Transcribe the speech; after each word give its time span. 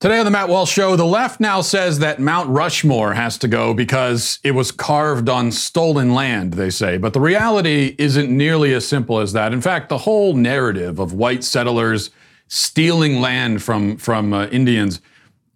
Today 0.00 0.18
on 0.18 0.24
the 0.24 0.30
Matt 0.30 0.48
Walsh 0.48 0.72
Show, 0.72 0.96
the 0.96 1.04
left 1.04 1.40
now 1.40 1.60
says 1.60 1.98
that 1.98 2.18
Mount 2.18 2.48
Rushmore 2.48 3.12
has 3.12 3.36
to 3.36 3.46
go 3.46 3.74
because 3.74 4.38
it 4.42 4.52
was 4.52 4.72
carved 4.72 5.28
on 5.28 5.52
stolen 5.52 6.14
land, 6.14 6.54
they 6.54 6.70
say. 6.70 6.96
But 6.96 7.12
the 7.12 7.20
reality 7.20 7.96
isn't 7.98 8.34
nearly 8.34 8.72
as 8.72 8.88
simple 8.88 9.18
as 9.18 9.34
that. 9.34 9.52
In 9.52 9.60
fact, 9.60 9.90
the 9.90 9.98
whole 9.98 10.32
narrative 10.32 10.98
of 10.98 11.12
white 11.12 11.44
settlers 11.44 12.08
stealing 12.48 13.20
land 13.20 13.62
from, 13.62 13.98
from 13.98 14.32
uh, 14.32 14.46
Indians 14.46 15.02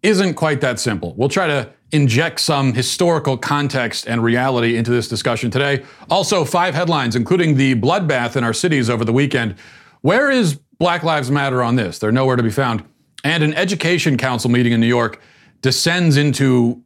isn't 0.02 0.34
quite 0.34 0.60
that 0.60 0.78
simple. 0.78 1.14
We'll 1.16 1.30
try 1.30 1.46
to 1.46 1.72
inject 1.90 2.38
some 2.38 2.74
historical 2.74 3.38
context 3.38 4.06
and 4.06 4.22
reality 4.22 4.76
into 4.76 4.90
this 4.90 5.08
discussion 5.08 5.50
today. 5.50 5.86
Also, 6.10 6.44
five 6.44 6.74
headlines, 6.74 7.16
including 7.16 7.56
the 7.56 7.76
bloodbath 7.76 8.36
in 8.36 8.44
our 8.44 8.52
cities 8.52 8.90
over 8.90 9.06
the 9.06 9.12
weekend. 9.14 9.54
Where 10.02 10.30
is 10.30 10.60
Black 10.78 11.02
Lives 11.02 11.30
Matter 11.30 11.62
on 11.62 11.76
this? 11.76 11.98
They're 11.98 12.12
nowhere 12.12 12.36
to 12.36 12.42
be 12.42 12.50
found 12.50 12.84
and 13.24 13.42
an 13.42 13.54
education 13.54 14.16
council 14.16 14.50
meeting 14.50 14.72
in 14.72 14.80
New 14.80 14.86
York 14.86 15.20
descends 15.62 16.16
into 16.16 16.82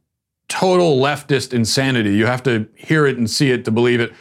total 0.48 0.98
leftist 0.98 1.52
insanity. 1.52 2.14
You 2.14 2.26
have 2.26 2.42
to 2.44 2.68
hear 2.74 3.06
it 3.06 3.18
and 3.18 3.28
see 3.28 3.50
it 3.50 3.64
to 3.66 3.70
believe 3.70 4.00
it. 4.00 4.12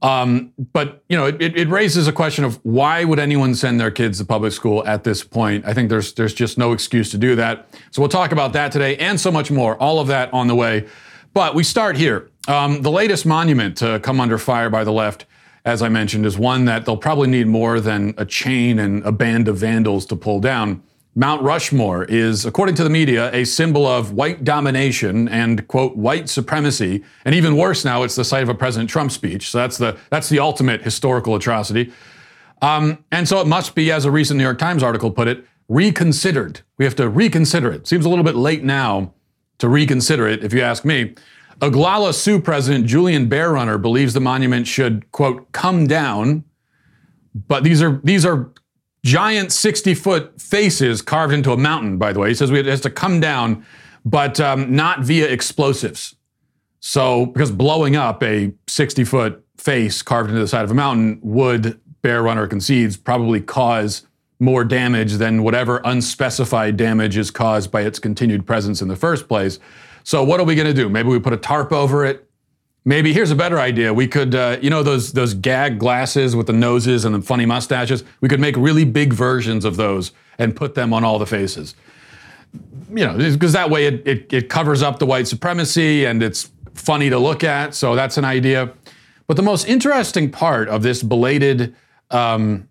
Um, 0.00 0.52
but 0.72 1.04
you 1.08 1.16
know, 1.16 1.26
it, 1.26 1.40
it, 1.40 1.68
raises 1.68 2.08
a 2.08 2.12
question 2.12 2.42
of 2.42 2.58
why 2.64 3.04
would 3.04 3.20
anyone 3.20 3.54
send 3.54 3.78
their 3.78 3.92
kids 3.92 4.18
to 4.18 4.24
public 4.24 4.52
school 4.52 4.84
at 4.84 5.04
this 5.04 5.22
point? 5.22 5.64
I 5.64 5.74
think 5.74 5.90
there's 5.90 6.12
there's 6.14 6.34
just 6.34 6.58
no 6.58 6.72
excuse 6.72 7.12
to 7.12 7.18
do 7.18 7.36
that. 7.36 7.68
So 7.92 8.02
we'll 8.02 8.08
talk 8.08 8.32
about 8.32 8.52
that 8.54 8.72
today 8.72 8.96
and 8.96 9.20
so 9.20 9.30
much 9.30 9.52
more. 9.52 9.76
All 9.76 10.00
of 10.00 10.08
that 10.08 10.32
on 10.34 10.48
the 10.48 10.56
way. 10.56 10.88
But 11.34 11.54
we 11.54 11.62
start 11.62 11.96
here. 11.96 12.30
Um, 12.48 12.82
the 12.82 12.90
latest 12.90 13.24
monument 13.24 13.76
to 13.76 14.00
come 14.00 14.20
under 14.20 14.38
fire 14.38 14.68
by 14.68 14.82
the 14.82 14.90
left, 14.90 15.24
as 15.64 15.82
I 15.82 15.88
mentioned, 15.88 16.26
is 16.26 16.36
one 16.36 16.64
that 16.64 16.84
they'll 16.84 16.96
probably 16.96 17.28
need 17.28 17.46
more 17.46 17.78
than 17.78 18.12
a 18.18 18.24
chain 18.24 18.80
and 18.80 19.04
a 19.04 19.12
band 19.12 19.46
of 19.46 19.56
vandals 19.56 20.04
to 20.06 20.16
pull 20.16 20.40
down. 20.40 20.82
Mount 21.14 21.42
Rushmore 21.42 22.04
is, 22.04 22.46
according 22.46 22.74
to 22.76 22.84
the 22.84 22.90
media, 22.90 23.30
a 23.34 23.44
symbol 23.44 23.86
of 23.86 24.12
white 24.12 24.44
domination 24.44 25.28
and 25.28 25.66
quote 25.68 25.94
white 25.94 26.30
supremacy, 26.30 27.04
and 27.26 27.34
even 27.34 27.56
worse 27.56 27.84
now, 27.84 28.02
it's 28.02 28.14
the 28.14 28.24
site 28.24 28.42
of 28.42 28.48
a 28.48 28.54
President 28.54 28.88
Trump 28.88 29.12
speech. 29.12 29.50
So 29.50 29.58
that's 29.58 29.76
the 29.76 29.98
that's 30.08 30.30
the 30.30 30.38
ultimate 30.38 30.82
historical 30.82 31.34
atrocity. 31.34 31.92
Um, 32.62 33.04
and 33.10 33.28
so 33.28 33.40
it 33.40 33.46
must 33.46 33.74
be, 33.74 33.92
as 33.92 34.04
a 34.04 34.10
recent 34.10 34.38
New 34.38 34.44
York 34.44 34.58
Times 34.58 34.82
article 34.82 35.10
put 35.10 35.28
it, 35.28 35.44
reconsidered. 35.68 36.60
We 36.78 36.84
have 36.84 36.96
to 36.96 37.08
reconsider 37.08 37.70
it. 37.72 37.86
Seems 37.86 38.06
a 38.06 38.08
little 38.08 38.24
bit 38.24 38.36
late 38.36 38.62
now 38.62 39.12
to 39.58 39.68
reconsider 39.68 40.26
it, 40.28 40.42
if 40.44 40.54
you 40.54 40.62
ask 40.62 40.84
me. 40.84 41.14
Oglala 41.60 42.14
Sioux 42.14 42.40
president 42.40 42.86
Julian 42.86 43.28
Bear 43.28 43.52
Runner 43.52 43.78
believes 43.78 44.14
the 44.14 44.20
monument 44.20 44.66
should 44.66 45.10
quote 45.12 45.52
come 45.52 45.86
down, 45.86 46.44
but 47.34 47.64
these 47.64 47.82
are 47.82 48.00
these 48.02 48.24
are 48.24 48.50
giant 49.04 49.52
60 49.52 49.94
foot 49.94 50.40
faces 50.40 51.02
carved 51.02 51.34
into 51.34 51.52
a 51.52 51.56
mountain, 51.56 51.98
by 51.98 52.12
the 52.12 52.20
way. 52.20 52.28
He 52.28 52.34
says 52.34 52.50
it 52.50 52.66
has 52.66 52.80
to 52.82 52.90
come 52.90 53.20
down, 53.20 53.64
but 54.04 54.40
um, 54.40 54.74
not 54.74 55.00
via 55.00 55.26
explosives. 55.26 56.14
So, 56.80 57.26
because 57.26 57.52
blowing 57.52 57.94
up 57.94 58.22
a 58.22 58.52
60 58.66 59.04
foot 59.04 59.44
face 59.56 60.02
carved 60.02 60.30
into 60.30 60.40
the 60.40 60.48
side 60.48 60.64
of 60.64 60.70
a 60.70 60.74
mountain 60.74 61.20
would, 61.22 61.80
Bear 62.02 62.22
Runner 62.22 62.48
concedes, 62.48 62.96
probably 62.96 63.40
cause 63.40 64.06
more 64.40 64.64
damage 64.64 65.14
than 65.14 65.44
whatever 65.44 65.80
unspecified 65.84 66.76
damage 66.76 67.16
is 67.16 67.30
caused 67.30 67.70
by 67.70 67.82
its 67.82 68.00
continued 68.00 68.44
presence 68.44 68.82
in 68.82 68.88
the 68.88 68.96
first 68.96 69.28
place. 69.28 69.60
So, 70.02 70.24
what 70.24 70.40
are 70.40 70.44
we 70.44 70.56
going 70.56 70.66
to 70.66 70.74
do? 70.74 70.88
Maybe 70.88 71.08
we 71.08 71.20
put 71.20 71.32
a 71.32 71.36
tarp 71.36 71.72
over 71.72 72.04
it. 72.04 72.28
Maybe 72.84 73.12
here's 73.12 73.30
a 73.30 73.36
better 73.36 73.60
idea. 73.60 73.94
We 73.94 74.08
could, 74.08 74.34
uh, 74.34 74.58
you 74.60 74.68
know, 74.68 74.82
those 74.82 75.12
those 75.12 75.34
gag 75.34 75.78
glasses 75.78 76.34
with 76.34 76.48
the 76.48 76.52
noses 76.52 77.04
and 77.04 77.14
the 77.14 77.22
funny 77.22 77.46
mustaches. 77.46 78.02
We 78.20 78.28
could 78.28 78.40
make 78.40 78.56
really 78.56 78.84
big 78.84 79.12
versions 79.12 79.64
of 79.64 79.76
those 79.76 80.12
and 80.38 80.56
put 80.56 80.74
them 80.74 80.92
on 80.92 81.04
all 81.04 81.18
the 81.18 81.26
faces. 81.26 81.76
You 82.90 83.06
know, 83.06 83.16
because 83.16 83.52
that 83.52 83.70
way 83.70 83.86
it, 83.86 84.06
it, 84.06 84.32
it 84.32 84.48
covers 84.48 84.82
up 84.82 84.98
the 84.98 85.06
white 85.06 85.28
supremacy 85.28 86.04
and 86.04 86.22
it's 86.22 86.50
funny 86.74 87.08
to 87.08 87.18
look 87.18 87.44
at. 87.44 87.74
So 87.74 87.94
that's 87.94 88.18
an 88.18 88.24
idea. 88.24 88.72
But 89.26 89.36
the 89.36 89.42
most 89.42 89.66
interesting 89.66 90.30
part 90.30 90.68
of 90.68 90.82
this 90.82 91.02
belated 91.02 91.74
um, 92.10 92.68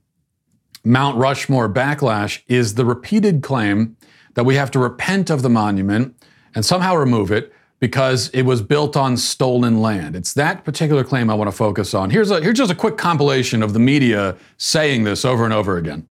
Mount 0.84 1.18
Rushmore 1.18 1.70
backlash 1.70 2.42
is 2.48 2.76
the 2.76 2.86
repeated 2.86 3.42
claim 3.42 3.98
that 4.34 4.44
we 4.44 4.56
have 4.56 4.72
to 4.72 4.80
repent 4.80 5.30
of 5.30 5.42
the 5.42 5.50
monument 5.50 6.16
and 6.54 6.66
somehow 6.66 6.96
remove 6.96 7.32
it 7.32 7.54
because 7.82 8.30
it 8.30 8.44
was 8.44 8.62
built 8.62 8.96
on 8.96 9.18
stolen 9.18 9.82
land. 9.82 10.16
It's 10.16 10.34
that 10.36 10.64
particular 10.64 11.04
claim 11.04 11.30
I 11.30 11.34
want 11.34 11.50
to 11.50 11.56
focus 11.56 11.94
on. 11.94 12.12
Here's, 12.12 12.32
a, 12.32 12.40
here's 12.40 12.58
just 12.58 12.72
a 12.72 12.76
quick 12.76 12.96
compilation 12.96 13.62
of 13.62 13.74
the 13.74 13.80
media 13.80 14.38
saying 14.58 15.04
this 15.04 15.26
over 15.26 15.44
and 15.44 15.54
over 15.54 15.78
again. 15.78 16.08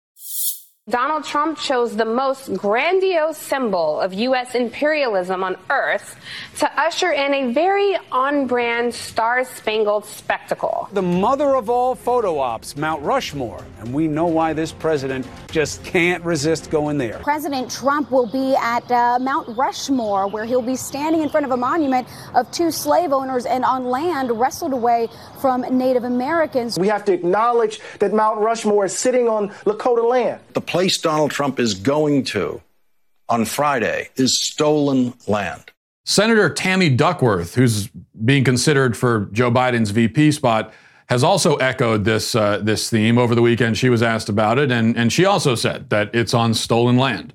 Donald 0.88 1.24
Trump 1.24 1.58
chose 1.58 1.96
the 1.96 2.04
most 2.04 2.54
grandiose 2.54 3.36
symbol 3.36 4.00
of 4.00 4.14
U.S. 4.14 4.54
imperialism 4.54 5.42
on 5.42 5.56
earth 5.68 6.14
to 6.58 6.80
usher 6.80 7.10
in 7.10 7.34
a 7.34 7.52
very 7.52 7.96
on 8.12 8.46
brand, 8.46 8.94
star 8.94 9.44
spangled 9.44 10.04
spectacle. 10.04 10.88
The 10.92 11.02
mother 11.02 11.56
of 11.56 11.68
all 11.68 11.96
photo 11.96 12.38
ops, 12.38 12.76
Mount 12.76 13.02
Rushmore. 13.02 13.64
And 13.80 13.92
we 13.92 14.06
know 14.06 14.26
why 14.26 14.52
this 14.52 14.70
president 14.70 15.26
just 15.50 15.82
can't 15.82 16.22
resist 16.22 16.70
going 16.70 16.98
there. 16.98 17.18
President 17.18 17.68
Trump 17.68 18.12
will 18.12 18.30
be 18.30 18.54
at 18.54 18.88
uh, 18.88 19.18
Mount 19.20 19.58
Rushmore, 19.58 20.28
where 20.28 20.44
he'll 20.44 20.62
be 20.62 20.76
standing 20.76 21.20
in 21.20 21.28
front 21.28 21.44
of 21.44 21.50
a 21.50 21.56
monument 21.56 22.06
of 22.36 22.48
two 22.52 22.70
slave 22.70 23.12
owners 23.12 23.44
and 23.44 23.64
on 23.64 23.86
land 23.86 24.30
wrestled 24.38 24.72
away 24.72 25.08
from 25.40 25.62
Native 25.62 26.04
Americans. 26.04 26.78
We 26.78 26.86
have 26.86 27.04
to 27.06 27.12
acknowledge 27.12 27.80
that 27.98 28.12
Mount 28.12 28.38
Rushmore 28.38 28.84
is 28.84 28.96
sitting 28.96 29.28
on 29.28 29.48
Lakota 29.64 30.08
land. 30.08 30.40
The 30.52 30.60
place 30.76 30.98
Donald 30.98 31.30
Trump 31.30 31.58
is 31.58 31.72
going 31.72 32.22
to 32.22 32.60
on 33.30 33.46
Friday 33.46 34.10
is 34.16 34.38
stolen 34.38 35.14
land. 35.26 35.72
Senator 36.04 36.50
Tammy 36.50 36.90
Duckworth, 36.90 37.54
who's 37.54 37.88
being 38.26 38.44
considered 38.44 38.94
for 38.94 39.30
Joe 39.32 39.50
Biden's 39.50 39.88
VP 39.88 40.32
spot, 40.32 40.74
has 41.08 41.24
also 41.24 41.56
echoed 41.56 42.04
this 42.04 42.34
uh, 42.34 42.58
this 42.58 42.90
theme 42.90 43.16
over 43.16 43.34
the 43.34 43.40
weekend. 43.40 43.78
She 43.78 43.88
was 43.88 44.02
asked 44.02 44.28
about 44.28 44.58
it, 44.58 44.70
and 44.70 44.94
and 44.98 45.10
she 45.10 45.24
also 45.24 45.54
said 45.54 45.88
that 45.88 46.14
it's 46.14 46.34
on 46.34 46.52
stolen 46.52 46.98
land. 46.98 47.32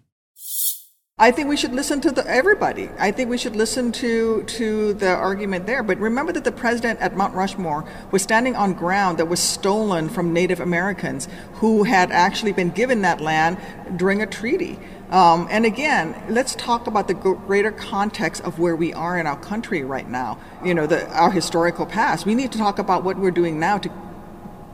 I 1.22 1.30
think 1.30 1.50
we 1.50 1.56
should 1.56 1.74
listen 1.74 2.02
to 2.02 2.10
the, 2.10 2.28
everybody. 2.28 2.90
I 2.98 3.12
think 3.12 3.30
we 3.30 3.38
should 3.38 3.56
listen 3.56 3.92
to 3.92 4.42
to 4.42 4.94
the 4.96 5.10
argument 5.10 5.68
there. 5.68 5.84
But 5.84 6.00
remember 6.00 6.32
that 6.32 6.44
the 6.44 6.52
president 6.52 7.00
at 7.00 7.16
Mount 7.16 7.36
Rushmore 7.36 7.86
was 8.10 8.24
standing 8.24 8.56
on 8.56 8.74
ground 8.74 9.20
that 9.20 9.28
was 9.28 9.40
stolen 9.40 10.10
from 10.10 10.34
Native 10.34 10.60
Americans 10.60 11.28
who 11.62 11.84
had 11.84 12.12
actually 12.12 12.54
been 12.54 12.72
given 12.72 13.04
that 13.04 13.22
land 13.22 13.60
during 13.98 14.24
a 14.24 14.26
treaty. 14.26 14.80
Um, 15.12 15.48
and 15.52 15.64
again, 15.64 16.20
let's 16.28 16.56
talk 16.56 16.88
about 16.88 17.08
the 17.08 17.14
greater 17.14 17.72
context 17.72 18.42
of 18.42 18.58
where 18.58 18.76
we 18.76 18.92
are 18.92 19.20
in 19.20 19.28
our 19.28 19.40
country 19.40 19.84
right 19.84 20.10
now. 20.10 20.40
You 20.66 20.74
know, 20.74 20.88
the, 20.88 21.08
our 21.12 21.30
historical 21.30 21.86
past. 21.86 22.26
We 22.26 22.34
need 22.34 22.52
to 22.54 22.58
talk 22.58 22.80
about 22.80 23.04
what 23.04 23.20
we're 23.20 23.30
doing 23.30 23.60
now 23.60 23.78
to 23.78 23.92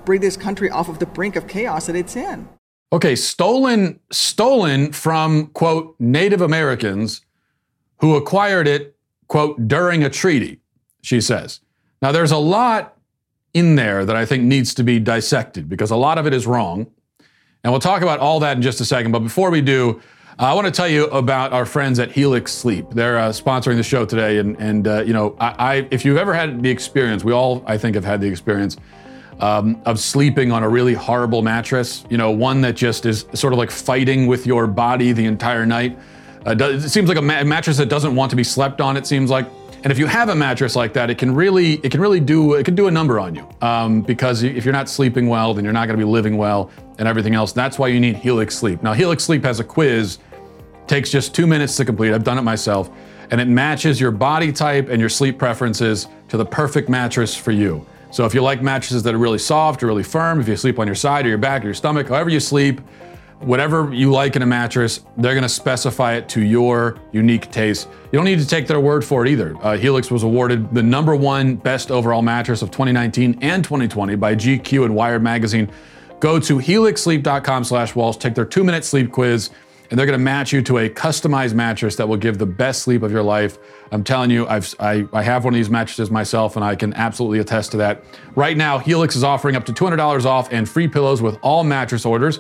bring 0.06 0.22
this 0.22 0.38
country 0.38 0.70
off 0.70 0.88
of 0.88 1.00
the 1.00 1.08
brink 1.08 1.36
of 1.36 1.50
chaos 1.50 1.88
that 1.88 1.98
it's 1.98 2.16
in. 2.16 2.48
Okay, 2.94 3.16
stolen 3.16 4.00
stolen 4.12 4.94
from 4.94 5.48
quote 5.48 5.96
Native 6.00 6.42
Americans 6.42 7.22
who 8.00 8.16
acquired 8.16 8.68
it 8.68 8.96
quote 9.28 9.68
during 9.68 10.04
a 10.04 10.10
treaty, 10.10 10.62
she 11.02 11.20
says. 11.20 11.60
Now 12.02 12.12
there's 12.12 12.32
a 12.32 12.38
lot 12.38 12.98
in 13.54 13.76
there 13.76 14.06
that 14.06 14.16
I 14.16 14.26
think 14.26 14.44
needs 14.44 14.74
to 14.76 14.84
be 14.84 15.00
dissected 15.00 15.68
because 15.68 15.92
a 15.92 15.98
lot 15.98 16.18
of 16.18 16.28
it 16.28 16.34
is 16.34 16.48
wrong. 16.48 16.88
And 17.64 17.74
we'll 17.74 17.82
talk 17.82 18.02
about 18.02 18.20
all 18.20 18.40
that 18.40 18.56
in 18.56 18.62
just 18.62 18.80
a 18.80 18.86
second, 18.86 19.12
but 19.12 19.20
before 19.20 19.50
we 19.50 19.62
do, 19.62 20.02
I 20.40 20.54
want 20.54 20.66
to 20.66 20.72
tell 20.72 20.88
you 20.88 21.06
about 21.08 21.52
our 21.52 21.66
friends 21.66 21.98
at 21.98 22.12
Helix 22.12 22.54
Sleep. 22.54 22.86
They're 22.92 23.18
uh, 23.18 23.30
sponsoring 23.30 23.76
the 23.78 23.84
show 23.84 24.06
today, 24.06 24.38
and 24.38 24.56
and 24.60 24.88
uh, 24.88 25.02
you 25.02 25.12
know, 25.12 25.36
I, 25.40 25.56
I, 25.58 25.88
if 25.90 26.06
you've 26.06 26.18
ever 26.18 26.32
had 26.32 26.62
the 26.62 26.70
experience, 26.70 27.24
we 27.24 27.34
all 27.34 27.64
I 27.66 27.80
think 27.80 27.96
have 27.96 28.06
had 28.06 28.22
the 28.22 28.28
experience 28.28 28.78
um, 29.40 29.82
of 29.86 30.00
sleeping 30.00 30.52
on 30.52 30.64
a 30.64 30.70
really 30.70 30.94
horrible 30.94 31.42
mattress, 31.42 32.06
you 32.10 32.18
know, 32.18 32.32
one 32.32 32.62
that 32.62 32.76
just 32.76 33.06
is 33.06 33.26
sort 33.34 33.54
of 33.54 33.60
like 33.60 33.72
fighting 33.72 34.28
with 34.28 34.48
your 34.48 34.68
body 34.68 35.12
the 35.12 35.26
entire 35.26 35.66
night. 35.66 35.98
Uh, 36.46 36.56
it 36.60 36.90
seems 36.90 37.08
like 37.10 37.18
a 37.18 37.22
ma- 37.22 37.44
mattress 37.44 37.78
that 37.78 37.90
doesn't 37.90 38.16
want 38.16 38.30
to 38.30 38.36
be 38.36 38.44
slept 38.44 38.82
on. 38.82 38.98
It 38.98 39.06
seems 39.06 39.30
like, 39.30 39.48
and 39.84 39.92
if 39.92 40.00
you 40.00 40.08
have 40.08 40.30
a 40.30 40.36
mattress 40.36 40.76
like 40.76 40.94
that, 40.94 41.10
it 41.10 41.18
can 41.18 41.36
really, 41.36 41.74
it 41.76 41.92
can 41.92 42.02
really 42.02 42.20
do, 42.20 42.56
it 42.56 42.64
can 42.64 42.74
do 42.74 42.88
a 42.88 42.92
number 42.92 43.20
on 43.20 43.36
you. 43.36 43.48
Um, 43.62 44.02
because 44.02 44.42
if 44.42 44.66
you're 44.66 44.74
not 44.74 44.90
sleeping 44.90 45.28
well, 45.28 45.54
then 45.54 45.64
you're 45.64 45.74
not 45.74 45.86
going 45.88 46.00
to 46.00 46.04
be 46.04 46.10
living 46.10 46.36
well 46.36 46.72
and 46.98 47.08
everything 47.08 47.36
else. 47.36 47.54
That's 47.54 47.78
why 47.78 47.90
you 47.90 48.00
need 48.00 48.16
Helix 48.16 48.56
Sleep. 48.56 48.82
Now, 48.82 48.94
Helix 48.94 49.24
Sleep 49.24 49.44
has 49.44 49.60
a 49.60 49.64
quiz, 49.64 50.18
takes 50.88 51.12
just 51.12 51.36
two 51.36 51.46
minutes 51.46 51.76
to 51.78 51.86
complete. 51.86 52.14
I've 52.14 52.24
done 52.24 52.40
it 52.40 52.44
myself, 52.44 52.90
and 53.30 53.40
it 53.40 53.48
matches 53.48 54.02
your 54.02 54.12
body 54.12 54.52
type 54.52 54.90
and 54.90 55.00
your 55.00 55.10
sleep 55.10 55.38
preferences 55.38 56.08
to 56.30 56.38
the 56.38 56.46
perfect 56.46 56.90
mattress 56.90 57.36
for 57.36 57.52
you. 57.52 57.86
So 58.10 58.26
if 58.26 58.34
you 58.34 58.42
like 58.42 58.62
mattresses 58.62 59.04
that 59.04 59.14
are 59.14 59.20
really 59.20 59.40
soft 59.40 59.84
or 59.84 59.88
really 59.88 60.04
firm, 60.04 60.40
if 60.40 60.48
you 60.48 60.56
sleep 60.56 60.80
on 60.80 60.88
your 60.88 60.96
side 60.96 61.26
or 61.26 61.30
your 61.30 61.38
back 61.38 61.64
or 61.64 61.66
your 61.66 61.74
stomach, 61.74 62.08
however 62.08 62.30
you 62.30 62.40
sleep, 62.40 62.82
whatever 63.40 63.94
you 63.94 64.12
like 64.12 64.36
in 64.36 64.42
a 64.42 64.46
mattress, 64.46 65.02
they're 65.18 65.34
going 65.34 65.44
to 65.44 65.50
specify 65.50 66.14
it 66.14 66.28
to 66.30 66.42
your 66.42 67.00
unique 67.12 67.52
taste. 67.52 67.88
You 68.12 68.18
don't 68.18 68.26
need 68.26 68.40
to 68.40 68.48
take 68.48 68.68
their 68.68 68.80
word 68.80 69.06
for 69.06 69.26
it 69.26 69.30
either. 69.30 69.56
Uh, 69.62 69.78
Helix 69.78 70.10
was 70.10 70.24
awarded 70.24 70.74
the 70.74 70.82
number 70.82 71.16
one 71.16 71.56
best 71.56 71.92
overall 71.92 72.22
mattress 72.22 72.62
of 72.62 72.72
2019 72.72 73.40
and 73.42 73.64
2020 73.64 74.16
by 74.16 74.36
GQ 74.36 74.86
and 74.86 74.96
Wired 74.96 75.22
magazine. 75.22 75.70
Go 76.20 76.40
to 76.40 76.58
helixsleep.com 76.58 77.64
slash 77.64 77.94
Walsh, 77.96 78.18
take 78.18 78.34
their 78.34 78.46
two-minute 78.46 78.84
sleep 78.84 79.12
quiz, 79.12 79.52
and 79.90 79.98
they're 79.98 80.06
going 80.06 80.18
to 80.18 80.24
match 80.24 80.52
you 80.52 80.62
to 80.64 80.80
a 80.80 80.90
customized 80.90 81.54
mattress 81.54 81.96
that 81.96 82.08
will 82.08 82.18
give 82.18 82.38
the 82.38 82.46
best 82.46 82.84
sleep 82.84 83.04
of 83.04 83.12
your 83.12 83.24
life. 83.24 83.58
I'm 83.92 84.04
telling 84.04 84.30
you, 84.30 84.48
I've, 84.48 84.76
I, 84.80 85.08
I 85.14 85.24
have 85.24 85.46
one 85.46 85.54
of 85.54 85.58
these 85.58 85.70
mattresses 85.70 86.12
myself, 86.12 86.56
and 86.56 86.66
I 86.66 86.76
can 86.76 86.94
absolutely 86.94 87.40
attest 87.40 87.72
to 87.72 87.78
that. 87.78 88.04
Right 88.36 88.58
now, 88.58 88.78
Helix 88.78 89.16
is 89.16 89.24
offering 89.24 89.56
up 89.56 89.66
to 89.66 89.74
$200 89.74 90.26
off 90.26 90.52
and 90.52 90.68
free 90.68 90.88
pillows 90.88 91.22
with 91.22 91.38
all 91.42 91.64
mattress 91.64 92.06
orders 92.06 92.40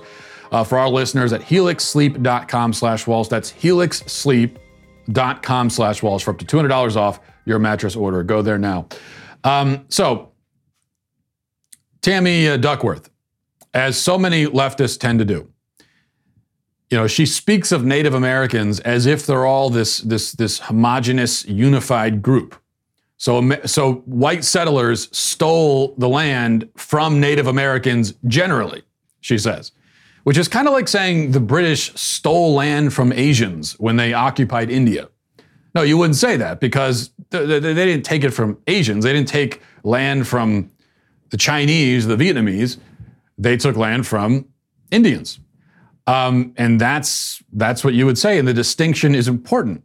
uh, 0.52 0.64
for 0.64 0.78
our 0.78 0.90
listeners 0.90 1.34
at 1.34 1.42
helixsleep.com 1.42 2.74
slash 2.74 3.08
Walsh. 3.08 3.30
That's 3.30 3.52
helixsleep.com 3.52 5.70
slash 5.70 6.04
Walsh 6.04 6.24
for 6.24 6.32
up 6.32 6.38
to 6.40 6.46
$200 6.46 6.96
off 6.96 7.20
your 7.46 7.60
mattress 7.60 7.96
order. 7.96 8.24
Go 8.24 8.42
there 8.42 8.58
now. 8.58 8.88
Um, 9.44 9.86
so, 9.90 10.32
Tammy 12.02 12.48
uh, 12.48 12.58
Duckworth, 12.58 13.10
as 13.74 14.00
so 14.00 14.18
many 14.18 14.46
leftists 14.46 15.00
tend 15.00 15.20
to 15.20 15.26
do, 15.26 15.52
you 16.90 16.98
know, 16.98 17.08
she 17.08 17.26
speaks 17.26 17.72
of 17.72 17.84
Native 17.84 18.14
Americans 18.14 18.80
as 18.82 19.06
if 19.06 19.26
they're 19.26 19.46
all 19.46 19.70
this 19.70 20.00
this 20.00 20.32
this 20.32 20.60
homogenous, 20.60 21.46
unified 21.46 22.22
group. 22.22 22.56
So, 23.18 23.52
so 23.66 23.96
white 24.06 24.44
settlers 24.44 25.10
stole 25.16 25.96
the 25.98 26.08
land 26.08 26.70
from 26.76 27.20
Native 27.20 27.48
Americans 27.48 28.14
generally, 28.28 28.84
she 29.22 29.40
says, 29.40 29.72
which 30.24 30.38
is 30.38 30.48
kind 30.48 30.68
of 30.68 30.74
like 30.74 30.88
saying 30.88 31.32
the 31.32 31.40
British 31.40 31.94
stole 31.96 32.54
land 32.54 32.94
from 32.94 33.12
Asians 33.12 33.74
when 33.80 33.96
they 33.96 34.14
occupied 34.14 34.70
India. 34.70 35.10
No, 35.74 35.82
you 35.82 35.98
wouldn't 35.98 36.16
say 36.16 36.38
that 36.38 36.60
because 36.60 37.10
they 37.32 37.60
didn't 37.60 38.04
take 38.04 38.24
it 38.24 38.32
from 38.32 38.60
Asians. 38.68 39.04
They 39.04 39.14
didn't 39.14 39.28
take 39.28 39.62
land 39.84 40.28
from 40.28 40.72
the 41.32 41.38
Chinese, 41.38 42.06
the 42.08 42.16
Vietnamese. 42.16 42.78
They 43.38 43.58
took 43.58 43.76
land 43.76 44.06
from 44.06 44.46
Indians. 44.92 45.40
Um, 46.08 46.54
and 46.56 46.80
that's 46.80 47.44
that's 47.52 47.84
what 47.84 47.94
you 47.94 48.06
would 48.06 48.18
say, 48.18 48.40
and 48.40 48.48
the 48.48 48.54
distinction 48.54 49.14
is 49.14 49.28
important. 49.28 49.84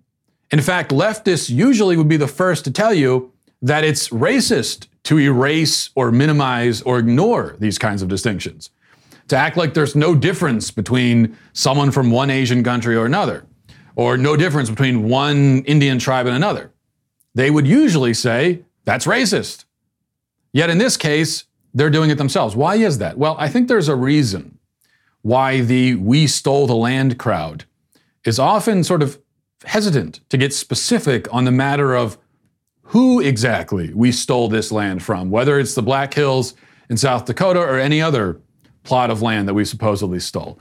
In 0.53 0.61
fact, 0.61 0.93
leftists 0.93 1.51
usually 1.51 1.97
would 1.97 2.09
be 2.09 2.17
the 2.17 2.29
first 2.29 2.65
to 2.65 2.71
tell 2.71 2.95
you 2.95 3.33
that 3.61 3.85
it's 3.85 4.09
racist 4.11 4.87
to 5.05 5.19
erase 5.19 5.91
or 5.97 6.13
minimize 6.13 6.81
or 6.83 6.99
ignore 7.01 7.57
these 7.59 7.77
kinds 7.77 8.03
of 8.03 8.09
distinctions, 8.09 8.71
to 9.29 9.37
act 9.37 9.57
like 9.57 9.75
there's 9.75 9.97
no 9.97 10.15
difference 10.15 10.71
between 10.71 11.37
someone 11.55 11.91
from 11.91 12.13
one 12.13 12.31
Asian 12.31 12.63
country 12.63 12.95
or 12.95 13.05
another, 13.05 13.45
or 13.97 14.17
no 14.17 14.37
difference 14.37 14.71
between 14.71 15.09
one 15.09 15.65
Indian 15.65 15.99
tribe 15.99 16.27
and 16.27 16.37
another. 16.37 16.71
They 17.35 17.51
would 17.51 17.67
usually 17.67 18.15
say 18.15 18.63
that's 18.85 19.07
racist. 19.07 19.65
Yet 20.53 20.71
in 20.71 20.79
this 20.79 20.97
case, 20.97 21.45
they're 21.75 21.91
doing 21.91 22.11
it 22.11 22.19
themselves. 22.19 22.55
Why 22.55 22.77
is 22.77 22.99
that? 22.99 23.19
Well, 23.19 23.35
I 23.39 23.49
think 23.49 23.67
there's 23.67 23.89
a 23.89 23.97
reason 23.97 24.52
why 25.23 25.61
the 25.61 25.95
we 25.95 26.27
stole 26.27 26.67
the 26.67 26.77
land 26.77 27.19
crowd 27.19 27.65
is 28.25 28.39
often 28.39 28.85
sort 28.85 29.03
of 29.03 29.21
hesitant 29.65 30.21
to 30.29 30.37
get 30.37 30.53
specific 30.53 31.33
on 31.33 31.45
the 31.45 31.53
matter 31.53 31.95
of 31.95 32.19
who 32.83 33.21
exactly 33.21 33.93
we 33.95 34.13
stole 34.13 34.49
this 34.49 34.71
land 34.71 35.03
from, 35.03 35.31
whether 35.31 35.59
it's 35.59 35.75
the 35.75 35.83
Black 35.83 36.13
Hills 36.13 36.55
in 36.91 36.97
South 36.97 37.25
Dakota 37.25 37.61
or 37.61 37.79
any 37.79 38.03
other 38.03 38.41
plot 38.83 39.11
of 39.11 39.23
land 39.23 39.49
that 39.49 39.55
we 39.55 39.65
supposedly 39.65 40.19
stole. 40.19 40.59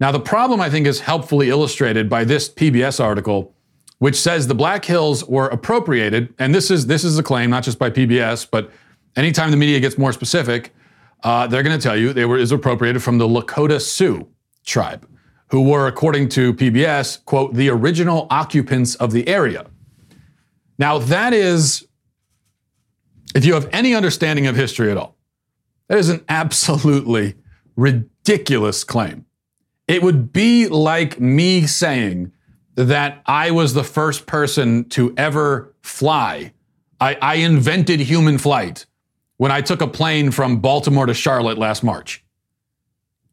Now, 0.00 0.10
the 0.10 0.20
problem 0.20 0.60
I 0.60 0.70
think 0.70 0.86
is 0.86 1.00
helpfully 1.00 1.50
illustrated 1.50 2.08
by 2.08 2.24
this 2.24 2.48
PBS 2.48 3.02
article, 3.02 3.54
which 3.98 4.16
says 4.16 4.46
the 4.46 4.54
Black 4.54 4.84
Hills 4.84 5.24
were 5.24 5.48
appropriated, 5.48 6.32
and 6.38 6.54
this 6.54 6.70
is 6.70 6.86
this 6.86 7.04
is 7.04 7.18
a 7.18 7.22
claim 7.22 7.50
not 7.50 7.64
just 7.64 7.78
by 7.78 7.90
PBS, 7.90 8.46
but 8.50 8.70
anytime 9.16 9.50
the 9.50 9.56
media 9.56 9.78
gets 9.80 9.98
more 9.98 10.12
specific, 10.12 10.74
uh, 11.24 11.46
they're 11.46 11.62
going 11.62 11.78
to 11.78 11.82
tell 11.82 11.96
you 11.96 12.12
they 12.12 12.26
were 12.26 12.36
is 12.36 12.52
appropriated 12.52 13.02
from 13.02 13.18
the 13.18 13.26
Lakota 13.26 13.80
Sioux 13.80 14.28
tribe, 14.64 15.08
who 15.48 15.62
were, 15.62 15.86
according 15.86 16.28
to 16.30 16.52
PBS, 16.52 17.24
quote, 17.24 17.54
the 17.54 17.70
original 17.70 18.26
occupants 18.30 18.94
of 18.96 19.10
the 19.12 19.26
area. 19.26 19.66
Now, 20.78 20.98
that 20.98 21.32
is, 21.32 21.86
if 23.34 23.44
you 23.44 23.54
have 23.54 23.68
any 23.72 23.94
understanding 23.94 24.46
of 24.46 24.54
history 24.54 24.90
at 24.90 24.98
all, 24.98 25.16
that 25.88 25.98
is 25.98 26.10
an 26.10 26.24
absolutely 26.28 27.34
ridiculous 27.74 28.84
claim. 28.84 29.24
It 29.88 30.02
would 30.02 30.32
be 30.32 30.66
like 30.68 31.20
me 31.20 31.66
saying 31.66 32.32
that 32.74 33.22
I 33.26 33.50
was 33.50 33.74
the 33.74 33.84
first 33.84 34.26
person 34.26 34.88
to 34.90 35.14
ever 35.16 35.74
fly. 35.82 36.52
I, 37.00 37.16
I 37.20 37.34
invented 37.36 38.00
human 38.00 38.38
flight 38.38 38.86
when 39.36 39.50
I 39.50 39.60
took 39.60 39.80
a 39.80 39.86
plane 39.86 40.30
from 40.30 40.60
Baltimore 40.60 41.06
to 41.06 41.14
Charlotte 41.14 41.58
last 41.58 41.82
March. 41.82 42.24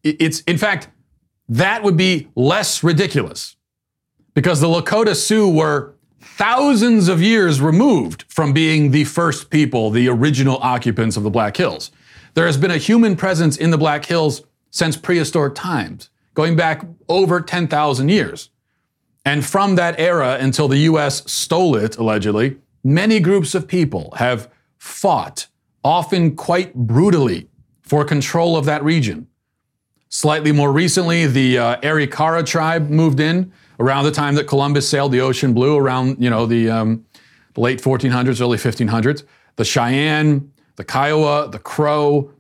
It's, 0.03 0.41
in 0.41 0.57
fact, 0.57 0.89
that 1.49 1.83
would 1.83 1.97
be 1.97 2.29
less 2.35 2.83
ridiculous 2.83 3.55
because 4.33 4.61
the 4.61 4.67
Lakota 4.67 5.15
Sioux 5.15 5.47
were 5.47 5.95
thousands 6.19 7.07
of 7.07 7.21
years 7.21 7.61
removed 7.61 8.25
from 8.27 8.53
being 8.53 8.91
the 8.91 9.03
first 9.03 9.49
people, 9.49 9.91
the 9.91 10.07
original 10.07 10.57
occupants 10.61 11.17
of 11.17 11.23
the 11.23 11.29
Black 11.29 11.57
Hills. 11.57 11.91
There 12.33 12.45
has 12.45 12.57
been 12.57 12.71
a 12.71 12.77
human 12.77 13.15
presence 13.15 13.57
in 13.57 13.71
the 13.71 13.77
Black 13.77 14.05
Hills 14.05 14.43
since 14.69 14.95
prehistoric 14.95 15.53
times, 15.53 16.09
going 16.33 16.55
back 16.55 16.83
over 17.09 17.41
10,000 17.41 18.09
years. 18.09 18.49
And 19.25 19.45
from 19.45 19.75
that 19.75 19.99
era 19.99 20.37
until 20.39 20.67
the 20.67 20.77
US 20.79 21.29
stole 21.31 21.75
it, 21.75 21.97
allegedly, 21.97 22.57
many 22.83 23.19
groups 23.19 23.53
of 23.53 23.67
people 23.67 24.13
have 24.17 24.49
fought 24.77 25.47
often 25.83 26.35
quite 26.35 26.73
brutally, 26.73 27.47
for 27.81 28.05
control 28.05 28.55
of 28.55 28.65
that 28.65 28.83
region. 28.83 29.27
Slightly 30.09 30.51
more 30.51 30.71
recently, 30.71 31.25
the 31.25 31.57
uh, 31.57 31.81
Arikara 31.81 32.45
tribe 32.45 32.89
moved 32.89 33.19
in 33.19 33.51
around 33.79 34.03
the 34.03 34.11
time 34.11 34.35
that 34.35 34.45
Columbus 34.45 34.87
sailed 34.87 35.11
the 35.11 35.21
ocean 35.21 35.53
blue, 35.53 35.77
around 35.77 36.21
you 36.21 36.29
know 36.29 36.45
the, 36.45 36.69
um, 36.69 37.05
late 37.57 37.81
1400s, 37.81 38.41
early 38.41 38.57
1500s. 38.57 39.23
The 39.57 39.65
Cheyenne, 39.65 40.51
the 40.75 40.83
Kiowa, 40.83 41.49
the 41.51 41.59
Crow, 41.59 42.31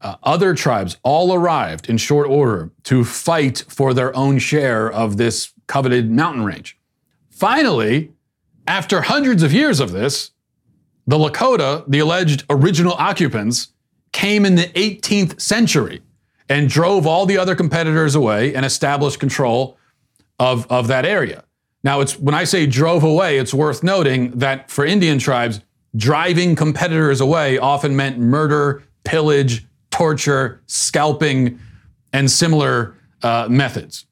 uh, 0.00 0.16
other 0.22 0.54
tribes 0.54 0.96
all 1.02 1.34
arrived 1.34 1.88
in 1.88 1.96
short 1.98 2.28
order 2.28 2.70
to 2.84 3.04
fight 3.04 3.64
for 3.68 3.92
their 3.92 4.16
own 4.16 4.38
share 4.38 4.90
of 4.90 5.16
this 5.16 5.52
coveted 5.66 6.10
mountain 6.10 6.44
range. 6.44 6.78
Finally, 7.28 8.12
after 8.66 9.02
hundreds 9.02 9.42
of 9.42 9.52
years 9.52 9.80
of 9.80 9.92
this, 9.92 10.30
the 11.10 11.18
Lakota, 11.18 11.84
the 11.88 11.98
alleged 11.98 12.44
original 12.48 12.92
occupants, 12.92 13.72
came 14.12 14.46
in 14.46 14.54
the 14.54 14.68
18th 14.68 15.40
century 15.40 16.02
and 16.48 16.68
drove 16.68 17.04
all 17.04 17.26
the 17.26 17.36
other 17.36 17.56
competitors 17.56 18.14
away 18.14 18.54
and 18.54 18.64
established 18.64 19.18
control 19.18 19.76
of, 20.38 20.70
of 20.70 20.86
that 20.86 21.04
area. 21.04 21.42
Now, 21.82 22.00
it's 22.00 22.16
when 22.16 22.34
I 22.34 22.44
say 22.44 22.64
drove 22.64 23.02
away, 23.02 23.38
it's 23.38 23.52
worth 23.52 23.82
noting 23.82 24.30
that 24.38 24.70
for 24.70 24.84
Indian 24.84 25.18
tribes, 25.18 25.60
driving 25.96 26.54
competitors 26.54 27.20
away 27.20 27.58
often 27.58 27.96
meant 27.96 28.18
murder, 28.18 28.84
pillage, 29.02 29.66
torture, 29.90 30.62
scalping, 30.66 31.58
and 32.12 32.30
similar 32.30 32.94
uh, 33.24 33.48
methods. 33.50 34.06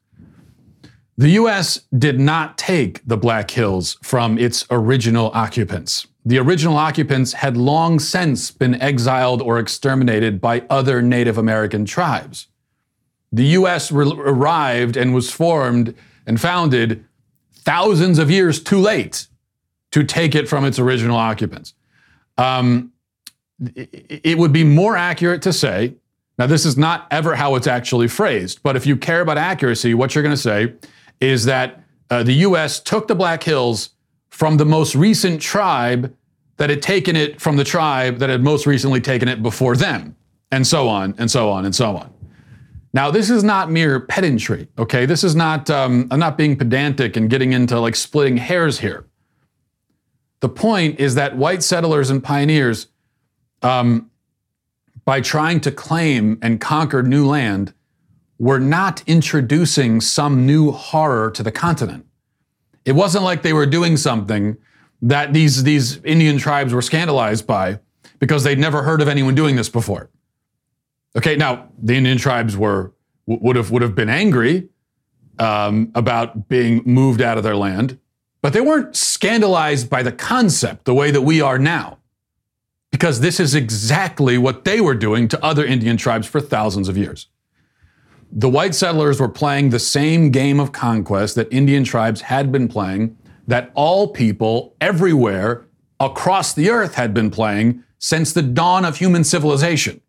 The 1.16 1.30
U.S. 1.30 1.80
did 1.96 2.18
not 2.18 2.58
take 2.58 3.06
the 3.06 3.16
Black 3.16 3.50
Hills 3.52 3.98
from 4.02 4.36
its 4.36 4.66
original 4.70 5.30
occupants. 5.32 6.08
The 6.28 6.36
original 6.36 6.76
occupants 6.76 7.32
had 7.32 7.56
long 7.56 7.98
since 7.98 8.50
been 8.50 8.74
exiled 8.82 9.40
or 9.40 9.58
exterminated 9.58 10.42
by 10.42 10.62
other 10.68 11.00
Native 11.00 11.38
American 11.38 11.86
tribes. 11.86 12.48
The 13.32 13.46
U.S. 13.46 13.90
Re- 13.90 14.12
arrived 14.14 14.98
and 14.98 15.14
was 15.14 15.32
formed 15.32 15.94
and 16.26 16.38
founded 16.38 17.02
thousands 17.54 18.18
of 18.18 18.30
years 18.30 18.62
too 18.62 18.76
late 18.76 19.26
to 19.90 20.04
take 20.04 20.34
it 20.34 20.50
from 20.50 20.66
its 20.66 20.78
original 20.78 21.16
occupants. 21.16 21.72
Um, 22.36 22.92
it 23.58 24.36
would 24.36 24.52
be 24.52 24.64
more 24.64 24.98
accurate 24.98 25.40
to 25.42 25.52
say, 25.54 25.94
now, 26.38 26.46
this 26.46 26.66
is 26.66 26.76
not 26.76 27.06
ever 27.10 27.36
how 27.36 27.54
it's 27.54 27.66
actually 27.66 28.06
phrased, 28.06 28.62
but 28.62 28.76
if 28.76 28.84
you 28.84 28.98
care 28.98 29.22
about 29.22 29.38
accuracy, 29.38 29.94
what 29.94 30.14
you're 30.14 30.22
going 30.22 30.36
to 30.36 30.42
say 30.42 30.74
is 31.22 31.46
that 31.46 31.82
uh, 32.10 32.22
the 32.22 32.34
U.S. 32.34 32.80
took 32.80 33.08
the 33.08 33.14
Black 33.14 33.42
Hills 33.42 33.94
from 34.28 34.58
the 34.58 34.66
most 34.66 34.94
recent 34.94 35.40
tribe 35.40 36.14
that 36.58 36.70
had 36.70 36.82
taken 36.82 37.16
it 37.16 37.40
from 37.40 37.56
the 37.56 37.64
tribe 37.64 38.18
that 38.18 38.28
had 38.28 38.42
most 38.42 38.66
recently 38.66 39.00
taken 39.00 39.28
it 39.28 39.42
before 39.42 39.76
them, 39.76 40.14
and 40.52 40.66
so 40.66 40.88
on, 40.88 41.14
and 41.18 41.30
so 41.30 41.50
on, 41.50 41.64
and 41.64 41.74
so 41.74 41.96
on. 41.96 42.12
Now, 42.92 43.10
this 43.10 43.30
is 43.30 43.44
not 43.44 43.70
mere 43.70 44.00
pedantry, 44.00 44.68
okay? 44.78 45.06
This 45.06 45.22
is 45.22 45.36
not, 45.36 45.70
um, 45.70 46.08
I'm 46.10 46.18
not 46.18 46.36
being 46.36 46.56
pedantic 46.56 47.16
and 47.16 47.30
getting 47.30 47.52
into 47.52 47.78
like 47.78 47.94
splitting 47.94 48.36
hairs 48.36 48.80
here. 48.80 49.06
The 50.40 50.48
point 50.48 50.98
is 50.98 51.14
that 51.14 51.36
white 51.36 51.62
settlers 51.62 52.10
and 52.10 52.22
pioneers, 52.22 52.88
um, 53.62 54.10
by 55.04 55.20
trying 55.20 55.60
to 55.60 55.70
claim 55.70 56.38
and 56.42 56.60
conquer 56.60 57.02
new 57.02 57.26
land, 57.26 57.72
were 58.38 58.60
not 58.60 59.02
introducing 59.06 60.00
some 60.00 60.46
new 60.46 60.70
horror 60.70 61.30
to 61.32 61.42
the 61.42 61.52
continent. 61.52 62.06
It 62.84 62.92
wasn't 62.92 63.24
like 63.24 63.42
they 63.42 63.52
were 63.52 63.66
doing 63.66 63.96
something 63.96 64.56
that 65.02 65.32
these, 65.32 65.62
these 65.62 66.02
Indian 66.04 66.38
tribes 66.38 66.72
were 66.72 66.82
scandalized 66.82 67.46
by 67.46 67.80
because 68.18 68.44
they'd 68.44 68.58
never 68.58 68.82
heard 68.82 69.00
of 69.00 69.08
anyone 69.08 69.34
doing 69.34 69.56
this 69.56 69.68
before. 69.68 70.10
Okay, 71.16 71.36
now 71.36 71.68
the 71.80 71.94
Indian 71.94 72.18
tribes 72.18 72.56
were 72.56 72.92
would 73.26 73.56
have 73.56 73.70
would 73.70 73.82
have 73.82 73.94
been 73.94 74.08
angry, 74.08 74.68
um, 75.38 75.90
about 75.94 76.48
being 76.48 76.82
moved 76.84 77.20
out 77.20 77.38
of 77.38 77.44
their 77.44 77.56
land, 77.56 77.98
but 78.42 78.52
they 78.52 78.60
weren't 78.60 78.96
scandalized 78.96 79.88
by 79.88 80.02
the 80.02 80.12
concept 80.12 80.84
the 80.84 80.94
way 80.94 81.10
that 81.10 81.22
we 81.22 81.40
are 81.40 81.58
now. 81.58 81.98
Because 82.90 83.20
this 83.20 83.38
is 83.38 83.54
exactly 83.54 84.38
what 84.38 84.64
they 84.64 84.80
were 84.80 84.94
doing 84.94 85.28
to 85.28 85.44
other 85.44 85.64
Indian 85.64 85.96
tribes 85.96 86.26
for 86.26 86.40
thousands 86.40 86.88
of 86.88 86.96
years. 86.96 87.28
The 88.32 88.48
white 88.48 88.74
settlers 88.74 89.20
were 89.20 89.28
playing 89.28 89.70
the 89.70 89.78
same 89.78 90.30
game 90.30 90.58
of 90.58 90.72
conquest 90.72 91.34
that 91.34 91.52
Indian 91.52 91.84
tribes 91.84 92.22
had 92.22 92.50
been 92.50 92.66
playing, 92.66 93.16
that 93.48 93.72
all 93.74 94.08
people 94.08 94.76
everywhere 94.80 95.66
across 95.98 96.52
the 96.52 96.70
earth 96.70 96.94
had 96.94 97.12
been 97.12 97.30
playing 97.30 97.82
since 97.98 98.32
the 98.32 98.42
dawn 98.42 98.84
of 98.84 98.98
human 98.98 99.24
civilization. 99.24 100.00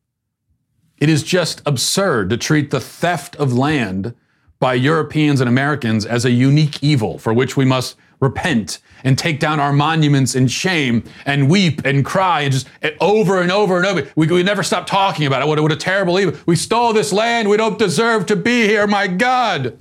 It 0.99 1.09
is 1.09 1.23
just 1.23 1.61
absurd 1.65 2.29
to 2.29 2.37
treat 2.37 2.69
the 2.69 2.81
theft 2.81 3.35
of 3.37 3.53
land 3.53 4.13
by 4.59 4.73
Europeans 4.73 5.39
and 5.39 5.49
Americans 5.49 6.05
as 6.05 6.25
a 6.25 6.31
unique 6.31 6.83
evil 6.83 7.17
for 7.17 7.33
which 7.33 7.55
we 7.55 7.63
must 7.63 7.95
repent 8.19 8.79
and 9.05 9.17
take 9.17 9.39
down 9.39 9.61
our 9.61 9.71
monuments 9.71 10.35
in 10.35 10.45
shame 10.45 11.01
and 11.25 11.49
weep 11.49 11.81
and 11.85 12.03
cry 12.03 12.41
and 12.41 12.51
just 12.51 12.67
eh, 12.81 12.91
over 12.99 13.41
and 13.41 13.49
over 13.49 13.77
and 13.77 13.85
over. 13.85 14.05
We, 14.17 14.27
we 14.27 14.43
never 14.43 14.61
stop 14.61 14.85
talking 14.85 15.25
about 15.25 15.41
it. 15.41 15.47
What, 15.47 15.61
what 15.61 15.71
a 15.71 15.77
terrible 15.77 16.19
evil. 16.19 16.37
We 16.45 16.57
stole 16.57 16.91
this 16.91 17.13
land. 17.13 17.49
We 17.49 17.55
don't 17.55 17.79
deserve 17.79 18.25
to 18.25 18.35
be 18.35 18.67
here. 18.67 18.85
My 18.85 19.07
God. 19.07 19.79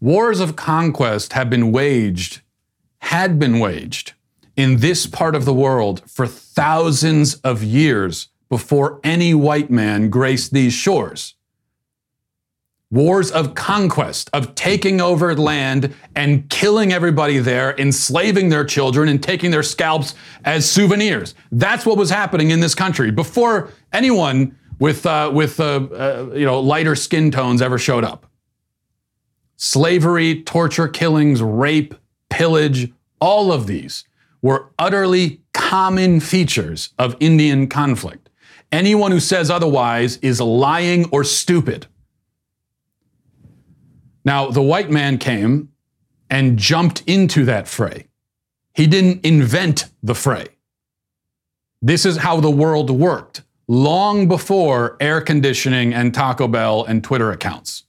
Wars 0.00 0.40
of 0.40 0.56
conquest 0.56 1.32
have 1.32 1.48
been 1.48 1.72
waged, 1.72 2.42
had 2.98 3.38
been 3.38 3.58
waged 3.58 4.12
in 4.54 4.78
this 4.78 5.06
part 5.06 5.34
of 5.34 5.44
the 5.46 5.54
world 5.54 6.02
for 6.08 6.26
thousands 6.26 7.36
of 7.36 7.62
years 7.62 8.28
before 8.50 9.00
any 9.02 9.32
white 9.32 9.70
man 9.70 10.10
graced 10.10 10.52
these 10.52 10.74
shores. 10.74 11.34
Wars 12.90 13.32
of 13.32 13.54
conquest, 13.54 14.30
of 14.32 14.54
taking 14.54 15.00
over 15.00 15.34
land 15.34 15.92
and 16.14 16.48
killing 16.50 16.92
everybody 16.92 17.38
there, 17.38 17.74
enslaving 17.78 18.48
their 18.50 18.64
children 18.64 19.08
and 19.08 19.22
taking 19.22 19.50
their 19.50 19.62
scalps 19.62 20.14
as 20.44 20.70
souvenirs. 20.70 21.34
That's 21.50 21.84
what 21.84 21.96
was 21.96 22.10
happening 22.10 22.50
in 22.50 22.60
this 22.60 22.74
country 22.74 23.10
before 23.10 23.70
anyone 23.92 24.56
with, 24.78 25.04
uh, 25.04 25.30
with 25.34 25.58
uh, 25.58 25.88
uh, 25.90 26.30
you 26.34 26.44
know, 26.44 26.60
lighter 26.60 26.94
skin 26.94 27.30
tones 27.30 27.60
ever 27.60 27.78
showed 27.78 28.04
up. 28.04 28.26
Slavery, 29.56 30.42
torture, 30.42 30.88
killings, 30.88 31.42
rape, 31.42 31.94
pillage, 32.28 32.92
all 33.20 33.52
of 33.52 33.66
these 33.66 34.04
were 34.42 34.70
utterly 34.78 35.40
common 35.52 36.20
features 36.20 36.90
of 36.98 37.16
Indian 37.20 37.66
conflict. 37.68 38.28
Anyone 38.70 39.10
who 39.10 39.20
says 39.20 39.50
otherwise 39.50 40.18
is 40.18 40.40
lying 40.40 41.08
or 41.10 41.24
stupid. 41.24 41.86
Now, 44.24 44.50
the 44.50 44.62
white 44.62 44.90
man 44.90 45.18
came 45.18 45.70
and 46.28 46.58
jumped 46.58 47.02
into 47.06 47.44
that 47.44 47.68
fray. 47.68 48.08
He 48.74 48.86
didn't 48.86 49.24
invent 49.24 49.86
the 50.02 50.14
fray. 50.14 50.48
This 51.80 52.04
is 52.04 52.18
how 52.18 52.40
the 52.40 52.50
world 52.50 52.90
worked 52.90 53.42
long 53.68 54.28
before 54.28 54.96
air 55.00 55.20
conditioning 55.20 55.94
and 55.94 56.12
Taco 56.12 56.46
Bell 56.46 56.84
and 56.84 57.02
Twitter 57.02 57.30
accounts. 57.30 57.85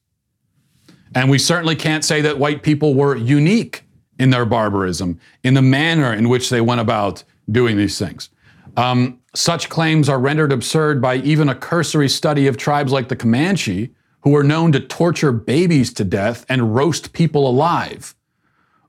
And 1.16 1.30
we 1.30 1.40
certainly 1.40 1.76
can't 1.76 2.06
say 2.06 2.22
that 2.22 2.38
white 2.38 2.64
people 2.64 2.94
were 2.94 3.16
unique 3.16 3.84
in 4.20 4.30
their 4.30 4.46
barbarism, 4.46 5.20
in 5.44 5.54
the 5.54 5.62
manner 5.62 6.14
in 6.14 6.30
which 6.30 6.50
they 6.50 6.62
went 6.62 6.82
about 6.82 7.24
doing 7.50 7.78
these 7.78 7.98
things. 7.98 8.30
Um, 8.76 9.20
such 9.34 9.70
claims 9.70 10.10
are 10.10 10.20
rendered 10.20 10.52
absurd 10.52 11.02
by 11.02 11.18
even 11.18 11.50
a 11.50 11.56
cursory 11.56 12.10
study 12.10 12.48
of 12.48 12.58
tribes 12.58 12.92
like 12.92 13.10
the 13.10 13.16
Comanche, 13.16 13.94
who 14.22 14.32
were 14.32 14.44
known 14.44 14.72
to 14.72 14.80
torture 14.80 15.32
babies 15.32 15.94
to 15.94 16.04
death 16.04 16.46
and 16.50 16.76
roast 16.76 17.14
people 17.14 17.48
alive, 17.48 18.16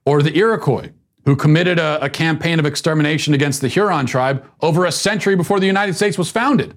or 0.04 0.22
the 0.22 0.36
Iroquois, 0.36 0.90
who 1.24 1.36
committed 1.36 1.78
a, 1.78 2.02
a 2.02 2.10
campaign 2.10 2.58
of 2.58 2.66
extermination 2.66 3.34
against 3.34 3.60
the 3.60 3.68
Huron 3.68 4.06
tribe 4.06 4.44
over 4.62 4.84
a 4.84 4.92
century 4.92 5.36
before 5.36 5.60
the 5.60 5.66
United 5.66 5.94
States 5.94 6.16
was 6.16 6.30
founded. 6.30 6.76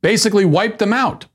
Basically, 0.00 0.44
wiped 0.44 0.78
them 0.78 0.92
out. 0.92 1.26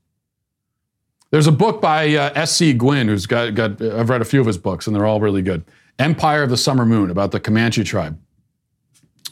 There's 1.30 1.46
a 1.46 1.52
book 1.52 1.80
by 1.80 2.14
uh, 2.14 2.32
S.C. 2.34 2.72
Gwynne, 2.72 3.08
who's 3.08 3.26
got, 3.26 3.54
got, 3.54 3.80
I've 3.80 4.10
read 4.10 4.20
a 4.20 4.24
few 4.24 4.40
of 4.40 4.46
his 4.46 4.58
books, 4.58 4.86
and 4.86 4.96
they're 4.96 5.06
all 5.06 5.20
really 5.20 5.42
good. 5.42 5.64
Empire 5.98 6.42
of 6.42 6.50
the 6.50 6.56
Summer 6.56 6.84
Moon, 6.84 7.10
about 7.10 7.30
the 7.30 7.38
Comanche 7.38 7.84
tribe. 7.84 8.18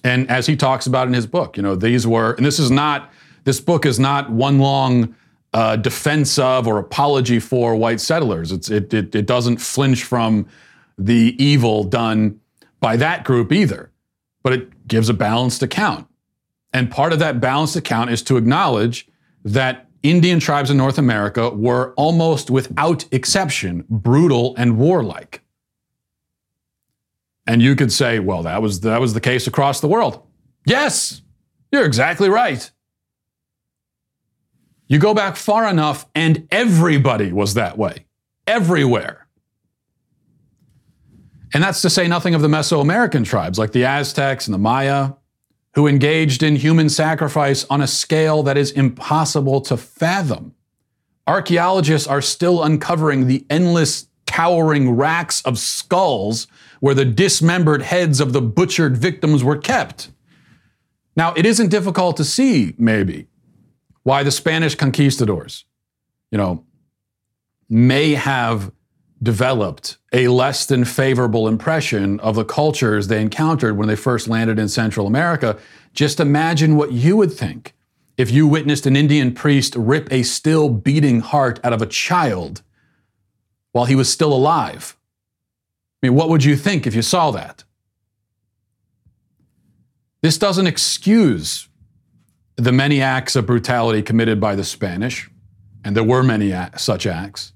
And 0.04 0.30
as 0.30 0.46
he 0.46 0.54
talks 0.54 0.86
about 0.86 1.08
in 1.08 1.14
his 1.14 1.26
book, 1.26 1.56
you 1.56 1.62
know, 1.62 1.74
these 1.74 2.06
were, 2.06 2.34
and 2.34 2.46
this 2.46 2.60
is 2.60 2.70
not, 2.70 3.10
this 3.44 3.60
book 3.60 3.84
is 3.84 3.98
not 3.98 4.30
one 4.30 4.58
long 4.58 5.16
uh, 5.52 5.76
defense 5.76 6.38
of 6.38 6.68
or 6.68 6.78
apology 6.78 7.40
for 7.40 7.74
white 7.74 8.00
settlers. 8.00 8.52
It's, 8.52 8.70
it, 8.70 8.94
it, 8.94 9.14
it 9.14 9.26
doesn't 9.26 9.56
flinch 9.56 10.04
from 10.04 10.46
the 10.98 11.34
evil 11.42 11.82
done 11.82 12.40
by 12.80 12.96
that 12.96 13.24
group 13.24 13.50
either, 13.50 13.90
but 14.42 14.52
it 14.52 14.86
gives 14.86 15.08
a 15.08 15.14
balanced 15.14 15.62
account. 15.62 16.06
And 16.72 16.90
part 16.90 17.12
of 17.12 17.18
that 17.18 17.40
balanced 17.40 17.74
account 17.76 18.10
is 18.10 18.22
to 18.24 18.36
acknowledge 18.36 19.08
that 19.44 19.87
Indian 20.02 20.38
tribes 20.38 20.70
in 20.70 20.76
North 20.76 20.98
America 20.98 21.50
were 21.50 21.92
almost 21.96 22.50
without 22.50 23.04
exception 23.12 23.84
brutal 23.88 24.54
and 24.56 24.78
warlike. 24.78 25.42
And 27.46 27.62
you 27.62 27.74
could 27.74 27.92
say, 27.92 28.18
well, 28.18 28.42
that 28.42 28.62
was, 28.62 28.80
that 28.80 29.00
was 29.00 29.14
the 29.14 29.20
case 29.20 29.46
across 29.46 29.80
the 29.80 29.88
world. 29.88 30.22
Yes, 30.66 31.22
you're 31.72 31.84
exactly 31.84 32.28
right. 32.28 32.70
You 34.86 34.98
go 34.98 35.14
back 35.14 35.36
far 35.36 35.66
enough, 35.66 36.06
and 36.14 36.46
everybody 36.50 37.32
was 37.32 37.54
that 37.54 37.76
way, 37.76 38.06
everywhere. 38.46 39.26
And 41.52 41.62
that's 41.62 41.82
to 41.82 41.90
say 41.90 42.06
nothing 42.08 42.34
of 42.34 42.42
the 42.42 42.48
Mesoamerican 42.48 43.24
tribes 43.24 43.58
like 43.58 43.72
the 43.72 43.84
Aztecs 43.84 44.46
and 44.46 44.54
the 44.54 44.58
Maya, 44.58 45.12
who 45.78 45.86
engaged 45.86 46.42
in 46.42 46.56
human 46.56 46.88
sacrifice 46.88 47.64
on 47.70 47.80
a 47.80 47.86
scale 47.86 48.42
that 48.42 48.58
is 48.58 48.72
impossible 48.72 49.60
to 49.60 49.76
fathom. 49.76 50.52
Archaeologists 51.24 52.08
are 52.08 52.20
still 52.20 52.64
uncovering 52.64 53.28
the 53.28 53.46
endless 53.48 54.08
towering 54.26 54.90
racks 54.90 55.40
of 55.42 55.56
skulls 55.56 56.48
where 56.80 56.96
the 56.96 57.04
dismembered 57.04 57.80
heads 57.80 58.18
of 58.18 58.32
the 58.32 58.42
butchered 58.42 58.96
victims 58.96 59.44
were 59.44 59.56
kept. 59.56 60.10
Now, 61.14 61.32
it 61.34 61.46
isn't 61.46 61.68
difficult 61.68 62.16
to 62.16 62.24
see, 62.24 62.74
maybe, 62.76 63.28
why 64.02 64.24
the 64.24 64.32
Spanish 64.32 64.74
conquistadors, 64.74 65.64
you 66.32 66.38
know, 66.38 66.64
may 67.68 68.14
have 68.14 68.72
developed 69.22 69.98
a 70.12 70.28
less 70.28 70.64
than 70.66 70.84
favorable 70.84 71.48
impression 71.48 72.20
of 72.20 72.36
the 72.36 72.44
cultures 72.44 73.08
they 73.08 73.20
encountered 73.20 73.76
when 73.76 73.88
they 73.88 73.96
first 73.96 74.28
landed 74.28 74.58
in 74.58 74.68
Central 74.68 75.06
America. 75.06 75.58
Just 75.92 76.20
imagine 76.20 76.76
what 76.76 76.92
you 76.92 77.16
would 77.16 77.32
think 77.32 77.74
if 78.16 78.30
you 78.30 78.46
witnessed 78.46 78.86
an 78.86 78.96
Indian 78.96 79.32
priest 79.32 79.74
rip 79.76 80.12
a 80.12 80.22
still 80.22 80.68
beating 80.68 81.20
heart 81.20 81.60
out 81.64 81.72
of 81.72 81.82
a 81.82 81.86
child 81.86 82.62
while 83.72 83.86
he 83.86 83.94
was 83.94 84.12
still 84.12 84.32
alive. 84.32 84.96
I 86.02 86.06
mean, 86.06 86.14
what 86.14 86.28
would 86.28 86.44
you 86.44 86.56
think 86.56 86.86
if 86.86 86.94
you 86.94 87.02
saw 87.02 87.30
that? 87.32 87.64
This 90.20 90.38
doesn't 90.38 90.66
excuse 90.66 91.68
the 92.56 92.72
many 92.72 93.00
acts 93.00 93.36
of 93.36 93.46
brutality 93.46 94.02
committed 94.02 94.40
by 94.40 94.56
the 94.56 94.64
Spanish, 94.64 95.30
and 95.84 95.96
there 95.96 96.04
were 96.04 96.24
many 96.24 96.52
such 96.76 97.06
acts, 97.06 97.52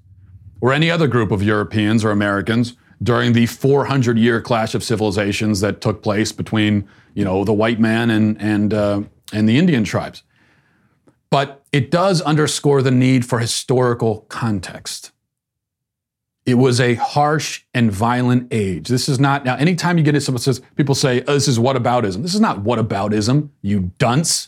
or 0.63 0.71
any 0.71 0.89
other 0.89 1.07
group 1.07 1.29
of 1.29 1.43
Europeans 1.43 2.05
or 2.05 2.11
Americans 2.11 2.77
during 3.03 3.33
the 3.33 3.45
400 3.47 4.17
year 4.17 4.39
clash 4.39 4.73
of 4.73 4.81
civilizations 4.81 5.59
that 5.59 5.81
took 5.81 6.01
place 6.01 6.31
between, 6.31 6.87
you 7.15 7.25
know, 7.25 7.43
the 7.43 7.51
white 7.51 7.81
man 7.81 8.09
and, 8.09 8.41
and, 8.41 8.73
uh, 8.73 9.01
and 9.33 9.49
the 9.49 9.57
Indian 9.57 9.83
tribes. 9.83 10.23
But 11.29 11.65
it 11.73 11.91
does 11.91 12.21
underscore 12.21 12.81
the 12.81 12.91
need 12.91 13.25
for 13.25 13.39
historical 13.39 14.21
context. 14.29 15.11
It 16.45 16.53
was 16.53 16.79
a 16.79 16.93
harsh 16.93 17.63
and 17.73 17.91
violent 17.91 18.47
age. 18.53 18.87
This 18.87 19.09
is 19.09 19.19
not, 19.19 19.43
now, 19.43 19.57
anytime 19.57 19.97
you 19.97 20.03
get 20.05 20.15
it, 20.15 20.21
someone 20.21 20.41
says, 20.41 20.61
people 20.77 20.95
say, 20.95 21.25
oh, 21.27 21.33
this 21.33 21.49
is 21.49 21.59
whataboutism. 21.59 22.21
This 22.21 22.33
is 22.33 22.39
not 22.39 22.63
whataboutism, 22.63 23.49
you 23.61 23.91
dunce. 23.97 24.47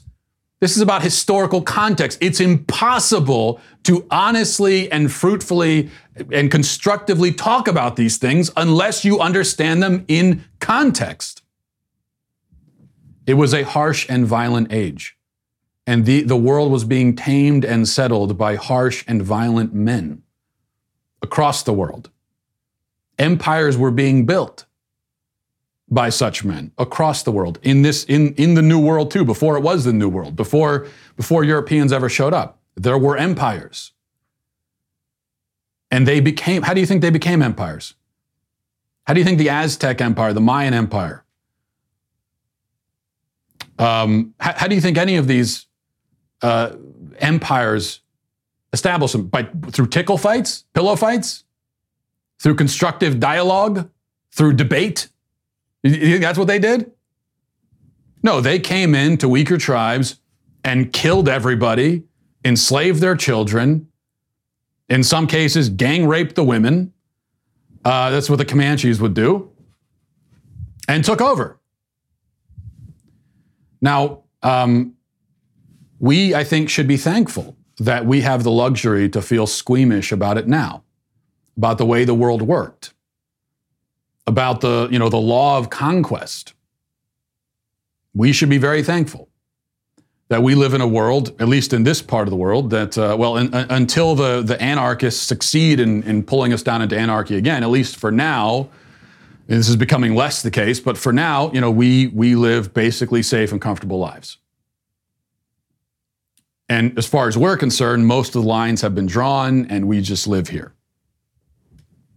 This 0.65 0.75
is 0.75 0.81
about 0.81 1.03
historical 1.03 1.61
context. 1.61 2.17
It's 2.21 2.39
impossible 2.39 3.61
to 3.83 4.03
honestly 4.09 4.91
and 4.91 5.11
fruitfully 5.11 5.91
and 6.31 6.49
constructively 6.49 7.31
talk 7.31 7.67
about 7.67 7.97
these 7.97 8.17
things 8.17 8.49
unless 8.57 9.05
you 9.05 9.19
understand 9.19 9.83
them 9.83 10.05
in 10.07 10.43
context. 10.59 11.43
It 13.27 13.35
was 13.35 13.53
a 13.53 13.61
harsh 13.61 14.07
and 14.09 14.25
violent 14.25 14.73
age, 14.73 15.15
and 15.85 16.03
the, 16.07 16.23
the 16.23 16.35
world 16.35 16.71
was 16.71 16.83
being 16.83 17.15
tamed 17.15 17.63
and 17.63 17.87
settled 17.87 18.35
by 18.35 18.55
harsh 18.55 19.05
and 19.07 19.21
violent 19.21 19.75
men 19.75 20.23
across 21.21 21.61
the 21.61 21.73
world. 21.73 22.09
Empires 23.19 23.77
were 23.77 23.91
being 23.91 24.25
built 24.25 24.64
by 25.89 26.09
such 26.09 26.43
men 26.43 26.71
across 26.77 27.23
the 27.23 27.31
world 27.31 27.59
in 27.61 27.81
this 27.83 28.03
in, 28.05 28.33
in 28.35 28.55
the 28.55 28.61
new 28.61 28.79
world 28.79 29.11
too 29.11 29.23
before 29.23 29.55
it 29.55 29.61
was 29.61 29.83
the 29.85 29.93
new 29.93 30.09
world 30.09 30.35
before 30.35 30.87
before 31.15 31.43
europeans 31.43 31.91
ever 31.93 32.09
showed 32.09 32.33
up 32.33 32.59
there 32.75 32.97
were 32.97 33.17
empires 33.17 33.93
And 35.91 36.07
they 36.07 36.19
became, 36.19 36.63
how 36.63 36.73
do 36.73 36.81
you 36.81 36.85
think 36.85 37.01
they 37.01 37.09
became 37.09 37.41
empires? 37.41 37.93
How 39.07 39.13
do 39.13 39.19
you 39.19 39.23
think 39.23 39.37
the 39.37 39.49
Aztec 39.49 40.01
Empire, 40.01 40.33
the 40.33 40.41
Mayan 40.41 40.73
Empire? 40.73 41.23
Um, 43.77 44.33
how, 44.39 44.53
how, 44.53 44.67
do 44.67 44.75
you 44.75 44.81
think 44.81 44.97
any 44.97 45.15
of 45.15 45.27
these 45.27 45.67
uh, 46.41 46.75
empires 47.19 48.01
established 48.73 49.13
them? 49.13 49.27
By, 49.27 49.43
through 49.71 49.87
tickle 49.87 50.17
fights, 50.17 50.65
pillow 50.73 50.95
fights, 50.95 51.45
through 52.39 52.55
constructive 52.55 53.19
dialogue, 53.19 53.89
through 54.31 54.53
debate? 54.53 55.09
You 55.85 56.11
think 56.11 56.21
that's 56.21 56.37
what 56.37 56.47
they 56.47 56.59
did? 56.59 56.91
No, 58.23 58.41
they 58.41 58.59
came 58.59 58.95
in 58.95 59.17
to 59.17 59.29
weaker 59.29 59.57
tribes 59.57 60.19
and 60.63 60.91
killed 60.91 61.29
everybody, 61.29 62.03
enslaved 62.43 63.01
their 63.01 63.15
children, 63.15 63.87
in 64.89 65.03
some 65.03 65.27
cases, 65.27 65.69
gang 65.69 66.07
raped 66.07 66.35
the 66.35 66.43
women. 66.43 66.91
Uh, 67.83 68.09
that's 68.09 68.29
what 68.29 68.37
the 68.37 68.45
Comanches 68.45 68.99
would 68.99 69.13
do, 69.13 69.51
and 70.87 71.03
took 71.03 71.21
over. 71.21 71.59
Now, 73.79 74.23
um, 74.41 74.95
we, 75.99 76.33
I 76.33 76.43
think, 76.43 76.69
should 76.69 76.87
be 76.87 76.97
thankful 76.97 77.55
that 77.77 78.07
we 78.07 78.21
have 78.21 78.43
the 78.43 78.51
luxury 78.51 79.07
to 79.09 79.21
feel 79.21 79.45
squeamish 79.45 80.11
about 80.11 80.39
it 80.39 80.47
now, 80.47 80.83
about 81.57 81.77
the 81.77 81.85
way 81.85 82.05
the 82.05 82.15
world 82.15 82.41
worked, 82.41 82.94
about 84.27 84.61
the, 84.61 84.87
you 84.91 84.99
know, 84.99 85.09
the 85.09 85.17
law 85.17 85.57
of 85.57 85.69
conquest 85.69 86.55
we 88.15 88.31
should 88.31 88.49
be 88.49 88.57
very 88.57 88.81
thankful 88.81 89.29
that 90.29 90.41
we 90.41 90.55
live 90.55 90.73
in 90.73 90.81
a 90.81 90.87
world, 90.87 91.39
at 91.39 91.47
least 91.47 91.71
in 91.71 91.83
this 91.83 92.01
part 92.01 92.27
of 92.27 92.31
the 92.31 92.37
world, 92.37 92.71
that, 92.71 92.97
uh, 92.97 93.15
well, 93.19 93.37
in, 93.37 93.53
uh, 93.53 93.67
until 93.69 94.15
the, 94.15 94.41
the 94.41 94.59
anarchists 94.59 95.21
succeed 95.21 95.79
in, 95.79 96.01
in 96.03 96.23
pulling 96.23 96.51
us 96.51 96.63
down 96.63 96.81
into 96.81 96.97
anarchy 96.97 97.35
again, 97.35 97.61
at 97.61 97.69
least 97.69 97.97
for 97.97 98.11
now, 98.11 98.67
this 99.45 99.69
is 99.69 99.75
becoming 99.75 100.15
less 100.15 100.41
the 100.41 100.49
case, 100.49 100.79
but 100.79 100.97
for 100.97 101.13
now, 101.13 101.51
you 101.51 101.61
know, 101.61 101.69
we, 101.69 102.07
we 102.07 102.33
live 102.33 102.73
basically 102.73 103.21
safe 103.21 103.51
and 103.51 103.61
comfortable 103.61 103.99
lives. 103.99 104.37
And 106.67 106.97
as 106.97 107.05
far 107.05 107.27
as 107.27 107.37
we're 107.37 107.57
concerned, 107.57 108.07
most 108.07 108.35
of 108.35 108.41
the 108.41 108.47
lines 108.47 108.81
have 108.81 108.95
been 108.95 109.05
drawn, 109.05 109.67
and 109.67 109.87
we 109.87 110.01
just 110.01 110.25
live 110.25 110.47
here 110.47 110.73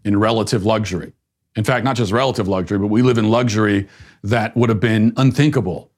in 0.04 0.18
relative 0.18 0.64
luxury. 0.64 1.12
In 1.56 1.64
fact, 1.64 1.84
not 1.84 1.96
just 1.96 2.12
relative 2.12 2.46
luxury, 2.46 2.78
but 2.78 2.86
we 2.86 3.02
live 3.02 3.18
in 3.18 3.28
luxury 3.30 3.88
that 4.22 4.56
would 4.56 4.68
have 4.68 4.80
been 4.80 5.12
unthinkable, 5.16 5.90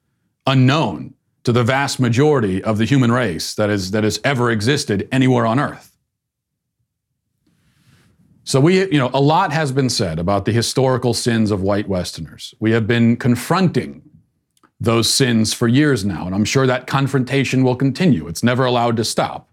unknown 0.47 1.13
to 1.43 1.51
the 1.51 1.63
vast 1.63 1.99
majority 1.99 2.63
of 2.63 2.77
the 2.77 2.85
human 2.85 3.11
race 3.11 3.53
that, 3.55 3.69
is, 3.69 3.91
that 3.91 4.03
has 4.03 4.19
ever 4.23 4.51
existed 4.51 5.07
anywhere 5.11 5.45
on 5.45 5.59
earth. 5.59 5.97
So 8.43 8.59
we, 8.59 8.79
you 8.91 8.97
know, 8.97 9.11
a 9.13 9.21
lot 9.21 9.51
has 9.51 9.71
been 9.71 9.89
said 9.89 10.19
about 10.19 10.45
the 10.45 10.51
historical 10.51 11.13
sins 11.13 11.51
of 11.51 11.61
white 11.61 11.87
Westerners. 11.87 12.55
We 12.59 12.71
have 12.71 12.87
been 12.87 13.15
confronting 13.15 14.01
those 14.79 15.13
sins 15.13 15.53
for 15.53 15.67
years 15.67 16.03
now, 16.03 16.25
and 16.25 16.33
I'm 16.33 16.45
sure 16.45 16.65
that 16.65 16.87
confrontation 16.87 17.63
will 17.63 17.75
continue. 17.75 18.27
It's 18.27 18.43
never 18.43 18.65
allowed 18.65 18.97
to 18.97 19.05
stop. 19.05 19.47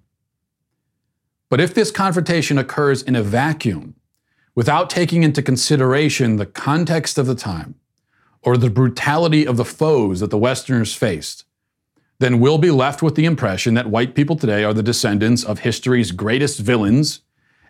But 1.51 1.61
if 1.61 1.75
this 1.75 1.91
confrontation 1.91 2.57
occurs 2.57 3.03
in 3.03 3.15
a 3.15 3.23
vacuum, 3.23 3.95
without 4.59 4.91
taking 4.91 5.23
into 5.23 5.41
consideration 5.41 6.35
the 6.35 6.45
context 6.45 7.17
of 7.17 7.27
the 7.27 7.35
time 7.37 7.77
or 8.43 8.57
the 8.57 8.69
brutality 8.69 9.47
of 9.47 9.57
the 9.57 9.65
foes 9.65 10.19
that 10.19 10.31
the 10.31 10.37
Westerners 10.37 10.93
faced, 10.93 11.45
then 12.19 12.41
we'll 12.41 12.59
be 12.59 12.73
left 12.73 13.01
with 13.01 13.15
the 13.15 13.25
impression 13.25 13.75
that 13.75 13.89
white 13.89 14.17
people 14.17 14.35
today 14.35 14.65
are 14.65 14.75
the 14.75 14.83
descendants 14.83 15.45
of 15.45 15.61
history's 15.61 16.11
greatest 16.11 16.59
villains 16.59 17.21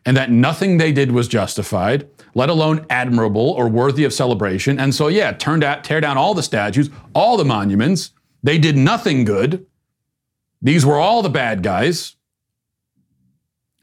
and 0.07 0.17
that 0.17 0.31
nothing 0.31 0.79
they 0.79 0.91
did 0.91 1.13
was 1.13 1.29
justified, 1.29 2.09
let 2.33 2.49
alone 2.49 2.87
admirable 2.89 3.51
or 3.51 3.69
worthy 3.69 4.05
of 4.05 4.15
celebration. 4.15 4.81
And 4.81 4.95
so, 4.95 5.09
yeah, 5.09 5.33
turned 5.33 5.65
out, 5.65 5.85
tear 5.85 6.01
down 6.01 6.17
all 6.17 6.33
the 6.33 6.43
statues, 6.43 6.89
all 7.15 7.37
the 7.37 7.45
monuments. 7.45 8.13
They 8.43 8.57
did 8.57 8.79
nothing 8.79 9.27
good. 9.27 9.67
These 10.63 10.87
were 10.87 10.97
all 10.97 11.21
the 11.21 11.29
bad 11.29 11.63
guys. 11.63 12.17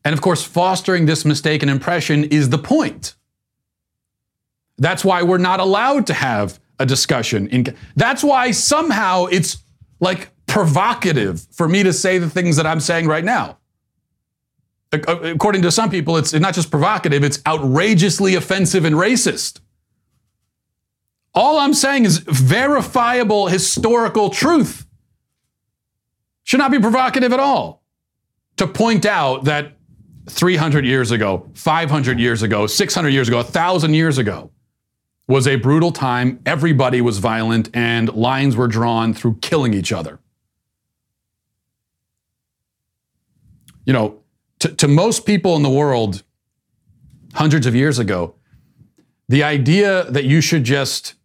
And 0.05 0.13
of 0.13 0.21
course, 0.21 0.43
fostering 0.43 1.07
this 1.07 1.25
mistaken 1.25 1.67
impression 1.67 2.25
is 2.25 2.49
the 2.49 2.59
point. 2.59 3.15
That's 4.77 5.03
why 5.03 5.23
we're 5.23 5.39
not 5.39 5.59
allowed 5.59 6.05
to 6.07 6.13
have 6.13 6.59
a 6.79 6.85
discussion. 6.85 7.47
In, 7.47 7.75
that's 7.95 8.23
why 8.23 8.51
somehow 8.51 9.25
it's 9.25 9.57
like 9.99 10.29
provocative 10.45 11.47
for 11.51 11.67
me 11.67 11.81
to 11.83 11.91
say 11.91 12.19
the 12.19 12.29
things 12.29 12.57
that 12.57 12.67
I'm 12.67 12.79
saying 12.79 13.07
right 13.07 13.25
now. 13.25 13.57
Uh, 14.93 15.19
according 15.21 15.63
to 15.63 15.71
some 15.71 15.89
people, 15.89 16.17
it's 16.17 16.33
not 16.33 16.53
just 16.53 16.69
provocative, 16.69 17.23
it's 17.23 17.41
outrageously 17.47 18.35
offensive 18.35 18.85
and 18.85 18.95
racist. 18.95 19.61
All 21.33 21.57
I'm 21.57 21.73
saying 21.73 22.05
is 22.05 22.19
verifiable 22.19 23.47
historical 23.47 24.29
truth. 24.29 24.85
Should 26.43 26.59
not 26.59 26.71
be 26.71 26.79
provocative 26.79 27.33
at 27.33 27.39
all 27.39 27.83
to 28.57 28.67
point 28.67 29.05
out 29.05 29.45
that 29.45 29.75
300 30.27 30.85
years 30.85 31.11
ago, 31.11 31.49
500 31.53 32.19
years 32.19 32.41
ago, 32.41 32.67
600 32.67 33.09
years 33.09 33.27
ago, 33.27 33.37
1,000 33.37 33.93
years 33.93 34.17
ago 34.17 34.51
was 35.27 35.47
a 35.47 35.55
brutal 35.55 35.91
time. 35.91 36.39
Everybody 36.45 37.01
was 37.01 37.19
violent 37.19 37.69
and 37.73 38.13
lines 38.13 38.55
were 38.55 38.67
drawn 38.67 39.13
through 39.13 39.37
killing 39.41 39.73
each 39.73 39.91
other. 39.91 40.19
You 43.85 43.93
know, 43.93 44.21
to, 44.59 44.69
to 44.69 44.87
most 44.87 45.25
people 45.25 45.55
in 45.55 45.63
the 45.63 45.69
world, 45.69 46.23
hundreds 47.33 47.67
of 47.67 47.75
years 47.75 47.99
ago, 47.99 48.35
the 49.27 49.43
idea 49.43 50.09
that 50.09 50.25
you 50.25 50.41
should 50.41 50.63
just 50.63 51.15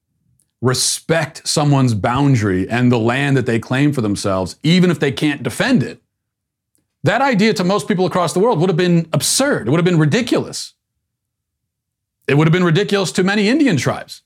respect 0.60 1.46
someone's 1.48 1.94
boundary 1.94 2.68
and 2.68 2.92
the 2.92 2.98
land 2.98 3.36
that 3.36 3.46
they 3.46 3.58
claim 3.58 3.92
for 3.92 4.02
themselves, 4.02 4.56
even 4.62 4.90
if 4.90 5.00
they 5.00 5.12
can't 5.12 5.42
defend 5.42 5.82
it, 5.82 6.02
that 7.04 7.22
idea 7.22 7.54
to 7.54 7.64
most 7.64 7.88
people 7.88 8.06
across 8.06 8.32
the 8.32 8.40
world 8.40 8.60
would 8.60 8.68
have 8.68 8.76
been 8.76 9.08
absurd. 9.12 9.66
It 9.66 9.70
would 9.70 9.78
have 9.78 9.84
been 9.84 9.98
ridiculous. 9.98 10.74
It 12.28 12.36
would 12.36 12.46
have 12.46 12.52
been 12.52 12.64
ridiculous 12.64 13.10
to 13.12 13.24
many 13.24 13.48
Indian 13.48 13.76
tribes. 13.76 14.22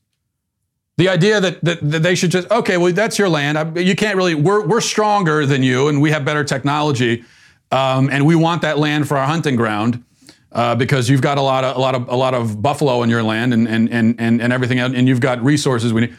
The 0.97 1.09
idea 1.09 1.41
that, 1.41 1.65
that, 1.65 1.91
that 1.91 2.03
they 2.03 2.15
should 2.15 2.31
just, 2.31 2.51
okay, 2.51 2.77
well, 2.77 2.93
that's 2.93 3.19
your 3.19 3.29
land. 3.29 3.77
You 3.79 3.97
can't 3.97 4.17
really, 4.17 4.35
we're, 4.35 4.67
we're 4.67 4.81
stronger 4.81 5.47
than 5.47 5.63
you 5.63 5.89
and 5.89 6.01
we 6.01 6.11
have 6.11 6.25
better 6.25 6.45
technology. 6.45 7.25
Um, 7.71 8.09
and 8.11 8.27
we 8.27 8.37
want 8.37 8.63
that 8.63 8.79
land 8.79 9.09
for 9.09 9.17
our 9.17 9.27
hunting 9.27 9.57
ground. 9.57 10.05
Uh, 10.53 10.73
because 10.73 11.11
you've 11.11 11.21
got 11.21 11.37
a 11.37 11.41
lot 11.41 11.65
of 11.65 11.77
a 11.77 11.81
lot 11.81 11.97
of 11.97 12.09
a 12.09 12.15
lot 12.15 12.33
of 12.33 12.63
buffalo 12.63 13.03
in 13.03 13.11
your 13.11 13.25
land 13.25 13.53
and 13.53 13.67
and 13.67 13.91
and 13.91 14.15
and, 14.21 14.41
and 14.41 14.53
everything 14.53 14.79
and 14.79 15.09
you've 15.09 15.19
got 15.19 15.43
resources 15.43 15.93
we 15.93 16.03
need. 16.03 16.17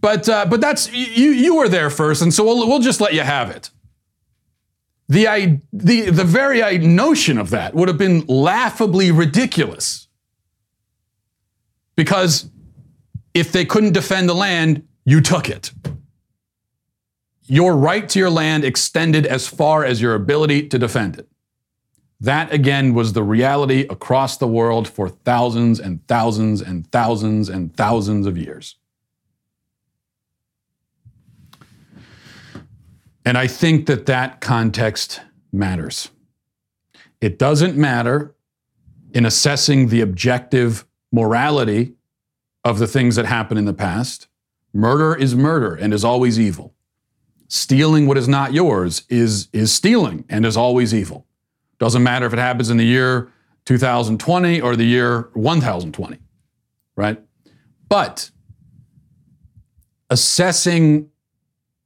But 0.00 0.26
uh, 0.26 0.46
but 0.46 0.62
that's 0.62 0.90
you 0.90 1.32
you 1.32 1.56
were 1.56 1.68
there 1.68 1.90
first, 1.90 2.22
and 2.22 2.32
so 2.32 2.44
we'll 2.44 2.66
we'll 2.66 2.78
just 2.78 2.98
let 2.98 3.12
you 3.12 3.20
have 3.20 3.50
it. 3.50 3.68
The, 5.08 5.60
the, 5.72 6.10
the 6.10 6.24
very 6.24 6.78
notion 6.78 7.38
of 7.38 7.50
that 7.50 7.74
would 7.74 7.88
have 7.88 7.98
been 7.98 8.26
laughably 8.26 9.10
ridiculous. 9.10 10.06
Because 11.96 12.50
if 13.32 13.50
they 13.50 13.64
couldn't 13.64 13.92
defend 13.92 14.28
the 14.28 14.34
land, 14.34 14.86
you 15.04 15.20
took 15.20 15.48
it. 15.48 15.72
Your 17.46 17.74
right 17.74 18.06
to 18.10 18.18
your 18.18 18.28
land 18.28 18.64
extended 18.64 19.26
as 19.26 19.48
far 19.48 19.82
as 19.84 20.02
your 20.02 20.14
ability 20.14 20.68
to 20.68 20.78
defend 20.78 21.18
it. 21.18 21.28
That 22.20 22.52
again 22.52 22.92
was 22.94 23.14
the 23.14 23.22
reality 23.22 23.86
across 23.88 24.36
the 24.36 24.48
world 24.48 24.88
for 24.88 25.08
thousands 25.08 25.80
and 25.80 26.06
thousands 26.06 26.60
and 26.60 26.86
thousands 26.90 27.48
and 27.48 27.74
thousands 27.74 28.26
of 28.26 28.36
years. 28.36 28.76
And 33.24 33.36
I 33.36 33.46
think 33.46 33.86
that 33.86 34.06
that 34.06 34.40
context 34.40 35.20
matters. 35.52 36.10
It 37.20 37.38
doesn't 37.38 37.76
matter 37.76 38.34
in 39.12 39.26
assessing 39.26 39.88
the 39.88 40.00
objective 40.00 40.84
morality 41.12 41.94
of 42.64 42.78
the 42.78 42.86
things 42.86 43.16
that 43.16 43.26
happen 43.26 43.56
in 43.56 43.64
the 43.64 43.74
past. 43.74 44.28
Murder 44.72 45.14
is 45.14 45.34
murder 45.34 45.74
and 45.74 45.92
is 45.92 46.04
always 46.04 46.38
evil. 46.38 46.74
Stealing 47.48 48.06
what 48.06 48.18
is 48.18 48.28
not 48.28 48.52
yours 48.52 49.04
is, 49.08 49.48
is 49.52 49.72
stealing 49.72 50.24
and 50.28 50.44
is 50.44 50.56
always 50.56 50.94
evil. 50.94 51.26
Doesn't 51.78 52.02
matter 52.02 52.26
if 52.26 52.32
it 52.32 52.38
happens 52.38 52.70
in 52.70 52.76
the 52.76 52.84
year 52.84 53.32
2020 53.64 54.60
or 54.60 54.76
the 54.76 54.84
year 54.84 55.30
1020, 55.34 56.18
right? 56.96 57.20
But 57.88 58.30
assessing 60.10 61.10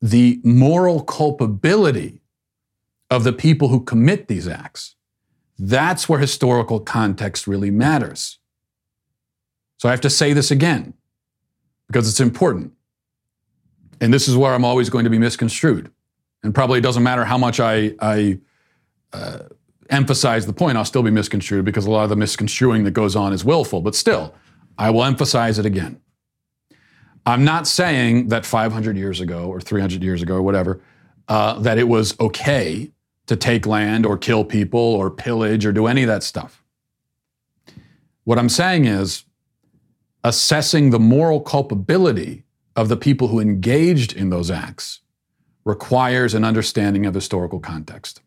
the 0.03 0.41
moral 0.43 1.03
culpability 1.03 2.21
of 3.09 3.23
the 3.25 3.33
people 3.33 3.69
who 3.69 3.83
commit 3.85 4.27
these 4.27 4.49
acts. 4.49 4.97
That's 5.59 6.09
where 6.09 6.19
historical 6.19 6.81
context 6.81 7.47
really 7.47 7.71
matters. 7.71 8.39
So 9.79 9.89
I 9.89 9.93
have 9.93 10.01
to 10.01 10.11
say 10.11 10.33
this 10.33 10.51
again 10.51 10.95
because 11.87 12.09
it's 12.09 12.21
important. 12.21 12.73
And 14.01 14.13
this 14.13 14.27
is 14.27 14.37
where 14.37 14.55
I'm 14.55 14.65
always 14.65 14.91
going 14.91 15.05
to 15.05 15.11
be 15.11 15.19
misconstrued. 15.19 15.91
And 16.43 16.53
probably 16.53 16.81
it 16.81 16.83
doesn't 16.83 17.05
matter 17.05 17.25
how 17.25 17.39
much 17.39 17.61
I, 17.61 17.95
I 18.01 18.39
uh, 19.13 19.39
emphasize 19.91 20.47
the 20.47 20.53
point, 20.53 20.77
I'll 20.77 20.85
still 20.85 21.05
be 21.05 21.11
misconstrued 21.13 21.65
because 21.65 21.87
a 21.87 21.91
lot 21.91 22.03
of 22.03 22.11
the 22.11 22.17
misconstruing 22.17 22.83
that 22.85 22.91
goes 22.91 23.15
on 23.15 23.33
is 23.33 23.45
willful. 23.45 23.81
But 23.81 23.95
still, 23.95 24.35
I 24.79 24.91
will 24.91 25.05
emphasize 25.05 25.61
it 25.61 25.67
again. 25.67 26.01
I'm 27.25 27.45
not 27.45 27.67
saying 27.67 28.29
that 28.29 28.45
500 28.45 28.97
years 28.97 29.21
ago 29.21 29.47
or 29.47 29.61
300 29.61 30.03
years 30.03 30.23
ago 30.23 30.37
or 30.37 30.43
whatever, 30.43 30.81
uh, 31.29 31.59
that 31.61 31.79
it 31.79 31.89
was 31.89 32.19
okay 32.19 32.91
to 33.27 33.37
take 33.37 33.67
land 33.67 34.05
or 34.05 34.19
kill 34.19 34.45
people 34.45 34.81
or 34.81 35.11
pillage 35.11 35.65
or 35.65 35.73
do 35.73 35.87
any 35.87 36.03
of 36.03 36.09
that 36.09 36.23
stuff. 36.23 36.63
What 38.25 38.39
I'm 38.39 38.49
saying 38.49 38.85
is 38.85 39.25
assessing 40.25 40.91
the 40.91 40.99
moral 40.99 41.41
culpability 41.41 42.45
of 42.77 42.89
the 42.89 42.97
people 42.97 43.29
who 43.29 43.41
engaged 43.41 44.13
in 44.13 44.31
those 44.31 44.51
acts 44.51 45.01
requires 45.65 46.35
an 46.35 46.45
understanding 46.45 47.07
of 47.07 47.15
historical 47.15 47.61
context. 47.61 48.21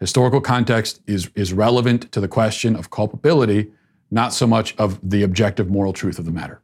Historical 0.00 0.40
context 0.40 1.00
is, 1.06 1.30
is 1.34 1.52
relevant 1.52 2.10
to 2.12 2.20
the 2.20 2.28
question 2.28 2.74
of 2.74 2.90
culpability, 2.90 3.70
not 4.10 4.32
so 4.32 4.46
much 4.46 4.74
of 4.76 4.98
the 5.02 5.22
objective 5.22 5.70
moral 5.70 5.92
truth 5.92 6.18
of 6.18 6.24
the 6.24 6.32
matter. 6.32 6.61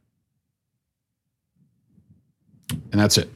And 2.69 2.99
that's 2.99 3.17
it. 3.17 3.29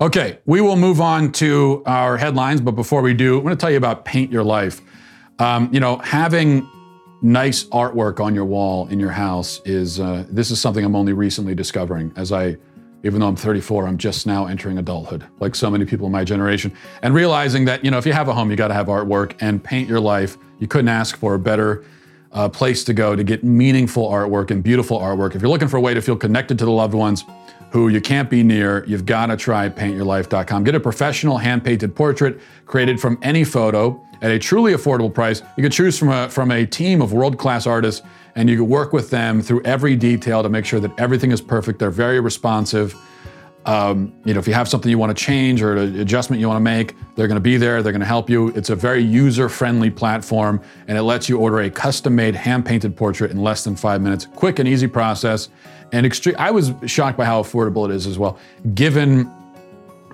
Okay, 0.00 0.38
we 0.46 0.60
will 0.60 0.76
move 0.76 1.00
on 1.00 1.30
to 1.32 1.82
our 1.84 2.16
headlines, 2.16 2.60
but 2.60 2.72
before 2.72 3.02
we 3.02 3.12
do, 3.12 3.36
I'm 3.36 3.42
going 3.42 3.54
to 3.54 3.60
tell 3.60 3.70
you 3.70 3.76
about 3.76 4.04
Paint 4.04 4.32
Your 4.32 4.42
Life. 4.42 4.80
Um, 5.38 5.68
you 5.72 5.80
know, 5.80 5.98
having 5.98 6.66
nice 7.22 7.64
artwork 7.64 8.18
on 8.18 8.34
your 8.34 8.46
wall 8.46 8.86
in 8.88 8.98
your 8.98 9.10
house 9.10 9.60
is 9.66 10.00
uh, 10.00 10.24
this 10.30 10.50
is 10.50 10.58
something 10.58 10.84
I'm 10.84 10.96
only 10.96 11.12
recently 11.12 11.54
discovering 11.54 12.12
as 12.16 12.32
I 12.32 12.56
even 13.02 13.20
though 13.20 13.28
I'm 13.28 13.36
34, 13.36 13.86
I'm 13.86 13.96
just 13.96 14.26
now 14.26 14.46
entering 14.46 14.76
adulthood, 14.76 15.24
like 15.38 15.54
so 15.54 15.70
many 15.70 15.86
people 15.86 16.04
in 16.04 16.12
my 16.12 16.22
generation, 16.22 16.70
and 17.02 17.14
realizing 17.14 17.64
that 17.64 17.84
you 17.84 17.90
know 17.90 17.98
if 17.98 18.06
you 18.06 18.12
have 18.12 18.28
a 18.28 18.34
home, 18.34 18.50
you 18.50 18.56
got 18.56 18.68
to 18.68 18.74
have 18.74 18.86
artwork 18.86 19.34
and 19.40 19.62
paint 19.62 19.88
your 19.88 20.00
life. 20.00 20.36
You 20.58 20.66
couldn't 20.66 20.88
ask 20.88 21.16
for 21.16 21.34
a 21.34 21.38
better 21.38 21.84
uh, 22.32 22.48
place 22.48 22.84
to 22.84 22.92
go 22.92 23.16
to 23.16 23.24
get 23.24 23.42
meaningful 23.42 24.08
artwork 24.08 24.50
and 24.50 24.62
beautiful 24.62 24.98
artwork. 24.98 25.34
If 25.34 25.42
you're 25.42 25.50
looking 25.50 25.68
for 25.68 25.78
a 25.78 25.80
way 25.80 25.94
to 25.94 26.02
feel 26.02 26.16
connected 26.16 26.58
to 26.58 26.64
the 26.64 26.70
loved 26.70 26.94
ones 26.94 27.24
who 27.70 27.88
you 27.88 28.00
can't 28.00 28.28
be 28.28 28.42
near, 28.42 28.84
you've 28.86 29.06
got 29.06 29.26
to 29.26 29.36
try 29.36 29.68
paintyourlife.com. 29.68 30.64
Get 30.64 30.74
a 30.74 30.80
professional 30.80 31.38
hand 31.38 31.64
painted 31.64 31.94
portrait 31.94 32.40
created 32.66 33.00
from 33.00 33.18
any 33.22 33.44
photo 33.44 34.04
at 34.22 34.30
a 34.30 34.38
truly 34.38 34.72
affordable 34.72 35.12
price. 35.12 35.42
You 35.56 35.62
can 35.62 35.72
choose 35.72 35.98
from 35.98 36.10
a, 36.10 36.28
from 36.28 36.50
a 36.50 36.66
team 36.66 37.00
of 37.00 37.12
world 37.12 37.38
class 37.38 37.66
artists 37.66 38.02
and 38.34 38.48
you 38.48 38.56
can 38.56 38.68
work 38.68 38.92
with 38.92 39.10
them 39.10 39.42
through 39.42 39.62
every 39.64 39.96
detail 39.96 40.42
to 40.42 40.48
make 40.48 40.64
sure 40.64 40.80
that 40.80 40.92
everything 40.98 41.30
is 41.32 41.40
perfect. 41.40 41.78
They're 41.78 41.90
very 41.90 42.20
responsive. 42.20 42.94
Um, 43.66 44.14
you 44.24 44.32
know, 44.32 44.40
if 44.40 44.48
you 44.48 44.54
have 44.54 44.68
something 44.68 44.90
you 44.90 44.98
want 44.98 45.16
to 45.16 45.24
change 45.24 45.60
or 45.62 45.76
an 45.76 46.00
adjustment 46.00 46.40
you 46.40 46.48
want 46.48 46.56
to 46.56 46.64
make, 46.64 46.94
they're 47.14 47.28
going 47.28 47.36
to 47.36 47.42
be 47.42 47.58
there. 47.58 47.82
They're 47.82 47.92
going 47.92 48.00
to 48.00 48.06
help 48.06 48.30
you. 48.30 48.48
It's 48.48 48.70
a 48.70 48.74
very 48.74 49.02
user-friendly 49.02 49.90
platform, 49.90 50.62
and 50.88 50.96
it 50.96 51.02
lets 51.02 51.28
you 51.28 51.38
order 51.38 51.60
a 51.60 51.70
custom-made, 51.70 52.34
hand-painted 52.34 52.96
portrait 52.96 53.30
in 53.30 53.42
less 53.42 53.62
than 53.64 53.76
five 53.76 54.00
minutes. 54.00 54.26
Quick 54.34 54.60
and 54.60 54.68
easy 54.68 54.86
process, 54.86 55.50
and 55.92 56.06
extreme. 56.06 56.36
I 56.38 56.50
was 56.50 56.72
shocked 56.86 57.18
by 57.18 57.24
how 57.24 57.42
affordable 57.42 57.88
it 57.88 57.94
is 57.94 58.06
as 58.06 58.18
well, 58.18 58.38
given 58.74 59.30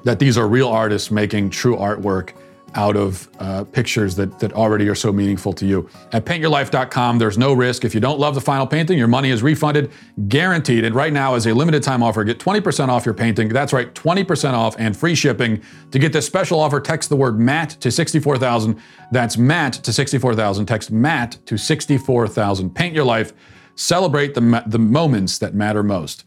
that 0.05 0.19
these 0.19 0.39
are 0.39 0.47
real 0.47 0.69
artists 0.69 1.11
making 1.11 1.51
true 1.51 1.77
artwork 1.77 2.33
out 2.77 2.95
of 2.95 3.29
uh, 3.39 3.65
pictures 3.65 4.15
that, 4.17 4.39
that 4.39 4.53
already 4.53 4.87
are 4.89 4.95
so 4.95 5.11
meaningful 5.11 5.53
to 5.53 5.67
you. 5.67 5.89
At 6.12 6.27
paintyourlife.com, 6.27 7.19
there's 7.19 7.39
no 7.39 7.55
risk. 7.55 7.85
If 7.85 7.95
you 7.95 8.01
don't 8.01 8.21
love 8.21 8.35
the 8.35 8.41
final 8.41 8.67
painting, 8.67 8.99
your 8.99 9.09
money 9.09 9.31
is 9.31 9.43
refunded, 9.43 9.91
guaranteed. 10.29 10.85
And 10.85 10.95
right 10.95 11.12
now, 11.12 11.35
as 11.35 11.47
a 11.47 11.55
limited 11.55 11.83
time 11.83 12.03
offer, 12.03 12.23
get 12.23 12.39
20% 12.39 12.89
off 12.89 13.07
your 13.07 13.15
painting. 13.15 13.49
That's 13.49 13.73
right, 13.73 13.93
20% 13.95 14.53
off 14.53 14.77
and 14.79 14.97
free 14.97 15.15
shipping. 15.15 15.62
To 15.91 15.99
get 15.99 16.12
this 16.12 16.27
special 16.27 16.61
offer, 16.61 16.81
text 16.81 17.09
the 17.09 17.17
word 17.17 17.41
MATT 17.41 17.81
to 17.81 17.91
64,000. 17.91 18.79
That's 19.11 19.39
MATT 19.39 19.75
to 19.83 19.93
64,000. 19.93 20.67
Text 20.67 20.91
MATT 20.91 21.47
to 21.47 21.57
64,000. 21.57 22.75
Paint 22.75 22.95
your 22.95 23.05
life. 23.05 23.33
Celebrate 23.77 24.35
the, 24.35 24.62
the 24.67 24.79
moments 24.79 25.39
that 25.39 25.55
matter 25.55 25.83
most. 25.83 26.25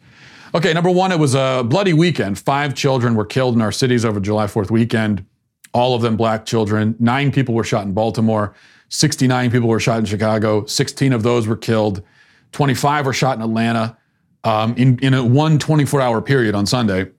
Okay, 0.55 0.73
number 0.73 0.89
one, 0.89 1.11
it 1.11 1.19
was 1.19 1.35
a 1.35 1.63
bloody 1.63 1.93
weekend. 1.93 2.39
Five 2.39 2.73
children 2.73 3.15
were 3.15 3.25
killed 3.25 3.55
in 3.55 3.61
our 3.61 3.71
cities 3.71 4.05
over 4.05 4.19
July 4.19 4.45
4th 4.45 4.71
weekend 4.71 5.25
all 5.73 5.95
of 5.95 6.01
them 6.01 6.17
black 6.17 6.45
children. 6.45 6.95
Nine 6.99 7.31
people 7.31 7.53
were 7.53 7.63
shot 7.63 7.85
in 7.85 7.93
Baltimore. 7.93 8.55
69 8.89 9.51
people 9.51 9.69
were 9.69 9.79
shot 9.79 9.99
in 9.99 10.05
Chicago. 10.05 10.65
16 10.65 11.13
of 11.13 11.23
those 11.23 11.47
were 11.47 11.57
killed. 11.57 12.01
25 12.51 13.05
were 13.05 13.13
shot 13.13 13.37
in 13.37 13.43
Atlanta 13.43 13.97
um, 14.43 14.73
in, 14.75 14.97
in 14.99 15.13
a 15.13 15.23
one 15.23 15.59
24 15.59 16.01
hour 16.01 16.21
period 16.21 16.55
on 16.55 16.65
Sunday, 16.65 17.11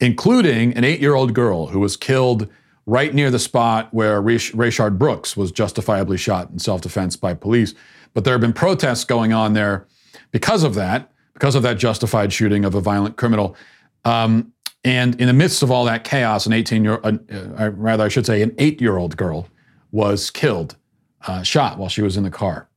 including 0.00 0.74
an 0.74 0.84
eight 0.84 1.00
year 1.00 1.14
old 1.14 1.32
girl 1.32 1.68
who 1.68 1.80
was 1.80 1.96
killed 1.96 2.48
right 2.84 3.14
near 3.14 3.30
the 3.30 3.38
spot 3.38 3.88
where 3.92 4.20
Rayshard 4.20 4.98
Brooks 4.98 5.36
was 5.36 5.50
justifiably 5.50 6.18
shot 6.18 6.50
in 6.50 6.58
self 6.58 6.82
defense 6.82 7.16
by 7.16 7.32
police. 7.34 7.74
But 8.18 8.24
there 8.24 8.34
have 8.34 8.40
been 8.40 8.52
protests 8.52 9.04
going 9.04 9.32
on 9.32 9.52
there 9.52 9.86
because 10.32 10.64
of 10.64 10.74
that, 10.74 11.12
because 11.34 11.54
of 11.54 11.62
that 11.62 11.78
justified 11.78 12.32
shooting 12.32 12.64
of 12.64 12.74
a 12.74 12.80
violent 12.80 13.16
criminal. 13.16 13.54
Um, 14.04 14.52
and 14.82 15.14
in 15.20 15.28
the 15.28 15.32
midst 15.32 15.62
of 15.62 15.70
all 15.70 15.84
that 15.84 16.02
chaos, 16.02 16.44
an 16.44 16.52
18 16.52 16.82
year, 16.82 16.98
uh, 17.04 17.12
uh, 17.56 17.70
rather, 17.76 18.02
I 18.02 18.08
should 18.08 18.26
say, 18.26 18.42
an 18.42 18.56
eight 18.58 18.80
year 18.80 18.96
old 18.96 19.16
girl 19.16 19.46
was 19.92 20.32
killed, 20.32 20.74
uh, 21.28 21.44
shot 21.44 21.78
while 21.78 21.88
she 21.88 22.02
was 22.02 22.16
in 22.16 22.24
the 22.24 22.30
car 22.30 22.68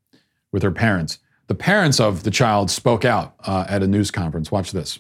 with 0.52 0.62
her 0.62 0.70
parents. 0.70 1.18
The 1.48 1.56
parents 1.56 2.00
of 2.00 2.22
the 2.22 2.30
child 2.30 2.70
spoke 2.70 3.04
out 3.04 3.34
uh, 3.40 3.66
at 3.68 3.82
a 3.82 3.88
news 3.88 4.12
conference. 4.12 4.52
Watch 4.52 4.72
this. 4.72 5.00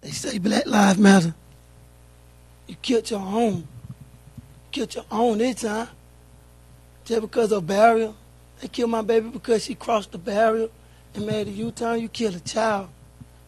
They 0.00 0.12
say 0.12 0.38
Black 0.38 0.64
Lives 0.66 1.00
Matter. 1.00 1.34
You 2.68 2.76
killed 2.80 3.10
your 3.10 3.18
own. 3.18 3.66
killed 4.70 4.94
your 4.94 5.06
own 5.10 5.38
this 5.38 5.62
time. 5.62 5.88
Just 7.04 7.20
because 7.20 7.50
of 7.50 7.66
barrier. 7.66 8.14
They 8.64 8.68
killed 8.68 8.92
my 8.92 9.02
baby 9.02 9.28
because 9.28 9.62
she 9.62 9.74
crossed 9.74 10.12
the 10.12 10.16
barrier 10.16 10.68
and 11.14 11.26
made 11.26 11.48
a 11.48 11.50
U-turn. 11.50 12.00
You 12.00 12.08
killed 12.08 12.36
a 12.36 12.40
child. 12.40 12.88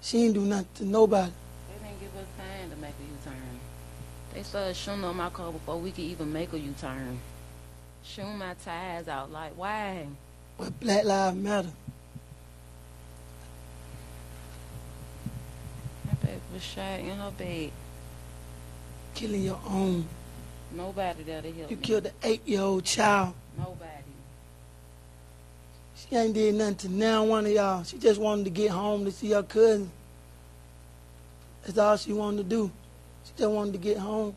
She 0.03 0.23
ain't 0.23 0.35
do 0.35 0.43
nothing 0.43 0.69
to 0.75 0.85
nobody. 0.85 1.33
They 1.71 1.89
didn't 1.89 2.01
give 2.01 2.15
us 2.17 2.27
time 2.37 2.69
to 2.69 2.77
make 2.77 2.91
a 2.91 3.03
U-turn. 3.03 3.61
They 4.35 4.43
started 4.43 4.77
shooting 4.77 5.05
on 5.05 5.17
my 5.17 5.31
car 5.31 5.53
before 5.53 5.79
we 5.79 5.91
could 5.91 6.05
even 6.05 6.31
make 6.31 6.53
a 6.53 6.59
U-turn. 6.59 7.19
Shooting 8.05 8.37
my 8.37 8.53
tires 8.63 9.09
out. 9.09 9.33
Like, 9.33 9.53
why? 9.57 10.07
But 10.59 10.79
Black 10.81 11.05
Lives 11.05 11.37
Matter. 11.39 11.71
My 16.05 16.13
baby 16.27 16.41
was 16.53 16.63
shot 16.63 17.01
in 17.01 17.17
her 17.17 17.31
bed. 17.31 17.71
Killing 19.15 19.45
your 19.45 19.61
own. 19.67 20.07
Nobody 20.73 21.23
there 21.23 21.41
to 21.41 21.53
help 21.53 21.71
You 21.71 21.77
me. 21.79 21.83
killed 21.83 22.05
an 22.05 22.13
eight-year-old 22.23 22.85
child. 22.85 23.33
She 25.97 26.15
ain't 26.15 26.35
did 26.35 26.55
nothing 26.55 26.77
to 26.77 26.89
now 26.91 27.25
one 27.25 27.47
of 27.47 27.53
y'all. 27.53 27.83
She 27.83 27.97
just 27.97 28.21
wanted 28.21 28.45
to 28.45 28.51
get 28.51 28.71
home 28.71 29.07
to 29.07 29.11
see 29.11 29.31
her 29.31 29.43
cousin. 29.43 29.91
That's 31.65 31.79
all 31.79 31.97
she 31.97 32.13
wanted 32.13 32.37
to 32.37 32.45
do. 32.45 32.71
She 33.25 33.33
just 33.39 33.51
wanted 33.51 33.73
to 33.73 33.79
get 33.79 33.97
home. 33.97 34.37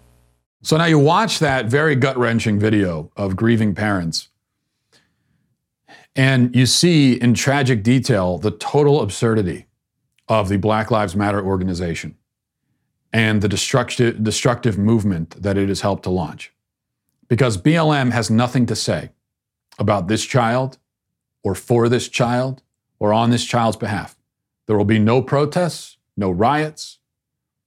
So 0.62 0.78
now 0.78 0.86
you 0.86 1.00
watch 1.00 1.39
that 1.39 1.65
very 1.65 1.95
gut 1.95 2.17
wrenching 2.17 2.60
video 2.60 3.12
of 3.15 3.36
grieving 3.36 3.76
parents, 3.76 4.30
and 6.15 6.54
you 6.56 6.65
see 6.65 7.13
in 7.13 7.34
tragic 7.34 7.84
detail 7.84 8.38
the 8.38 8.52
total 8.52 9.02
absurdity 9.02 9.67
of 10.28 10.50
the 10.50 10.58
Black 10.58 10.91
Lives 10.91 11.15
Matter 11.15 11.41
organization 11.41 12.15
and 13.13 13.41
the 13.41 13.48
destructive, 13.48 14.24
destructive 14.24 14.78
movement 14.78 15.41
that 15.41 15.58
it 15.58 15.69
has 15.69 15.82
helped 15.82 16.04
to 16.04 16.10
launch. 16.10 16.54
Because 17.28 17.58
BLM 17.58 18.12
has 18.12 18.30
nothing 18.30 18.65
to 18.65 18.76
say 18.76 19.12
about 19.78 20.08
this 20.08 20.26
child 20.26 20.78
or 21.43 21.56
for 21.56 21.89
this 21.89 22.08
child 22.08 22.62
or 22.99 23.13
on 23.13 23.30
this 23.30 23.45
child's 23.45 23.78
behalf. 23.78 24.15
There 24.67 24.78
will 24.78 24.86
be 24.86 24.99
no 24.99 25.21
protests, 25.21 25.97
no 26.15 26.30
riots, 26.30 26.99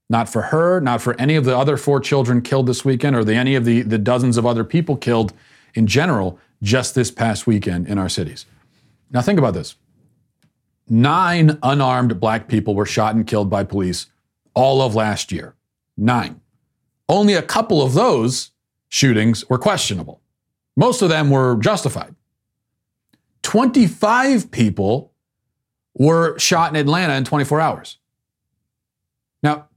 not 0.08 0.28
for 0.28 0.42
her, 0.42 0.80
not 0.80 1.00
for 1.00 1.18
any 1.20 1.36
of 1.36 1.44
the 1.44 1.56
other 1.56 1.76
four 1.76 1.98
children 1.98 2.42
killed 2.42 2.66
this 2.66 2.84
weekend 2.84 3.16
or 3.16 3.24
the, 3.24 3.34
any 3.34 3.54
of 3.54 3.64
the, 3.64 3.82
the 3.82 3.98
dozens 3.98 4.36
of 4.36 4.44
other 4.44 4.62
people 4.62 4.96
killed 4.96 5.32
in 5.74 5.86
general 5.86 6.38
just 6.62 6.94
this 6.94 7.10
past 7.10 7.46
weekend 7.46 7.88
in 7.88 7.98
our 7.98 8.08
cities. 8.08 8.46
Now, 9.10 9.22
think 9.22 9.38
about 9.38 9.54
this 9.54 9.76
nine 10.88 11.58
unarmed 11.62 12.20
black 12.20 12.48
people 12.48 12.74
were 12.74 12.86
shot 12.86 13.14
and 13.14 13.26
killed 13.26 13.48
by 13.48 13.64
police 13.64 14.06
all 14.54 14.82
of 14.82 14.94
last 14.94 15.32
year. 15.32 15.54
Nine. 15.96 16.40
Only 17.08 17.34
a 17.34 17.42
couple 17.42 17.82
of 17.82 17.94
those 17.94 18.50
shootings 18.88 19.48
were 19.48 19.58
questionable. 19.58 20.20
Most 20.76 21.02
of 21.02 21.08
them 21.08 21.30
were 21.30 21.56
justified. 21.56 22.14
25 23.42 24.50
people 24.50 25.12
were 25.94 26.38
shot 26.38 26.70
in 26.70 26.76
Atlanta 26.76 27.14
in 27.14 27.24
24 27.24 27.60
hours. 27.60 27.98
Now, 29.42 29.68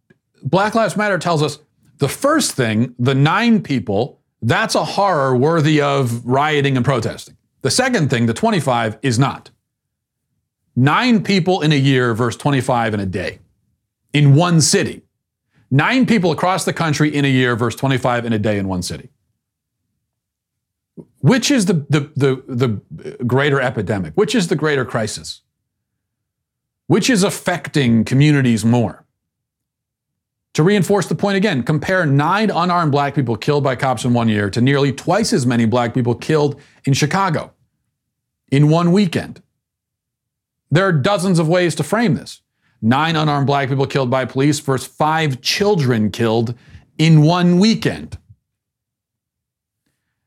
Black 0.44 0.76
Lives 0.76 0.96
Matter 0.96 1.18
tells 1.18 1.42
us 1.42 1.60
the 1.98 2.08
first 2.08 2.54
thing, 2.54 2.94
the 3.00 3.16
nine 3.16 3.62
people, 3.62 4.20
that's 4.42 4.76
a 4.76 4.86
horror 4.86 5.36
worthy 5.36 5.82
of 5.82 6.26
rioting 6.26 6.76
and 6.78 6.86
protesting. 6.86 7.36
The 7.62 7.72
second 7.72 8.10
thing, 8.10 8.28
the 8.28 8.34
25, 8.34 9.00
is 9.02 9.18
not. 9.18 9.50
Nine 10.76 11.24
people 11.24 11.62
in 11.62 11.72
a 11.72 11.78
year 11.78 12.14
versus 12.14 12.40
25 12.40 12.94
in 12.94 13.00
a 13.00 13.06
day 13.06 13.40
in 14.14 14.36
one 14.36 14.62
city. 14.62 15.02
Nine 15.72 16.06
people 16.06 16.32
across 16.32 16.64
the 16.64 16.74
country 16.74 17.14
in 17.14 17.26
a 17.26 17.30
year 17.30 17.56
versus 17.56 17.80
25 17.80 18.26
in 18.26 18.34
a 18.34 18.40
day 18.40 18.58
in 18.58 18.68
one 18.68 18.82
city. 18.82 19.10
Which 21.26 21.50
is 21.50 21.66
the, 21.66 21.74
the, 21.90 22.12
the, 22.16 22.82
the 22.88 23.24
greater 23.24 23.60
epidemic? 23.60 24.14
Which 24.14 24.36
is 24.36 24.48
the 24.48 24.56
greater 24.56 24.86
crisis? 24.86 25.42
Which 26.86 27.10
is 27.10 27.24
affecting 27.24 28.06
communities 28.06 28.64
more? 28.64 29.08
To 30.54 30.62
reinforce 30.62 31.08
the 31.08 31.16
point 31.16 31.36
again, 31.36 31.64
compare 31.64 32.06
nine 32.06 32.52
unarmed 32.52 32.92
black 32.92 33.16
people 33.16 33.38
killed 33.38 33.64
by 33.64 33.76
cops 33.76 34.06
in 34.06 34.14
one 34.14 34.30
year 34.30 34.52
to 34.52 34.62
nearly 34.62 34.94
twice 34.94 35.34
as 35.34 35.48
many 35.48 35.66
black 35.66 35.96
people 35.96 36.14
killed 36.14 36.62
in 36.86 36.94
Chicago 36.94 37.52
in 38.52 38.70
one 38.70 38.92
weekend. 38.92 39.42
There 40.70 40.88
are 40.88 40.94
dozens 40.94 41.40
of 41.40 41.48
ways 41.48 41.74
to 41.76 41.84
frame 41.84 42.14
this. 42.14 42.42
Nine 42.84 43.16
unarmed 43.16 43.48
black 43.48 43.68
people 43.68 43.88
killed 43.88 44.12
by 44.12 44.26
police 44.26 44.60
versus 44.60 44.88
five 44.88 45.42
children 45.42 46.12
killed 46.12 46.54
in 47.00 47.24
one 47.24 47.58
weekend. 47.58 48.20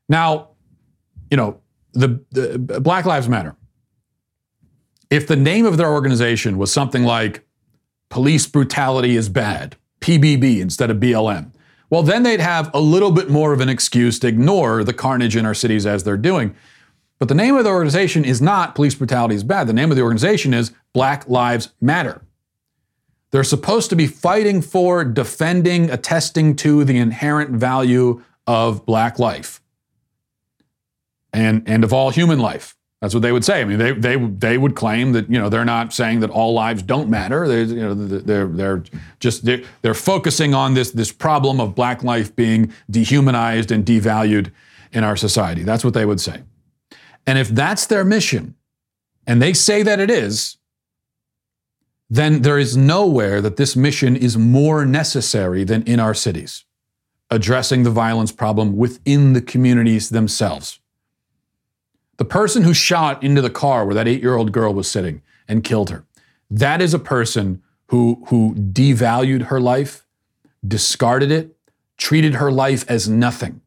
Now, 0.09 0.48
you 1.29 1.37
know, 1.37 1.59
the, 1.93 2.23
the 2.31 2.79
Black 2.81 3.05
Lives 3.05 3.27
Matter. 3.27 3.55
If 5.09 5.27
the 5.27 5.35
name 5.35 5.65
of 5.65 5.77
their 5.77 5.91
organization 5.91 6.57
was 6.57 6.71
something 6.71 7.03
like 7.03 7.45
Police 8.09 8.47
Brutality 8.47 9.15
is 9.15 9.29
Bad, 9.29 9.75
PBB 10.01 10.59
instead 10.59 10.91
of 10.91 10.97
BLM, 10.97 11.51
well, 11.89 12.03
then 12.03 12.21
they'd 12.21 12.39
have 12.39 12.69
a 12.73 12.79
little 12.79 13.11
bit 13.11 13.29
more 13.29 13.51
of 13.51 13.61
an 13.61 13.69
excuse 13.69 14.19
to 14.19 14.27
ignore 14.27 14.83
the 14.83 14.93
carnage 14.93 15.35
in 15.35 15.45
our 15.45 15.55
cities 15.55 15.87
as 15.87 16.03
they're 16.03 16.17
doing. 16.17 16.55
But 17.17 17.27
the 17.27 17.35
name 17.35 17.55
of 17.55 17.63
the 17.63 17.71
organization 17.71 18.23
is 18.23 18.41
not 18.41 18.75
Police 18.75 18.95
Brutality 18.95 19.35
is 19.35 19.43
Bad. 19.43 19.67
The 19.67 19.73
name 19.73 19.89
of 19.89 19.97
the 19.97 20.03
organization 20.03 20.53
is 20.53 20.71
Black 20.93 21.27
Lives 21.27 21.73
Matter. 21.81 22.21
They're 23.31 23.43
supposed 23.43 23.89
to 23.89 23.95
be 23.95 24.07
fighting 24.07 24.61
for, 24.61 25.03
defending, 25.03 25.89
attesting 25.89 26.55
to 26.57 26.83
the 26.83 26.97
inherent 26.97 27.51
value 27.51 28.23
of 28.47 28.85
black 28.85 29.19
life 29.19 29.61
and, 31.33 31.63
and 31.67 31.83
of 31.83 31.93
all 31.93 32.09
human 32.09 32.39
life. 32.39 32.75
That's 33.01 33.13
what 33.13 33.21
they 33.21 33.31
would 33.31 33.45
say. 33.45 33.61
I 33.61 33.63
mean, 33.63 33.77
they, 33.77 33.93
they, 33.93 34.17
they 34.17 34.57
would 34.57 34.75
claim 34.75 35.13
that, 35.13 35.29
you 35.29 35.39
know, 35.39 35.47
they're 35.47 35.63
not 35.63 35.93
saying 35.93 36.19
that 36.19 36.29
all 36.29 36.53
lives 36.53 36.83
don't 36.83 37.09
matter. 37.09 37.47
They're, 37.47 37.63
you 37.63 37.81
know, 37.81 37.93
they're, 37.93 38.47
they're 38.47 38.83
just, 39.21 39.45
they're, 39.45 39.61
they're 39.81 39.93
focusing 39.93 40.53
on 40.53 40.73
this, 40.73 40.91
this 40.91 41.11
problem 41.11 41.61
of 41.61 41.75
black 41.75 42.03
life 42.03 42.35
being 42.35 42.73
dehumanized 42.89 43.71
and 43.71 43.85
devalued 43.85 44.51
in 44.91 45.05
our 45.05 45.15
society. 45.15 45.63
That's 45.63 45.85
what 45.85 45.93
they 45.93 46.05
would 46.05 46.19
say. 46.19 46.43
And 47.25 47.37
if 47.37 47.47
that's 47.47 47.85
their 47.85 48.03
mission, 48.03 48.55
and 49.25 49.41
they 49.41 49.53
say 49.53 49.81
that 49.83 49.99
it 49.99 50.11
is, 50.11 50.57
then 52.09 52.41
there 52.41 52.57
is 52.57 52.75
nowhere 52.75 53.39
that 53.39 53.55
this 53.55 53.75
mission 53.75 54.15
is 54.15 54.35
more 54.35 54.83
necessary 54.85 55.63
than 55.63 55.83
in 55.83 55.99
our 55.99 56.15
cities, 56.15 56.65
addressing 57.29 57.83
the 57.83 57.91
violence 57.91 58.31
problem 58.31 58.75
within 58.75 59.33
the 59.33 59.41
communities 59.41 60.09
themselves. 60.09 60.79
The 62.19 62.25
person 62.25 62.63
who 62.63 62.73
shot 62.73 63.23
into 63.23 63.41
the 63.41 63.49
car 63.49 63.85
where 63.85 63.95
that 63.95 64.07
eight 64.07 64.21
year 64.21 64.35
old 64.35 64.51
girl 64.51 64.73
was 64.73 64.91
sitting 64.91 65.21
and 65.47 65.63
killed 65.63 65.89
her, 65.89 66.03
that 66.51 66.81
is 66.81 66.93
a 66.93 66.99
person 66.99 67.63
who, 67.87 68.25
who 68.27 68.53
devalued 68.55 69.43
her 69.43 69.61
life, 69.61 70.05
discarded 70.67 71.31
it, 71.31 71.55
treated 71.97 72.35
her 72.35 72.51
life 72.51 72.83
as 72.89 73.07
nothing. 73.07 73.61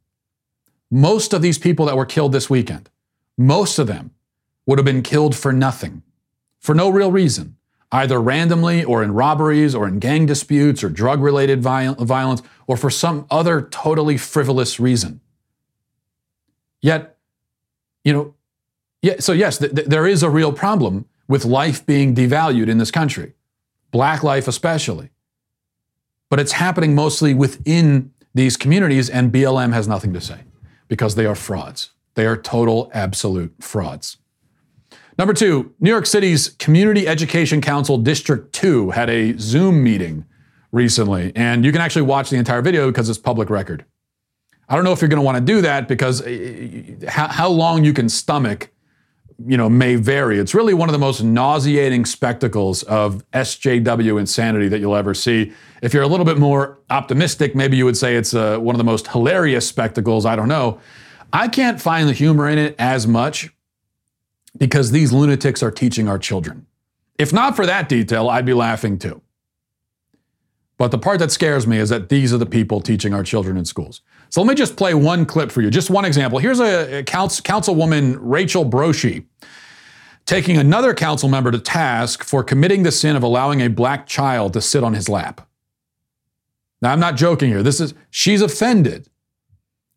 Most 0.91 1.33
of 1.33 1.41
these 1.41 1.57
people 1.57 1.87
that 1.87 1.97
were 1.97 2.05
killed 2.05 2.33
this 2.33 2.51
weekend, 2.51 2.91
most 3.39 3.79
of 3.79 3.87
them 3.87 4.11
would 4.67 4.79
have 4.79 4.85
been 4.85 5.03
killed 5.03 5.35
for 5.35 5.51
nothing, 5.55 6.03
for 6.61 6.75
no 6.75 6.91
real 6.91 7.11
reason, 7.11 7.57
either 7.91 8.21
randomly 8.21 8.85
or 8.85 9.03
in 9.03 9.13
robberies 9.13 9.75
or 9.75 9.89
in 9.89 9.99
gang 9.99 10.27
disputes 10.27 10.85
or 10.85 10.91
drug 10.91 11.23
related 11.23 11.63
violence 11.63 12.43
or 12.67 12.77
for 12.77 12.91
some 12.91 13.27
other 13.31 13.63
totally 13.63 14.19
frivolous 14.19 14.79
reason. 14.79 15.23
Yet, 16.83 17.17
you 18.05 18.13
know, 18.13 18.35
yeah, 19.03 19.17
so 19.19 19.33
yes, 19.33 19.59
th- 19.59 19.75
th- 19.75 19.89
there 19.89 20.07
is 20.07 20.23
a 20.23 20.31
real 20.31 20.53
problem 20.53 21.07
with 21.29 21.45
life 21.45 21.85
being 21.85 22.15
devalued 22.15 22.69
in 22.69 22.79
this 22.79 22.91
country, 22.91 23.35
black 23.91 24.23
life 24.23 24.49
especially. 24.49 25.11
But 26.31 26.41
it's 26.41 26.53
happening 26.53 26.95
mostly 26.95 27.35
within 27.35 28.13
these 28.35 28.57
communities, 28.57 29.11
and 29.11 29.33
BLM 29.33 29.73
has 29.73 29.87
nothing 29.87 30.13
to 30.15 30.21
say 30.21 30.41
because 30.89 31.15
they 31.15 31.27
are 31.27 31.35
frauds. 31.35 31.91
They 32.15 32.27
are 32.27 32.37
total, 32.37 32.91
absolute 32.95 33.55
frauds. 33.61 34.19
Number 35.19 35.35
two, 35.35 35.75
New 35.79 35.91
York 35.91 36.07
City's 36.07 36.51
Community 36.51 37.07
Education 37.07 37.61
Council 37.61 37.99
District 37.99 38.53
2 38.55 38.91
had 38.91 39.11
a 39.11 39.37
Zoom 39.39 39.83
meeting 39.83 40.25
recently, 40.71 41.33
and 41.37 41.65
you 41.65 41.73
can 41.73 41.81
actually 41.81 42.03
watch 42.03 42.31
the 42.31 42.37
entire 42.37 42.63
video 42.63 42.89
because 42.89 43.09
it's 43.09 43.19
public 43.19 43.51
record. 43.51 43.85
I 44.69 44.75
don't 44.75 44.85
know 44.85 44.93
if 44.93 45.03
you're 45.03 45.09
going 45.09 45.21
to 45.21 45.25
want 45.25 45.37
to 45.37 45.45
do 45.45 45.61
that 45.61 45.87
because 45.87 46.23
eh, 46.23 46.95
how, 47.09 47.29
how 47.29 47.49
long 47.49 47.85
you 47.85 47.93
can 47.93 48.09
stomach 48.09 48.71
you 49.47 49.57
know, 49.57 49.69
may 49.69 49.97
vary. 49.97 50.39
It's 50.39 50.55
really 50.55 50.75
one 50.75 50.89
of 50.89 50.93
the 50.93 50.99
most 50.99 51.23
nauseating 51.23 52.05
spectacles 52.05 52.83
of 52.85 53.29
SJW 53.33 54.19
insanity 54.19 54.69
that 54.69 54.81
you'll 54.81 54.97
ever 54.97 55.15
see. 55.15 55.53
If 55.83 55.95
you're 55.95 56.03
a 56.03 56.07
little 56.07 56.27
bit 56.27 56.39
more 56.39 56.79
optimistic, 56.91 57.55
maybe 57.55 57.77
you 57.77 57.85
would 57.85 57.97
say 57.97 58.17
it's 58.17 58.35
uh, 58.35 58.59
one 58.59 58.75
of 58.75 58.79
the 58.79 58.85
most 58.85 59.09
hilarious 59.09 59.67
spectacles. 59.67 60.27
I 60.27 60.37
don't 60.37 60.49
know. 60.49 60.81
I 61.33 61.49
can't 61.49 61.81
find 61.81 62.09
the 62.09 62.13
humor 62.13 62.49
in 62.49 62.59
it 62.59 62.75
as 62.79 63.07
much 63.07 63.51
because 64.57 64.91
these 64.91 65.13
lunatics 65.13 65.63
are 65.63 65.71
teaching 65.71 66.09
our 66.09 66.19
children. 66.19 66.67
If 67.19 67.33
not 67.33 67.57
for 67.57 67.67
that 67.67 67.89
detail, 67.89 68.29
I'd 68.29 68.47
be 68.47 68.55
laughing 68.55 68.99
too. 68.99 69.23
But 70.83 70.91
the 70.91 70.99
part 70.99 71.21
that 71.21 71.31
scares 71.31 71.65
me 71.65 71.79
is 71.79 71.91
that 71.91 72.09
these 72.09 72.35
are 72.35 72.39
the 72.39 72.45
people 72.45 72.81
teaching 72.81 73.15
our 73.15 73.23
children 73.23 73.57
in 73.57 73.65
schools. 73.65 74.01
So 74.31 74.43
let 74.43 74.49
me 74.49 74.57
just 74.57 74.77
play 74.77 74.95
one 74.95 75.25
clip 75.25 75.53
for 75.53 75.63
you, 75.63 75.71
just 75.71 75.91
one 75.91 76.05
example. 76.05 76.41
Here's 76.41 76.59
a, 76.59 76.99
a 76.99 77.03
council, 77.05 77.41
councilwoman, 77.45 78.19
Rachel 78.19 78.69
Broshi, 78.69 79.27
taking 80.27 80.57
another 80.57 80.93
council 80.93 81.29
member 81.29 81.53
to 81.53 81.61
task 81.61 82.25
for 82.25 82.43
committing 82.43 82.83
the 82.83 82.91
sin 82.91 83.15
of 83.15 83.23
allowing 83.23 83.61
a 83.61 83.69
black 83.69 84.09
child 84.09 84.55
to 84.55 84.61
sit 84.61 84.83
on 84.83 84.93
his 84.93 85.09
lap. 85.09 85.49
Now, 86.81 86.91
I'm 86.91 86.99
not 86.99 87.15
joking 87.15 87.49
here. 87.49 87.63
This 87.63 87.81
is, 87.81 87.95
she's 88.11 88.43
offended 88.43 89.09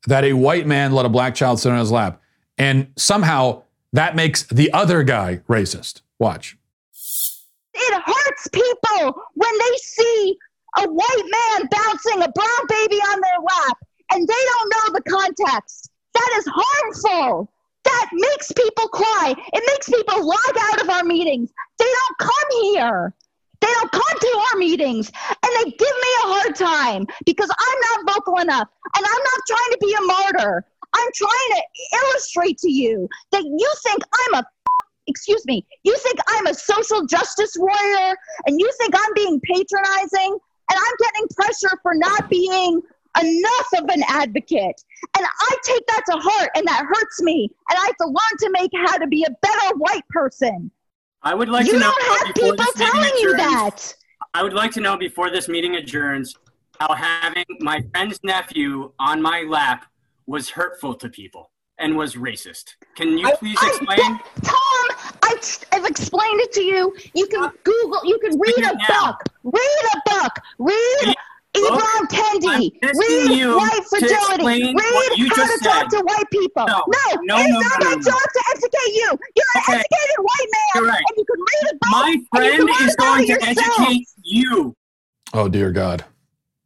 that 0.06 0.24
a 0.24 0.34
white 0.34 0.67
man 0.67 0.91
let 0.91 1.08
a 1.08 1.10
black 1.10 1.34
child 1.34 1.60
sit 1.60 1.71
on 1.71 1.80
his 1.80 1.91
lap. 1.91 2.21
And 2.60 2.89
somehow 2.95 3.63
that 3.93 4.15
makes 4.15 4.43
the 4.43 4.71
other 4.71 5.02
guy 5.02 5.41
racist. 5.50 6.02
Watch. 6.19 6.56
It 7.74 8.04
hurts 8.06 8.48
people 8.50 9.24
when 9.34 9.58
they 9.58 9.78
see 9.78 10.38
a 10.78 10.88
white 10.88 11.26
man 11.26 11.70
bouncing 11.72 12.22
a 12.24 12.32
brown 12.32 12.64
baby 12.68 12.98
on 12.98 13.22
their 13.22 13.40
lap 13.42 13.78
and 14.12 14.28
they 14.28 14.34
don't 14.34 14.70
know 14.70 14.94
the 14.94 15.10
context. 15.10 15.92
That 16.14 16.36
is 16.38 16.46
harmful. 16.48 17.52
That 17.84 18.10
makes 18.14 18.52
people 18.52 18.88
cry. 18.90 19.36
It 19.54 19.64
makes 19.68 19.90
people 19.90 20.26
log 20.26 20.56
out 20.58 20.82
of 20.82 20.90
our 20.90 21.04
meetings. 21.04 21.52
They 21.78 21.86
don't 21.86 22.18
come 22.18 22.62
here. 22.64 23.14
They 23.62 23.68
don't 23.68 23.92
come 23.92 24.20
to 24.20 24.44
our 24.52 24.60
meetings 24.60 25.12
and 25.30 25.52
they 25.58 25.72
give 25.72 25.96
me 25.96 26.12
a 26.24 26.28
hard 26.28 26.56
time 26.56 27.08
because 27.26 27.50
I'm 27.50 28.06
not 28.06 28.16
vocal 28.16 28.40
enough 28.40 28.68
and 28.96 29.06
I'm 29.06 29.24
not 29.24 29.42
trying 29.48 29.72
to 29.72 29.78
be 29.82 29.94
a 29.94 30.02
martyr. 30.02 30.66
I'm 30.94 31.10
trying 31.14 31.50
to 31.56 31.62
illustrate 32.04 32.58
to 32.60 32.72
you 32.72 33.10
that 33.32 33.44
you 33.44 33.74
think 33.84 34.02
I'm 34.14 34.42
a 34.42 34.46
excuse 35.08 35.46
me, 35.46 35.66
you 35.84 35.96
think 35.98 36.18
I'm 36.28 36.48
a 36.48 36.54
social 36.54 37.06
justice 37.06 37.56
warrior 37.58 38.16
and 38.48 38.60
you 38.60 38.72
think 38.80 38.96
I'm 38.96 39.14
being 39.14 39.40
patronizing 39.42 40.38
and 40.69 40.80
I'm 40.80 40.95
getting 40.99 41.28
pressure 41.36 41.80
for 41.82 41.93
not 41.93 42.30
being 42.30 42.82
enough 43.21 43.67
of 43.78 43.89
an 43.89 44.04
advocate. 44.08 44.84
And 45.17 45.25
I 45.25 45.56
take 45.63 45.86
that 45.88 46.04
to 46.12 46.17
heart 46.17 46.49
and 46.56 46.67
that 46.67 46.86
hurts 46.86 47.21
me. 47.21 47.49
And 47.69 47.80
I 47.80 47.86
have 47.86 47.97
to 47.97 48.06
learn 48.06 48.38
to 48.39 48.49
make 48.51 48.71
how 48.88 48.97
to 48.97 49.08
be 49.08 49.23
a 49.23 49.32
better 49.41 49.78
white 49.78 50.08
person. 50.10 50.71
I 51.23 51.34
would 51.34 51.49
like 51.49 51.65
you 51.65 51.73
to 51.73 51.80
know. 51.80 51.88
You 51.88 52.08
don't 52.08 52.28
have 52.28 52.36
people 52.36 52.65
telling 52.75 53.13
you 53.19 53.38
that. 53.38 53.95
I 54.34 54.43
would 54.43 54.54
like 54.54 54.71
to 54.73 54.82
know 54.82 54.97
before 54.97 55.32
this 55.32 55.47
meeting 55.47 55.75
adjourns 55.75 56.36
how 56.80 56.93
having 56.93 57.45
my 57.60 57.84
friend's 57.91 58.19
nephew 58.23 58.91
on 58.99 59.21
my 59.21 59.41
lap 59.47 59.86
was 60.28 60.49
hurtful 60.49 60.93
to 60.95 61.10
people 61.10 61.51
and 61.80 61.95
was 61.95 62.15
racist. 62.15 62.75
Can 62.95 63.17
you 63.17 63.32
please 63.38 63.58
I, 63.62 63.67
explain? 63.67 63.99
I, 64.01 64.19
Tom, 65.28 65.38
I, 65.72 65.76
have 65.76 65.86
explained 65.86 66.42
it 66.42 66.52
to 66.54 66.62
you. 66.62 66.96
You 67.14 67.28
can 67.28 67.52
Google, 67.64 68.02
you 68.04 68.20
can 68.20 68.40
read 68.40 68.64
a 68.66 68.76
book. 68.92 69.24
Read 69.44 69.86
a 69.94 70.10
book. 70.10 70.34
Read 70.60 71.16
Ibram 71.56 72.08
Kendi. 72.10 72.72
Read 72.84 73.38
you 73.38 73.58
white 73.58 73.82
fragility. 73.90 74.44
Read 74.44 75.18
you 75.18 75.30
how 75.30 75.36
just 75.36 75.64
to 75.64 75.70
talk 75.70 75.90
to 75.90 75.98
white 76.02 76.30
people. 76.32 76.66
No, 76.68 76.84
No, 76.88 77.16
no, 77.24 77.38
it 77.38 77.46
is 77.46 77.50
no, 77.54 77.60
not 77.60 77.80
no, 77.80 77.86
my 77.90 77.96
no, 77.96 78.02
job 78.02 78.22
to 78.34 78.44
educate 78.52 78.94
you. 78.94 79.20
You're 79.36 79.46
an 79.56 79.62
educated 79.70 80.18
white 80.20 80.48
man, 80.52 80.62
You're 80.76 80.86
right. 80.88 81.04
and 81.08 81.18
you 81.18 81.26
can 81.26 81.40
read 81.40 81.72
a 81.72 81.76
book. 81.76 81.92
My 81.92 82.18
friend 82.36 82.70
is 82.88 82.96
going 82.96 83.26
to 83.28 83.34
yourself. 83.34 83.80
educate 83.80 84.08
you. 84.24 84.76
Oh, 85.34 85.48
dear 85.48 85.72
God. 85.72 86.06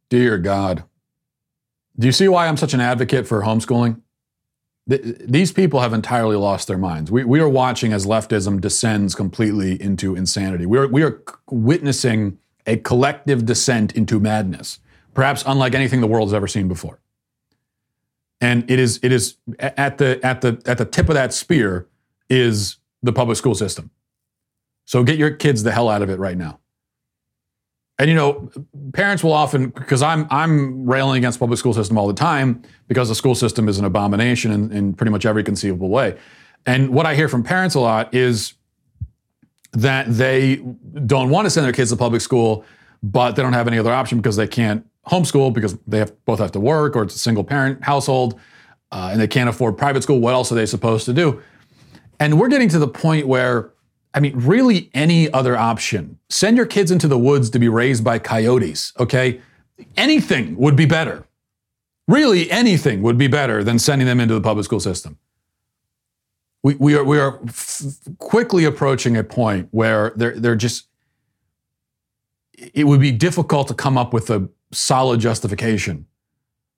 Dear 0.08 0.38
God. 0.38 0.84
Do 1.98 2.06
you 2.06 2.12
see 2.12 2.28
why 2.28 2.46
I'm 2.48 2.56
such 2.56 2.74
an 2.74 2.80
advocate 2.80 3.26
for 3.28 3.42
homeschooling? 3.42 4.00
Th- 4.88 5.16
These 5.20 5.52
people 5.52 5.80
have 5.80 5.92
entirely 5.92 6.36
lost 6.36 6.68
their 6.68 6.78
minds. 6.78 7.10
We, 7.10 7.24
we 7.24 7.40
are 7.40 7.48
watching 7.48 7.92
as 7.92 8.06
leftism 8.06 8.60
descends 8.60 9.14
completely 9.14 9.80
into 9.80 10.14
insanity. 10.16 10.66
We 10.66 10.78
are, 10.78 10.88
we 10.88 11.02
are 11.02 11.22
witnessing 11.50 12.38
a 12.66 12.76
collective 12.76 13.44
descent 13.46 13.94
into 13.96 14.20
madness, 14.20 14.78
perhaps 15.14 15.42
unlike 15.46 15.74
anything 15.74 16.00
the 16.00 16.06
world 16.06 16.28
has 16.28 16.34
ever 16.34 16.46
seen 16.46 16.68
before. 16.68 17.00
And 18.40 18.70
it 18.70 18.78
is 18.78 19.00
it 19.02 19.12
is 19.12 19.36
at 19.58 19.98
the 19.98 20.18
at 20.24 20.40
the 20.40 20.62
at 20.64 20.78
the 20.78 20.86
tip 20.86 21.08
of 21.08 21.14
that 21.14 21.34
spear 21.34 21.88
is 22.30 22.76
the 23.02 23.12
public 23.12 23.36
school 23.36 23.54
system. 23.54 23.90
So 24.86 25.04
get 25.04 25.18
your 25.18 25.30
kids 25.30 25.62
the 25.62 25.72
hell 25.72 25.88
out 25.88 26.00
of 26.00 26.08
it 26.08 26.18
right 26.18 26.38
now. 26.38 26.59
And 28.00 28.08
you 28.08 28.16
know, 28.16 28.50
parents 28.94 29.22
will 29.22 29.34
often 29.34 29.68
because 29.68 30.00
I'm 30.00 30.26
I'm 30.30 30.88
railing 30.88 31.18
against 31.18 31.38
public 31.38 31.58
school 31.58 31.74
system 31.74 31.98
all 31.98 32.06
the 32.06 32.14
time 32.14 32.62
because 32.88 33.10
the 33.10 33.14
school 33.14 33.34
system 33.34 33.68
is 33.68 33.78
an 33.78 33.84
abomination 33.84 34.52
in, 34.52 34.72
in 34.72 34.94
pretty 34.94 35.10
much 35.10 35.26
every 35.26 35.44
conceivable 35.44 35.90
way. 35.90 36.16
And 36.64 36.94
what 36.94 37.04
I 37.04 37.14
hear 37.14 37.28
from 37.28 37.42
parents 37.42 37.74
a 37.74 37.80
lot 37.80 38.14
is 38.14 38.54
that 39.72 40.06
they 40.08 40.64
don't 41.04 41.28
want 41.28 41.44
to 41.44 41.50
send 41.50 41.66
their 41.66 41.74
kids 41.74 41.90
to 41.90 41.96
public 41.96 42.22
school, 42.22 42.64
but 43.02 43.36
they 43.36 43.42
don't 43.42 43.52
have 43.52 43.68
any 43.68 43.78
other 43.78 43.92
option 43.92 44.16
because 44.16 44.36
they 44.36 44.48
can't 44.48 44.86
homeschool 45.06 45.52
because 45.52 45.76
they 45.86 45.98
have, 45.98 46.24
both 46.24 46.38
have 46.38 46.52
to 46.52 46.60
work 46.60 46.96
or 46.96 47.02
it's 47.02 47.14
a 47.14 47.18
single 47.18 47.44
parent 47.44 47.84
household 47.84 48.40
uh, 48.92 49.10
and 49.12 49.20
they 49.20 49.28
can't 49.28 49.50
afford 49.50 49.76
private 49.76 50.02
school. 50.02 50.20
What 50.20 50.32
else 50.32 50.50
are 50.50 50.54
they 50.54 50.64
supposed 50.64 51.04
to 51.04 51.12
do? 51.12 51.42
And 52.18 52.40
we're 52.40 52.48
getting 52.48 52.70
to 52.70 52.78
the 52.78 52.88
point 52.88 53.26
where 53.26 53.72
I 54.12 54.20
mean, 54.20 54.32
really 54.36 54.90
any 54.92 55.30
other 55.32 55.56
option. 55.56 56.18
Send 56.28 56.56
your 56.56 56.66
kids 56.66 56.90
into 56.90 57.06
the 57.06 57.18
woods 57.18 57.50
to 57.50 57.58
be 57.58 57.68
raised 57.68 58.02
by 58.02 58.18
coyotes, 58.18 58.92
okay? 58.98 59.40
Anything 59.96 60.56
would 60.56 60.76
be 60.76 60.86
better. 60.86 61.24
Really, 62.08 62.50
anything 62.50 63.02
would 63.02 63.18
be 63.18 63.28
better 63.28 63.62
than 63.62 63.78
sending 63.78 64.06
them 64.06 64.18
into 64.18 64.34
the 64.34 64.40
public 64.40 64.64
school 64.64 64.80
system. 64.80 65.16
We, 66.62 66.74
we 66.74 66.94
are, 66.96 67.04
we 67.04 67.18
are 67.18 67.40
f- 67.46 67.82
quickly 68.18 68.64
approaching 68.64 69.16
a 69.16 69.22
point 69.24 69.68
where 69.70 70.12
they're, 70.16 70.38
they're 70.38 70.56
just, 70.56 70.88
it 72.52 72.84
would 72.84 73.00
be 73.00 73.12
difficult 73.12 73.68
to 73.68 73.74
come 73.74 73.96
up 73.96 74.12
with 74.12 74.28
a 74.28 74.48
solid 74.72 75.20
justification 75.20 76.06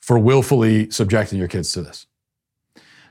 for 0.01 0.19
willfully 0.19 0.91
subjecting 0.91 1.39
your 1.39 1.49
kids 1.49 1.73
to 1.73 1.83
this. 1.83 2.07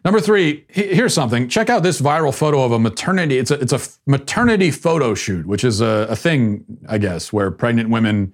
Number 0.03 0.19
three, 0.19 0.65
here's 0.67 1.13
something. 1.13 1.47
Check 1.47 1.69
out 1.69 1.83
this 1.83 2.01
viral 2.01 2.33
photo 2.33 2.63
of 2.63 2.71
a 2.71 2.79
maternity. 2.79 3.37
It's 3.37 3.51
a, 3.51 3.59
it's 3.59 3.73
a 3.73 3.79
maternity 4.07 4.71
photo 4.71 5.13
shoot, 5.13 5.45
which 5.45 5.63
is 5.63 5.79
a, 5.79 6.07
a 6.09 6.15
thing, 6.15 6.65
I 6.89 6.97
guess, 6.97 7.31
where 7.31 7.51
pregnant 7.51 7.89
women 7.89 8.33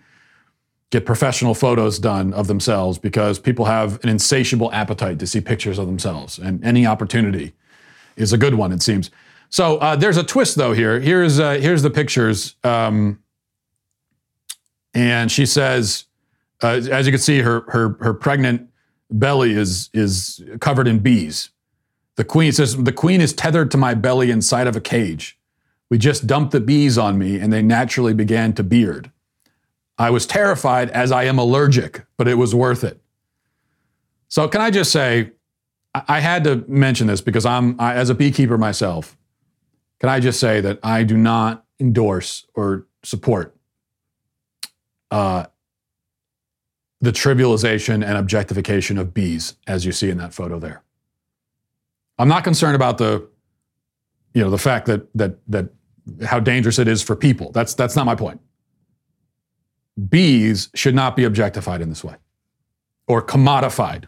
get 0.90 1.06
professional 1.06 1.54
photos 1.54 2.00
done 2.00 2.34
of 2.34 2.48
themselves 2.48 2.98
because 2.98 3.40
people 3.40 3.66
have 3.66 4.02
an 4.04 4.10
insatiable 4.10 4.72
appetite 4.72 5.20
to 5.20 5.28
see 5.28 5.42
pictures 5.42 5.78
of 5.78 5.88
themselves, 5.88 6.40
and 6.40 6.64
any 6.64 6.86
opportunity 6.86 7.54
is 8.16 8.32
a 8.32 8.38
good 8.38 8.54
one, 8.54 8.72
it 8.72 8.82
seems. 8.82 9.12
So 9.50 9.78
uh, 9.78 9.98
there's 9.98 10.18
a 10.18 10.24
twist, 10.24 10.56
though. 10.56 10.72
Here, 10.72 11.02
here's 11.02 11.40
uh, 11.40 11.56
here's 11.56 11.82
the 11.82 11.90
pictures, 11.90 12.56
um, 12.64 13.22
and 14.94 15.30
she 15.30 15.46
says, 15.46 16.06
uh, 16.64 16.82
as 16.92 17.06
you 17.06 17.12
can 17.12 17.20
see, 17.20 17.40
her 17.40 17.66
her 17.68 17.98
her 18.00 18.14
pregnant 18.14 18.70
belly 19.12 19.52
is 19.52 19.90
is 19.94 20.42
covered 20.62 20.88
in 20.88 21.00
bees. 21.00 21.50
The 22.18 22.26
queen 22.26 22.52
says, 22.52 22.76
The 22.76 22.92
queen 22.92 23.22
is 23.22 23.34
tethered 23.34 23.72
to 23.72 23.78
my 23.78 23.94
belly 23.94 24.30
inside 24.30 24.68
of 24.68 24.76
a 24.76 24.82
cage. 24.82 25.40
We 25.90 25.98
just 25.98 26.28
dumped 26.28 26.52
the 26.52 26.60
bees 26.60 26.98
on 26.98 27.18
me 27.18 27.40
and 27.40 27.54
they 27.54 27.62
naturally 27.62 28.14
began 28.14 28.54
to 28.54 28.64
beard. 28.64 29.12
I 29.98 30.10
was 30.10 30.26
terrified 30.26 30.90
as 30.90 31.12
I 31.12 31.24
am 31.24 31.40
allergic, 31.40 32.06
but 32.18 32.28
it 32.28 32.36
was 32.36 32.54
worth 32.54 32.84
it. 32.84 33.00
So, 34.28 34.48
can 34.48 34.62
I 34.62 34.70
just 34.70 34.92
say, 34.92 35.32
I 35.96 36.20
had 36.20 36.44
to 36.44 36.66
mention 36.68 37.08
this 37.08 37.22
because 37.22 37.46
I'm, 37.46 37.80
I, 37.80 37.94
as 37.94 38.10
a 38.10 38.16
beekeeper 38.16 38.58
myself, 38.58 39.18
can 40.00 40.10
I 40.10 40.20
just 40.20 40.40
say 40.40 40.60
that 40.62 40.80
I 40.84 41.04
do 41.04 41.18
not 41.18 41.66
endorse 41.80 42.46
or 42.54 42.86
support 43.04 43.56
uh, 45.12 45.46
the 47.00 47.12
trivialization 47.12 48.06
and 48.06 48.18
objectification 48.18 48.98
of 48.98 49.14
bees, 49.14 49.56
as 49.66 49.86
you 49.86 49.92
see 49.92 50.10
in 50.10 50.18
that 50.18 50.34
photo 50.34 50.60
there. 50.60 50.84
I'm 52.20 52.28
not 52.28 52.44
concerned 52.44 52.76
about 52.76 52.98
the, 52.98 53.28
you 54.34 54.44
know, 54.44 54.50
the 54.50 54.58
fact 54.58 54.86
that 54.88 55.08
that 55.16 55.38
that 55.48 55.70
how 56.26 56.40
dangerous 56.40 56.80
it 56.80 56.88
is 56.88 57.02
for 57.04 57.16
people. 57.16 57.52
That's 57.52 57.74
that's 57.74 57.96
not 57.96 58.06
my 58.06 58.16
point. 58.16 58.40
Bees 60.10 60.70
should 60.76 60.96
not 60.96 61.16
be 61.16 61.24
objectified 61.24 61.82
in 61.82 61.90
this 61.90 62.04
way, 62.04 62.16
or 63.08 63.22
commodified, 63.22 64.06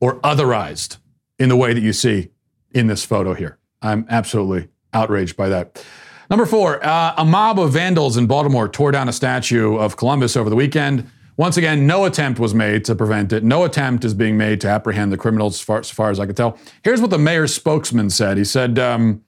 or 0.00 0.20
otherized 0.20 0.98
in 1.38 1.48
the 1.48 1.56
way 1.56 1.72
that 1.72 1.80
you 1.80 1.92
see 1.92 2.30
in 2.72 2.86
this 2.86 3.04
photo 3.04 3.34
here. 3.34 3.58
I'm 3.82 4.06
absolutely 4.08 4.68
outraged 4.92 5.36
by 5.36 5.48
that. 5.48 5.84
Number 6.28 6.44
four, 6.44 6.84
uh, 6.84 7.14
a 7.16 7.24
mob 7.24 7.60
of 7.60 7.72
vandals 7.72 8.16
in 8.16 8.26
Baltimore 8.26 8.68
tore 8.68 8.90
down 8.90 9.08
a 9.08 9.12
statue 9.12 9.76
of 9.76 9.96
Columbus 9.96 10.36
over 10.36 10.50
the 10.50 10.56
weekend. 10.56 11.08
Once 11.36 11.56
again, 11.56 11.86
no 11.86 12.04
attempt 12.06 12.40
was 12.40 12.54
made 12.54 12.84
to 12.84 12.94
prevent 12.94 13.32
it. 13.32 13.44
No 13.44 13.64
attempt 13.64 14.04
is 14.04 14.14
being 14.14 14.36
made 14.38 14.60
to 14.62 14.68
apprehend 14.68 15.12
the 15.12 15.18
criminals, 15.18 15.56
as 15.56 15.60
far, 15.60 15.78
as, 15.80 15.90
far 15.90 16.10
as 16.10 16.18
I 16.18 16.26
can 16.26 16.34
tell. 16.34 16.58
Here's 16.82 17.00
what 17.00 17.10
the 17.10 17.18
mayor's 17.18 17.54
spokesman 17.54 18.08
said. 18.08 18.38
He 18.38 18.44
said, 18.44 18.78
um, 18.78 19.22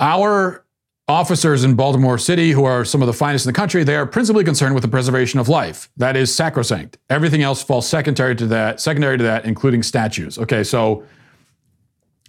Our 0.00 0.64
officers 1.06 1.62
in 1.62 1.74
Baltimore 1.74 2.18
City, 2.18 2.50
who 2.50 2.64
are 2.64 2.84
some 2.84 3.02
of 3.02 3.06
the 3.06 3.12
finest 3.12 3.46
in 3.46 3.52
the 3.52 3.56
country, 3.56 3.84
they 3.84 3.94
are 3.94 4.06
principally 4.06 4.42
concerned 4.42 4.74
with 4.74 4.82
the 4.82 4.88
preservation 4.88 5.38
of 5.38 5.48
life. 5.48 5.90
That 5.96 6.16
is 6.16 6.34
sacrosanct. 6.34 6.98
Everything 7.08 7.42
else 7.42 7.62
falls 7.62 7.86
secondary 7.86 8.34
to 8.36 8.46
that, 8.46 8.80
secondary 8.80 9.18
to 9.18 9.24
that, 9.24 9.44
including 9.44 9.82
statues. 9.82 10.38
Okay, 10.38 10.64
so 10.64 11.04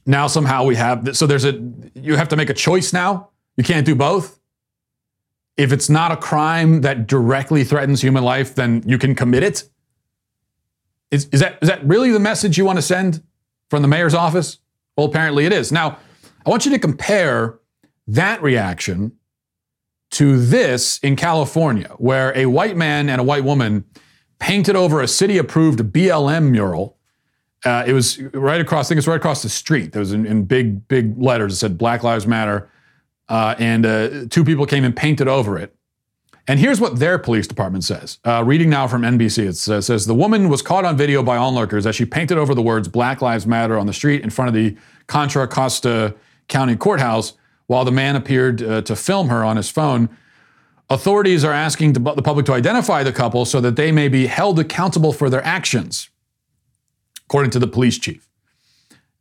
now 0.05 0.27
somehow 0.27 0.65
we 0.65 0.75
have, 0.75 1.17
so 1.17 1.25
there's 1.25 1.45
a, 1.45 1.59
you 1.95 2.15
have 2.15 2.27
to 2.29 2.35
make 2.35 2.49
a 2.49 2.53
choice 2.53 2.93
now. 2.93 3.29
You 3.57 3.63
can't 3.63 3.85
do 3.85 3.95
both 3.95 4.39
if 5.57 5.71
it's 5.71 5.89
not 5.89 6.11
a 6.11 6.17
crime 6.17 6.81
that 6.81 7.07
directly 7.07 7.63
threatens 7.63 8.01
human 8.01 8.23
life, 8.23 8.55
then 8.55 8.83
you 8.85 8.97
can 8.97 9.15
commit 9.15 9.43
it? 9.43 9.69
Is, 11.11 11.29
is, 11.31 11.39
that, 11.39 11.59
is 11.61 11.69
that 11.69 11.85
really 11.85 12.11
the 12.11 12.19
message 12.19 12.57
you 12.57 12.65
want 12.65 12.77
to 12.77 12.81
send 12.81 13.23
from 13.69 13.81
the 13.81 13.87
mayor's 13.87 14.13
office? 14.13 14.59
Well, 14.97 15.07
apparently 15.07 15.45
it 15.45 15.53
is. 15.53 15.71
Now, 15.71 15.97
I 16.45 16.49
want 16.49 16.65
you 16.65 16.71
to 16.71 16.79
compare 16.79 17.59
that 18.07 18.41
reaction 18.41 19.13
to 20.11 20.39
this 20.39 20.99
in 20.99 21.15
California, 21.15 21.89
where 21.97 22.35
a 22.37 22.45
white 22.45 22.77
man 22.77 23.09
and 23.09 23.19
a 23.19 23.23
white 23.23 23.43
woman 23.43 23.85
painted 24.39 24.75
over 24.75 25.01
a 25.01 25.07
city 25.07 25.37
approved 25.37 25.79
BLM 25.79 26.51
mural. 26.51 26.97
Uh, 27.63 27.83
it 27.87 27.93
was 27.93 28.21
right 28.33 28.61
across, 28.61 28.87
I 28.87 28.89
think 28.89 28.99
it's 28.99 29.07
right 29.07 29.15
across 29.15 29.41
the 29.41 29.49
street. 29.49 29.91
There 29.91 30.01
was 30.01 30.13
in, 30.13 30.25
in 30.25 30.43
big, 30.43 30.87
big 30.87 31.17
letters. 31.17 31.53
It 31.53 31.57
said 31.57 31.77
Black 31.77 32.03
Lives 32.03 32.27
Matter 32.27 32.69
uh, 33.29 33.55
and 33.57 33.85
uh, 33.85 34.25
two 34.29 34.43
people 34.43 34.65
came 34.65 34.83
and 34.83 34.95
painted 34.95 35.27
over 35.27 35.57
it. 35.57 35.75
And 36.47 36.59
here's 36.59 36.79
what 36.79 36.99
their 36.99 37.17
police 37.17 37.47
department 37.47 37.83
says. 37.83 38.19
Uh, 38.23 38.43
reading 38.45 38.69
now 38.69 38.87
from 38.87 39.01
NBC, 39.01 39.47
it 39.47 39.57
says, 39.57 39.87
says, 39.87 40.05
The 40.05 40.13
woman 40.13 40.47
was 40.47 40.61
caught 40.61 40.85
on 40.85 40.95
video 40.95 41.23
by 41.23 41.37
onlookers 41.37 41.87
as 41.87 41.95
she 41.95 42.05
painted 42.05 42.37
over 42.37 42.53
the 42.53 42.61
words 42.61 42.87
Black 42.87 43.21
Lives 43.21 43.47
Matter 43.47 43.79
on 43.79 43.87
the 43.87 43.93
street 43.93 44.21
in 44.21 44.29
front 44.29 44.49
of 44.49 44.53
the 44.53 44.77
Contra 45.07 45.47
Costa 45.47 46.13
County 46.47 46.75
Courthouse 46.75 47.33
while 47.65 47.83
the 47.83 47.91
man 47.91 48.15
appeared 48.15 48.61
uh, 48.61 48.81
to 48.83 48.95
film 48.95 49.29
her 49.29 49.43
on 49.43 49.57
his 49.57 49.69
phone. 49.69 50.07
Authorities 50.87 51.43
are 51.43 51.51
asking 51.51 51.93
the 51.93 51.99
public 51.99 52.45
to 52.45 52.53
identify 52.53 53.01
the 53.01 53.11
couple 53.11 53.43
so 53.45 53.59
that 53.61 53.75
they 53.75 53.91
may 53.91 54.07
be 54.07 54.27
held 54.27 54.59
accountable 54.59 55.11
for 55.11 55.31
their 55.31 55.43
actions, 55.43 56.09
according 57.25 57.49
to 57.51 57.59
the 57.59 57.65
police 57.65 57.97
chief. 57.97 58.29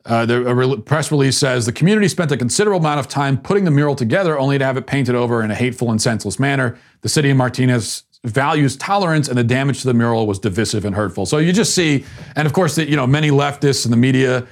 Uh, 0.06 0.26
the 0.26 0.54
re- 0.54 0.76
press 0.82 1.10
release 1.10 1.38
says 1.38 1.64
the 1.64 1.72
community 1.72 2.08
spent 2.08 2.30
a 2.30 2.36
considerable 2.36 2.78
amount 2.78 3.00
of 3.00 3.08
time 3.08 3.38
putting 3.38 3.64
the 3.64 3.70
mural 3.70 3.94
together 3.94 4.38
only 4.38 4.58
to 4.58 4.64
have 4.64 4.76
it 4.76 4.86
painted 4.86 5.14
over 5.14 5.42
in 5.42 5.50
a 5.50 5.54
hateful 5.54 5.90
and 5.90 6.00
senseless 6.00 6.38
manner. 6.38 6.78
The 7.00 7.08
city 7.08 7.30
of 7.30 7.38
Martinez 7.38 8.04
values 8.24 8.76
tolerance 8.76 9.28
and 9.28 9.38
the 9.38 9.44
damage 9.44 9.80
to 9.80 9.86
the 9.86 9.94
mural 9.94 10.26
was 10.26 10.38
divisive 10.38 10.84
and 10.84 10.94
hurtful. 10.94 11.24
So 11.24 11.38
you 11.38 11.52
just 11.52 11.74
see, 11.74 12.04
and 12.36 12.46
of 12.46 12.52
course, 12.52 12.74
the, 12.74 12.88
you 12.88 12.96
know, 12.96 13.06
many 13.06 13.30
leftists 13.30 13.84
in 13.86 13.90
the 13.90 13.96
media, 13.96 14.46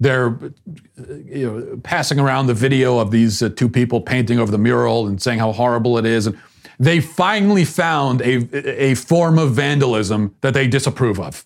they're 0.00 0.38
you 1.24 1.46
know, 1.46 1.80
passing 1.82 2.18
around 2.18 2.46
the 2.46 2.54
video 2.54 2.98
of 2.98 3.10
these 3.10 3.42
uh, 3.42 3.48
two 3.48 3.68
people 3.68 4.00
painting 4.00 4.38
over 4.38 4.52
the 4.52 4.58
mural 4.58 5.06
and 5.06 5.20
saying 5.22 5.38
how 5.38 5.52
horrible 5.52 5.96
it 5.98 6.04
is. 6.04 6.26
And 6.26 6.38
they 6.78 7.00
finally 7.00 7.64
found 7.64 8.20
a, 8.22 8.90
a 8.90 8.94
form 8.94 9.38
of 9.38 9.52
vandalism 9.52 10.34
that 10.42 10.54
they 10.54 10.68
disapprove 10.68 11.18
of. 11.18 11.44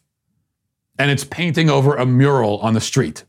And 0.98 1.11
it's 1.11 1.25
painting 1.25 1.70
over 1.70 1.96
a 1.96 2.05
mural 2.05 2.58
on 2.58 2.75
the 2.75 2.81
street. 2.81 3.25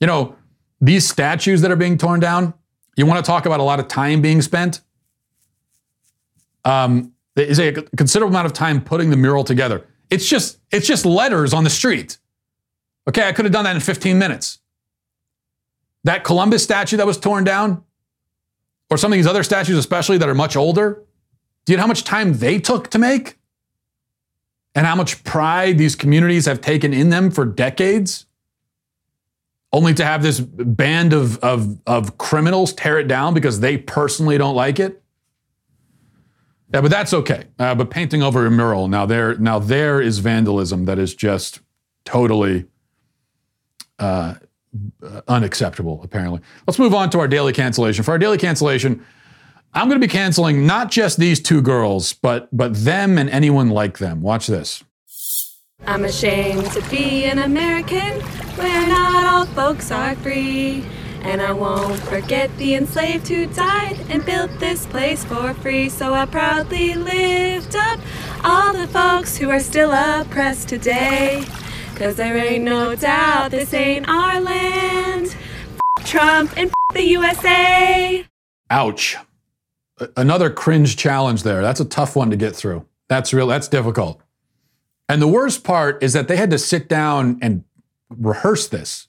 You 0.00 0.06
know, 0.06 0.36
these 0.80 1.08
statues 1.08 1.60
that 1.62 1.70
are 1.70 1.76
being 1.76 1.98
torn 1.98 2.20
down, 2.20 2.54
you 2.96 3.06
want 3.06 3.24
to 3.24 3.28
talk 3.28 3.46
about 3.46 3.60
a 3.60 3.62
lot 3.62 3.80
of 3.80 3.88
time 3.88 4.20
being 4.20 4.42
spent? 4.42 4.80
Um, 6.64 7.12
is 7.36 7.60
a 7.60 7.72
considerable 7.96 8.34
amount 8.34 8.46
of 8.46 8.52
time 8.52 8.82
putting 8.82 9.10
the 9.10 9.16
mural 9.16 9.44
together. 9.44 9.86
It's 10.10 10.28
just 10.28 10.58
it's 10.70 10.86
just 10.86 11.06
letters 11.06 11.54
on 11.54 11.64
the 11.64 11.70
street. 11.70 12.18
Okay, 13.08 13.26
I 13.26 13.32
could 13.32 13.44
have 13.44 13.52
done 13.52 13.64
that 13.64 13.76
in 13.76 13.80
15 13.80 14.18
minutes. 14.18 14.58
That 16.04 16.24
Columbus 16.24 16.62
statue 16.62 16.96
that 16.96 17.06
was 17.06 17.18
torn 17.18 17.44
down, 17.44 17.84
or 18.90 18.98
some 18.98 19.12
of 19.12 19.16
these 19.16 19.26
other 19.26 19.42
statues, 19.42 19.78
especially 19.78 20.18
that 20.18 20.28
are 20.28 20.34
much 20.34 20.56
older, 20.56 21.04
do 21.64 21.72
you 21.72 21.76
know 21.76 21.82
how 21.82 21.86
much 21.86 22.04
time 22.04 22.34
they 22.38 22.58
took 22.58 22.88
to 22.90 22.98
make? 22.98 23.36
And 24.74 24.86
how 24.86 24.94
much 24.94 25.24
pride 25.24 25.76
these 25.76 25.96
communities 25.96 26.46
have 26.46 26.60
taken 26.60 26.92
in 26.92 27.10
them 27.10 27.30
for 27.30 27.44
decades? 27.44 28.26
Only 29.72 29.94
to 29.94 30.04
have 30.04 30.22
this 30.22 30.40
band 30.40 31.12
of, 31.12 31.38
of, 31.38 31.78
of 31.86 32.18
criminals 32.18 32.72
tear 32.72 32.98
it 32.98 33.08
down 33.08 33.34
because 33.34 33.60
they 33.60 33.76
personally 33.76 34.38
don't 34.38 34.54
like 34.54 34.80
it? 34.80 35.02
Yeah, 36.72 36.82
but 36.82 36.90
that's 36.90 37.14
okay. 37.14 37.44
Uh, 37.58 37.74
but 37.74 37.90
painting 37.90 38.22
over 38.22 38.44
a 38.44 38.50
mural 38.50 38.88
now 38.88 39.06
there 39.06 39.36
now 39.36 39.58
there 39.58 40.02
is 40.02 40.18
vandalism 40.18 40.84
that 40.84 40.98
is 40.98 41.14
just 41.14 41.60
totally 42.04 42.66
uh, 43.98 44.34
unacceptable. 45.26 46.00
Apparently, 46.02 46.40
let's 46.66 46.78
move 46.78 46.94
on 46.94 47.08
to 47.10 47.20
our 47.20 47.28
daily 47.28 47.54
cancellation. 47.54 48.04
For 48.04 48.10
our 48.10 48.18
daily 48.18 48.36
cancellation, 48.36 49.04
I'm 49.72 49.88
going 49.88 49.98
to 50.00 50.06
be 50.06 50.10
canceling 50.10 50.66
not 50.66 50.90
just 50.90 51.18
these 51.18 51.40
two 51.40 51.62
girls, 51.62 52.12
but 52.12 52.48
but 52.54 52.74
them 52.74 53.16
and 53.16 53.30
anyone 53.30 53.70
like 53.70 53.98
them. 53.98 54.20
Watch 54.20 54.46
this. 54.46 54.84
I'm 55.86 56.04
ashamed 56.04 56.70
to 56.72 56.82
be 56.90 57.24
an 57.24 57.38
American 57.38 58.20
where 58.56 58.86
not 58.86 59.24
all 59.24 59.46
folks 59.46 59.90
are 59.90 60.14
free. 60.16 60.84
And 61.22 61.40
I 61.40 61.52
won't 61.52 61.98
forget 62.00 62.54
the 62.58 62.74
enslaved 62.74 63.28
who 63.28 63.46
died 63.46 63.98
and 64.10 64.24
built 64.24 64.50
this 64.58 64.86
place 64.86 65.24
for 65.24 65.54
free. 65.54 65.88
So 65.88 66.14
I 66.14 66.26
proudly 66.26 66.94
lift 66.94 67.74
up 67.74 68.00
all 68.44 68.72
the 68.72 68.86
folks 68.88 69.36
who 69.36 69.50
are 69.50 69.60
still 69.60 69.90
oppressed 69.92 70.68
today. 70.68 71.44
Cause 71.94 72.16
there 72.16 72.36
ain't 72.36 72.64
no 72.64 72.94
doubt 72.94 73.50
this 73.50 73.74
ain't 73.74 74.08
our 74.08 74.40
land. 74.40 75.34
F- 75.98 76.06
Trump 76.06 76.56
and 76.56 76.70
the 76.92 77.02
USA. 77.02 78.24
Ouch. 78.70 79.16
Another 80.16 80.50
cringe 80.50 80.96
challenge 80.96 81.42
there. 81.42 81.62
That's 81.62 81.80
a 81.80 81.84
tough 81.84 82.14
one 82.14 82.30
to 82.30 82.36
get 82.36 82.54
through. 82.54 82.86
That's 83.08 83.32
real. 83.32 83.48
That's 83.48 83.66
difficult. 83.68 84.20
And 85.08 85.22
the 85.22 85.28
worst 85.28 85.64
part 85.64 86.02
is 86.02 86.12
that 86.12 86.28
they 86.28 86.36
had 86.36 86.50
to 86.50 86.58
sit 86.58 86.88
down 86.88 87.38
and 87.40 87.64
rehearse 88.10 88.68
this 88.68 89.08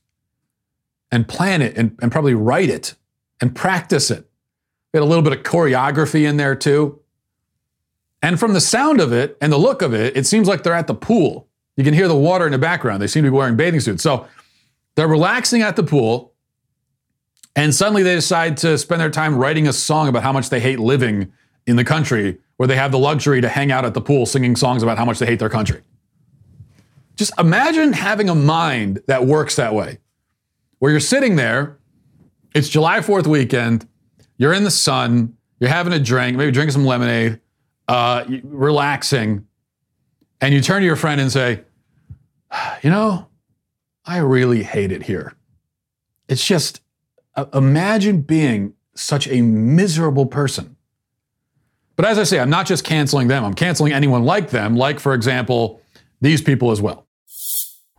and 1.12 1.28
plan 1.28 1.62
it 1.62 1.78
and, 1.78 1.98
and 2.02 2.12
probably 2.12 2.34
write 2.34 2.70
it 2.70 2.96
and 3.42 3.56
practice 3.56 4.10
it. 4.12 4.30
Had 4.94 5.04
a 5.04 5.06
little 5.06 5.24
bit 5.24 5.34
of 5.34 5.44
choreography 5.44 6.28
in 6.28 6.38
there 6.38 6.56
too. 6.56 7.00
And 8.22 8.40
from 8.40 8.54
the 8.54 8.62
sound 8.62 9.00
of 9.00 9.14
it 9.14 9.38
and 9.42 9.52
the 9.52 9.58
look 9.58 9.82
of 9.82 9.94
it, 9.94 10.16
it 10.18 10.26
seems 10.26 10.48
like 10.48 10.64
they're 10.64 10.74
at 10.74 10.88
the 10.88 10.96
pool. 10.96 11.48
You 11.78 11.84
can 11.84 11.94
hear 11.94 12.08
the 12.08 12.16
water 12.16 12.46
in 12.46 12.52
the 12.52 12.58
background. 12.58 13.02
They 13.02 13.08
seem 13.08 13.24
to 13.24 13.32
be 13.32 13.38
wearing 13.38 13.56
bathing 13.56 13.80
suits. 13.80 14.04
So 14.04 14.28
they're 14.96 15.08
relaxing 15.08 15.62
at 15.62 15.76
the 15.76 15.84
pool. 15.84 16.34
And 17.56 17.74
suddenly 17.74 18.04
they 18.04 18.16
decide 18.16 18.58
to 18.58 18.78
spend 18.78 19.02
their 19.02 19.10
time 19.10 19.36
writing 19.36 19.68
a 19.68 19.74
song 19.74 20.08
about 20.08 20.24
how 20.24 20.34
much 20.34 20.50
they 20.50 20.60
hate 20.60 20.80
living 20.80 21.32
in 21.66 21.76
the 21.76 21.84
country 21.84 22.38
where 22.58 22.68
they 22.68 22.76
have 22.76 22.92
the 22.92 23.00
luxury 23.00 23.40
to 23.42 23.48
hang 23.48 23.72
out 23.72 23.86
at 23.86 23.94
the 23.94 24.02
pool 24.02 24.26
singing 24.26 24.56
songs 24.56 24.84
about 24.84 24.98
how 24.98 25.06
much 25.06 25.20
they 25.20 25.26
hate 25.26 25.40
their 25.40 25.50
country. 25.50 25.82
Just 27.20 27.38
imagine 27.38 27.92
having 27.92 28.30
a 28.30 28.34
mind 28.34 29.02
that 29.08 29.26
works 29.26 29.58
that 29.58 29.76
way, 29.76 29.98
where 30.78 30.90
you're 30.90 31.02
sitting 31.02 31.36
there, 31.36 31.78
it's 32.56 32.70
July 32.70 33.00
4th 33.02 33.28
weekend, 33.28 33.86
you're 34.38 34.54
in 34.54 34.64
the 34.64 34.72
sun, 34.72 35.36
you're 35.60 35.70
having 35.70 35.92
a 35.92 36.00
drink, 36.00 36.38
maybe 36.38 36.50
drinking 36.50 36.72
some 36.72 36.86
lemonade, 36.86 37.42
uh, 37.90 38.24
relaxing, 38.46 39.46
and 40.40 40.54
you 40.54 40.62
turn 40.62 40.80
to 40.80 40.86
your 40.86 40.96
friend 40.96 41.20
and 41.20 41.30
say, 41.30 41.66
You 42.84 42.90
know, 42.90 43.28
I 44.06 44.20
really 44.20 44.64
hate 44.64 44.94
it 44.94 45.04
here. 45.04 45.36
It's 46.30 46.46
just, 46.46 46.80
uh, 47.36 47.48
imagine 47.54 48.22
being 48.22 48.76
such 48.96 49.28
a 49.28 49.42
miserable 49.42 50.26
person. 50.26 50.78
But 51.98 52.06
as 52.06 52.18
I 52.18 52.24
say, 52.24 52.40
I'm 52.40 52.50
not 52.50 52.66
just 52.66 52.86
canceling 52.86 53.28
them, 53.28 53.44
I'm 53.44 53.56
canceling 53.56 53.92
anyone 53.92 54.24
like 54.24 54.52
them, 54.52 54.78
like, 54.78 55.02
for 55.02 55.14
example, 55.14 55.82
these 56.22 56.42
people 56.42 56.72
as 56.72 56.82
well. 56.82 57.08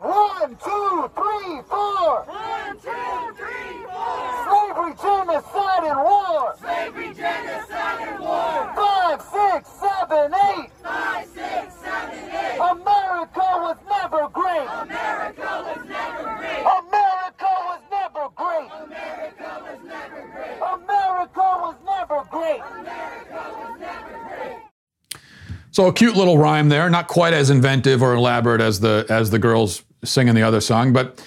One, 0.01 0.57
two, 0.57 1.11
three, 1.14 1.61
four. 1.68 2.25
One, 2.25 2.75
two, 2.81 3.35
three, 3.37 3.85
four. 3.85 4.49
Slavery, 4.49 4.95
genocide, 5.31 5.85
and 5.85 5.99
war. 5.99 6.55
Slavery, 6.61 7.14
genocide, 7.14 8.09
and 8.09 8.20
war. 8.20 8.72
Five, 8.74 9.22
six, 9.22 9.70
seven, 9.81 10.35
eight. 10.35 10.70
Five, 10.83 11.26
six, 11.28 11.74
seven, 11.76 12.31
eight. 12.31 12.59
America 12.59 13.47
was 13.61 13.76
never 13.89 14.28
great. 14.28 14.68
America 14.83 15.64
was 15.66 15.89
never 15.89 16.22
great. 16.37 16.64
America 16.81 17.51
was 17.68 17.81
never 17.91 18.28
great. 18.37 18.70
America 18.87 19.51
was 19.62 19.78
never 19.89 20.22
great. 20.33 20.59
America 20.74 21.43
was 21.62 21.76
never 21.85 22.24
great. 22.31 22.61
America 22.61 23.41
was 23.59 23.81
never 23.81 24.28
great. 24.28 24.57
So 25.72 25.87
a 25.87 25.93
cute 25.93 26.16
little 26.16 26.37
rhyme 26.37 26.68
there, 26.68 26.91
not 26.91 27.07
quite 27.07 27.33
as 27.33 27.51
inventive 27.51 28.03
or 28.03 28.14
elaborate 28.14 28.61
as 28.61 28.81
the 28.81 29.07
as 29.09 29.31
the 29.31 29.39
girls 29.39 29.85
singing 30.05 30.35
the 30.35 30.43
other 30.43 30.61
song, 30.61 30.93
but 30.93 31.24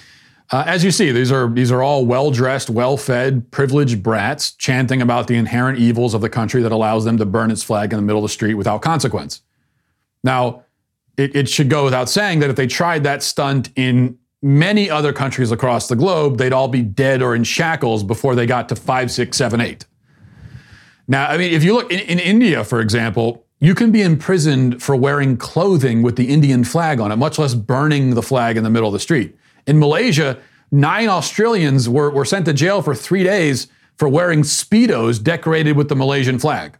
uh, 0.50 0.64
as 0.66 0.84
you 0.84 0.90
see, 0.90 1.10
these 1.10 1.32
are 1.32 1.48
these 1.48 1.72
are 1.72 1.82
all 1.82 2.04
well-dressed, 2.04 2.68
well-fed, 2.68 3.50
privileged 3.50 4.02
brats 4.02 4.52
chanting 4.52 5.00
about 5.00 5.26
the 5.26 5.34
inherent 5.34 5.78
evils 5.78 6.14
of 6.14 6.20
the 6.20 6.28
country 6.28 6.62
that 6.62 6.72
allows 6.72 7.04
them 7.04 7.16
to 7.18 7.24
burn 7.24 7.50
its 7.50 7.62
flag 7.62 7.92
in 7.92 7.96
the 7.96 8.02
middle 8.02 8.18
of 8.18 8.24
the 8.24 8.32
street 8.32 8.54
without 8.54 8.82
consequence. 8.82 9.42
Now, 10.22 10.64
it, 11.16 11.34
it 11.34 11.48
should 11.48 11.70
go 11.70 11.84
without 11.84 12.08
saying 12.08 12.40
that 12.40 12.50
if 12.50 12.56
they 12.56 12.66
tried 12.66 13.04
that 13.04 13.22
stunt 13.22 13.70
in 13.76 14.18
many 14.42 14.90
other 14.90 15.12
countries 15.12 15.50
across 15.50 15.88
the 15.88 15.96
globe, 15.96 16.36
they'd 16.36 16.52
all 16.52 16.68
be 16.68 16.82
dead 16.82 17.22
or 17.22 17.34
in 17.34 17.44
shackles 17.44 18.02
before 18.02 18.34
they 18.34 18.46
got 18.46 18.68
to 18.68 18.76
five, 18.76 19.10
six, 19.10 19.38
seven, 19.38 19.60
eight. 19.60 19.86
Now, 21.08 21.28
I 21.28 21.38
mean, 21.38 21.52
if 21.52 21.64
you 21.64 21.74
look 21.74 21.90
in, 21.90 22.00
in 22.00 22.18
India, 22.18 22.64
for 22.64 22.80
example, 22.80 23.46
you 23.60 23.74
can 23.74 23.92
be 23.92 24.02
imprisoned 24.02 24.82
for 24.82 24.94
wearing 24.94 25.38
clothing 25.38 26.02
with 26.02 26.16
the 26.16 26.28
Indian 26.28 26.64
flag 26.64 27.00
on 27.00 27.10
it, 27.10 27.16
much 27.16 27.38
less 27.38 27.54
burning 27.54 28.14
the 28.14 28.22
flag 28.22 28.58
in 28.58 28.64
the 28.64 28.70
middle 28.70 28.88
of 28.88 28.92
the 28.92 29.00
street. 29.00 29.34
In 29.66 29.78
Malaysia, 29.78 30.38
nine 30.70 31.08
Australians 31.08 31.88
were, 31.88 32.10
were 32.10 32.24
sent 32.24 32.46
to 32.46 32.52
jail 32.52 32.82
for 32.82 32.94
three 32.94 33.22
days 33.22 33.68
for 33.96 34.08
wearing 34.08 34.42
Speedos 34.42 35.22
decorated 35.22 35.76
with 35.76 35.88
the 35.88 35.96
Malaysian 35.96 36.38
flag. 36.38 36.78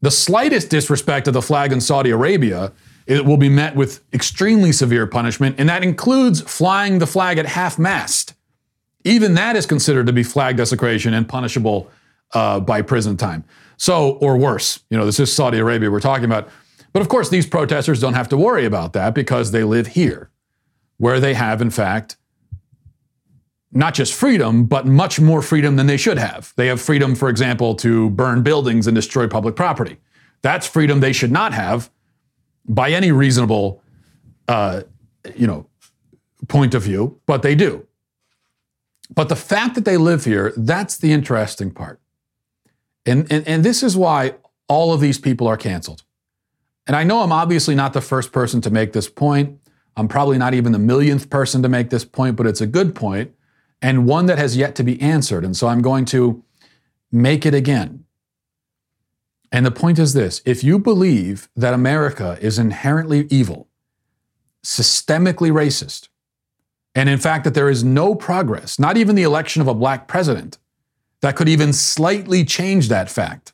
The 0.00 0.10
slightest 0.10 0.70
disrespect 0.70 1.26
of 1.26 1.34
the 1.34 1.42
flag 1.42 1.72
in 1.72 1.80
Saudi 1.80 2.10
Arabia 2.10 2.72
it 3.08 3.24
will 3.24 3.38
be 3.38 3.48
met 3.48 3.74
with 3.74 4.04
extremely 4.12 4.70
severe 4.70 5.06
punishment, 5.06 5.56
and 5.58 5.66
that 5.70 5.82
includes 5.82 6.42
flying 6.42 6.98
the 6.98 7.06
flag 7.06 7.38
at 7.38 7.46
half 7.46 7.78
mast. 7.78 8.34
Even 9.02 9.32
that 9.34 9.56
is 9.56 9.64
considered 9.64 10.06
to 10.06 10.12
be 10.12 10.22
flag 10.22 10.58
desecration 10.58 11.14
and 11.14 11.26
punishable 11.26 11.90
uh, 12.34 12.60
by 12.60 12.82
prison 12.82 13.16
time. 13.16 13.44
So, 13.78 14.18
or 14.20 14.36
worse, 14.36 14.80
you 14.90 14.98
know, 14.98 15.06
this 15.06 15.18
is 15.18 15.32
Saudi 15.32 15.58
Arabia 15.58 15.90
we're 15.90 16.00
talking 16.00 16.26
about. 16.26 16.50
But 16.92 17.00
of 17.00 17.08
course, 17.08 17.30
these 17.30 17.46
protesters 17.46 17.98
don't 17.98 18.12
have 18.12 18.28
to 18.28 18.36
worry 18.36 18.66
about 18.66 18.92
that 18.92 19.14
because 19.14 19.52
they 19.52 19.64
live 19.64 19.86
here, 19.86 20.30
where 20.98 21.18
they 21.18 21.34
have, 21.34 21.62
in 21.62 21.70
fact, 21.70 22.16
not 23.72 23.94
just 23.94 24.14
freedom, 24.14 24.64
but 24.64 24.86
much 24.86 25.20
more 25.20 25.42
freedom 25.42 25.76
than 25.76 25.86
they 25.86 25.96
should 25.96 26.18
have. 26.18 26.52
They 26.56 26.68
have 26.68 26.80
freedom, 26.80 27.14
for 27.14 27.28
example, 27.28 27.74
to 27.76 28.10
burn 28.10 28.42
buildings 28.42 28.86
and 28.86 28.94
destroy 28.94 29.28
public 29.28 29.56
property. 29.56 29.98
That's 30.42 30.66
freedom 30.66 31.00
they 31.00 31.12
should 31.12 31.32
not 31.32 31.52
have 31.52 31.90
by 32.66 32.90
any 32.90 33.12
reasonable, 33.12 33.82
uh, 34.46 34.82
you 35.34 35.46
know, 35.46 35.66
point 36.48 36.74
of 36.74 36.82
view, 36.82 37.20
but 37.26 37.42
they 37.42 37.54
do. 37.54 37.86
But 39.14 39.28
the 39.28 39.36
fact 39.36 39.74
that 39.74 39.84
they 39.84 39.96
live 39.96 40.24
here, 40.24 40.52
that's 40.56 40.96
the 40.96 41.12
interesting 41.12 41.70
part. 41.70 42.00
And, 43.06 43.30
and, 43.32 43.46
and 43.48 43.64
this 43.64 43.82
is 43.82 43.96
why 43.96 44.34
all 44.68 44.92
of 44.92 45.00
these 45.00 45.18
people 45.18 45.46
are 45.46 45.56
canceled. 45.56 46.04
And 46.86 46.94
I 46.94 47.04
know 47.04 47.22
I'm 47.22 47.32
obviously 47.32 47.74
not 47.74 47.92
the 47.92 48.00
first 48.00 48.32
person 48.32 48.60
to 48.62 48.70
make 48.70 48.92
this 48.92 49.08
point. 49.08 49.58
I'm 49.96 50.08
probably 50.08 50.38
not 50.38 50.54
even 50.54 50.72
the 50.72 50.78
millionth 50.78 51.30
person 51.30 51.62
to 51.62 51.68
make 51.68 51.90
this 51.90 52.04
point, 52.04 52.36
but 52.36 52.46
it's 52.46 52.60
a 52.60 52.66
good 52.66 52.94
point 52.94 53.32
and 53.80 54.06
one 54.06 54.26
that 54.26 54.38
has 54.38 54.56
yet 54.56 54.74
to 54.76 54.82
be 54.82 55.00
answered. 55.00 55.44
And 55.44 55.56
so 55.56 55.68
I'm 55.68 55.82
going 55.82 56.04
to 56.06 56.42
make 57.10 57.46
it 57.46 57.54
again. 57.54 58.04
And 59.50 59.64
the 59.64 59.70
point 59.70 59.98
is 59.98 60.12
this 60.12 60.42
if 60.44 60.62
you 60.62 60.78
believe 60.78 61.48
that 61.56 61.74
America 61.74 62.38
is 62.40 62.58
inherently 62.58 63.26
evil, 63.30 63.68
systemically 64.64 65.50
racist, 65.50 66.08
and 66.94 67.08
in 67.08 67.18
fact 67.18 67.44
that 67.44 67.54
there 67.54 67.70
is 67.70 67.84
no 67.84 68.14
progress, 68.14 68.78
not 68.78 68.96
even 68.96 69.16
the 69.16 69.22
election 69.22 69.62
of 69.62 69.68
a 69.68 69.74
black 69.74 70.08
president, 70.08 70.58
that 71.20 71.36
could 71.36 71.48
even 71.48 71.72
slightly 71.72 72.44
change 72.44 72.88
that 72.88 73.10
fact. 73.10 73.52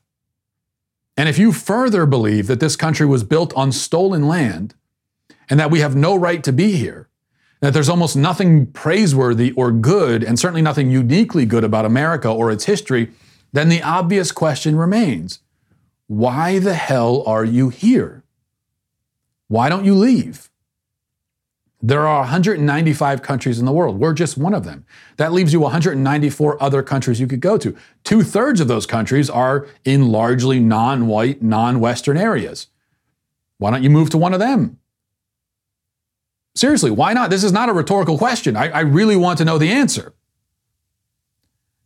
And 1.17 1.29
if 1.29 1.39
you 1.39 1.53
further 1.53 2.07
believe 2.07 2.49
that 2.49 2.61
this 2.61 2.75
country 2.75 3.07
was 3.07 3.23
built 3.23 3.55
on 3.55 3.71
stolen 3.71 4.27
land 4.27 4.75
and 5.49 5.61
that 5.61 5.71
we 5.71 5.81
have 5.81 5.97
no 5.97 6.15
right 6.15 6.43
to 6.45 6.53
be 6.53 6.73
here, 6.77 7.09
that 7.61 7.73
there's 7.73 7.89
almost 7.89 8.17
nothing 8.17 8.67
praiseworthy 8.67 9.53
or 9.53 9.73
good, 9.73 10.23
and 10.23 10.39
certainly 10.39 10.63
nothing 10.63 10.91
uniquely 10.91 11.47
good 11.47 11.65
about 11.65 11.85
America 11.85 12.29
or 12.29 12.51
its 12.51 12.65
history, 12.65 13.11
then 13.53 13.69
the 13.69 13.83
obvious 13.83 14.33
question 14.33 14.77
remains 14.77 15.41
why 16.07 16.59
the 16.59 16.75
hell 16.75 17.23
are 17.27 17.45
you 17.45 17.71
here? 17.71 18.25
Why 19.49 19.69
don't 19.69 19.85
you 19.85 19.95
leave? 19.95 20.51
There 21.87 22.07
are 22.07 22.21
195 22.21 23.21
countries 23.21 23.59
in 23.59 23.67
the 23.67 23.73
world. 23.73 23.99
We're 23.99 24.15
just 24.15 24.39
one 24.39 24.55
of 24.55 24.65
them. 24.65 24.87
That 25.19 25.35
leaves 25.35 25.53
you 25.53 25.61
194 25.61 26.63
other 26.63 26.83
countries 26.83 27.21
you 27.21 27.27
could 27.27 27.41
go 27.41 27.59
to. 27.59 27.77
Two 28.05 28.23
thirds 28.23 28.61
of 28.61 28.69
those 28.69 28.87
countries 28.87 29.29
are 29.29 29.67
in 29.85 30.09
largely 30.09 30.61
non 30.61 31.07
white, 31.07 31.43
non 31.43 31.81
Western 31.81 32.17
areas. 32.17 32.69
Why 33.59 33.71
don't 33.71 33.83
you 33.83 33.91
move 33.91 34.09
to 34.11 34.19
one 34.19 34.33
of 34.33 34.41
them? 34.41 34.79
Seriously, 36.55 36.91
why 36.91 37.13
not? 37.13 37.31
This 37.31 37.43
is 37.43 37.53
not 37.53 37.69
a 37.69 37.73
rhetorical 37.73 38.17
question. 38.17 38.57
I, 38.57 38.69
I 38.69 38.81
really 38.81 39.17
want 39.17 39.39
to 39.39 39.45
know 39.45 39.59
the 39.59 39.71
answer. 39.71 40.15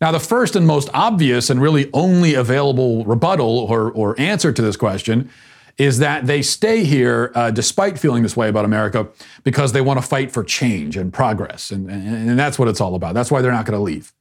Now, 0.00 0.12
the 0.12 0.20
first 0.20 0.54
and 0.54 0.66
most 0.66 0.88
obvious 0.94 1.50
and 1.50 1.60
really 1.60 1.90
only 1.92 2.34
available 2.34 3.04
rebuttal 3.04 3.58
or, 3.58 3.90
or 3.90 4.18
answer 4.20 4.52
to 4.52 4.62
this 4.62 4.76
question 4.76 5.30
is 5.76 5.98
that 5.98 6.26
they 6.26 6.42
stay 6.42 6.84
here 6.84 7.32
uh, 7.34 7.50
despite 7.50 7.98
feeling 7.98 8.22
this 8.22 8.36
way 8.36 8.48
about 8.48 8.64
America 8.64 9.08
because 9.44 9.72
they 9.72 9.80
want 9.80 10.00
to 10.00 10.06
fight 10.06 10.30
for 10.30 10.44
change 10.44 10.96
and 10.96 11.12
progress. 11.12 11.70
And, 11.70 11.88
and, 11.90 12.30
and 12.30 12.38
that's 12.38 12.58
what 12.58 12.68
it's 12.68 12.80
all 12.80 12.94
about. 12.94 13.14
That's 13.14 13.30
why 13.30 13.40
they're 13.40 13.52
not 13.52 13.64
going 13.64 13.78
to 13.78 13.82
leave. 13.82 14.12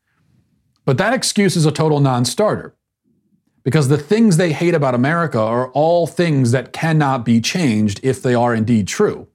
But 0.85 0.97
that 0.99 1.13
excuse 1.13 1.55
is 1.55 1.65
a 1.65 1.71
total 1.71 1.99
non 1.99 2.25
starter 2.25 2.75
because 3.63 3.89
the 3.89 3.97
things 3.97 4.37
they 4.37 4.53
hate 4.53 4.73
about 4.73 4.95
America 4.95 5.39
are 5.39 5.69
all 5.71 6.07
things 6.07 6.51
that 6.51 6.71
cannot 6.71 7.25
be 7.25 7.41
changed 7.41 7.99
if 8.03 8.21
they 8.21 8.33
are 8.33 8.55
indeed 8.55 8.87
true. 8.87 9.27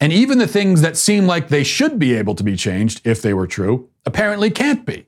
And 0.00 0.12
even 0.12 0.38
the 0.38 0.46
things 0.46 0.80
that 0.80 0.96
seem 0.96 1.26
like 1.26 1.48
they 1.48 1.62
should 1.62 1.98
be 1.98 2.14
able 2.14 2.34
to 2.34 2.42
be 2.42 2.56
changed 2.56 3.02
if 3.04 3.20
they 3.20 3.34
were 3.34 3.46
true 3.46 3.90
apparently 4.06 4.50
can't 4.50 4.86
be. 4.86 5.06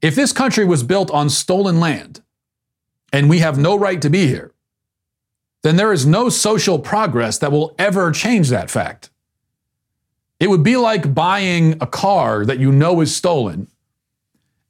If 0.00 0.14
this 0.14 0.32
country 0.32 0.64
was 0.64 0.82
built 0.82 1.10
on 1.10 1.28
stolen 1.28 1.80
land 1.80 2.22
and 3.12 3.28
we 3.28 3.40
have 3.40 3.58
no 3.58 3.76
right 3.76 4.00
to 4.00 4.10
be 4.10 4.28
here, 4.28 4.52
then 5.62 5.76
there 5.76 5.92
is 5.92 6.06
no 6.06 6.28
social 6.28 6.78
progress 6.78 7.38
that 7.38 7.50
will 7.50 7.74
ever 7.78 8.12
change 8.12 8.50
that 8.50 8.70
fact. 8.70 9.10
It 10.38 10.50
would 10.50 10.62
be 10.62 10.76
like 10.76 11.14
buying 11.14 11.78
a 11.80 11.86
car 11.86 12.44
that 12.44 12.58
you 12.58 12.70
know 12.70 13.00
is 13.00 13.16
stolen, 13.16 13.68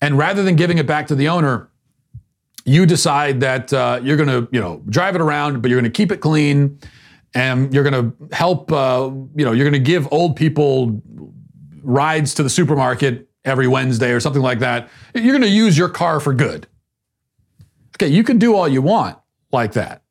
and 0.00 0.16
rather 0.16 0.42
than 0.42 0.54
giving 0.54 0.78
it 0.78 0.86
back 0.86 1.08
to 1.08 1.14
the 1.14 1.28
owner, 1.28 1.68
you 2.64 2.86
decide 2.86 3.40
that 3.40 3.72
uh, 3.72 4.00
you're 4.02 4.16
going 4.16 4.28
to, 4.28 4.48
you 4.52 4.60
know, 4.60 4.82
drive 4.88 5.14
it 5.16 5.20
around, 5.20 5.60
but 5.60 5.70
you're 5.70 5.80
going 5.80 5.90
to 5.90 5.96
keep 5.96 6.12
it 6.12 6.18
clean, 6.18 6.78
and 7.34 7.72
you're 7.74 7.84
going 7.88 8.12
to 8.12 8.34
help, 8.34 8.70
uh, 8.72 9.10
you 9.34 9.44
know, 9.44 9.52
you're 9.52 9.68
going 9.68 9.72
to 9.72 9.90
give 9.90 10.10
old 10.12 10.36
people 10.36 11.02
rides 11.82 12.34
to 12.34 12.42
the 12.42 12.50
supermarket 12.50 13.28
every 13.44 13.66
Wednesday 13.66 14.12
or 14.12 14.20
something 14.20 14.42
like 14.42 14.60
that. 14.60 14.88
You're 15.14 15.36
going 15.36 15.42
to 15.42 15.48
use 15.48 15.76
your 15.76 15.88
car 15.88 16.20
for 16.20 16.32
good. 16.32 16.66
Okay, 17.96 18.08
you 18.08 18.24
can 18.24 18.38
do 18.38 18.54
all 18.54 18.68
you 18.68 18.82
want 18.82 19.18
like 19.52 19.72
that. 19.72 20.02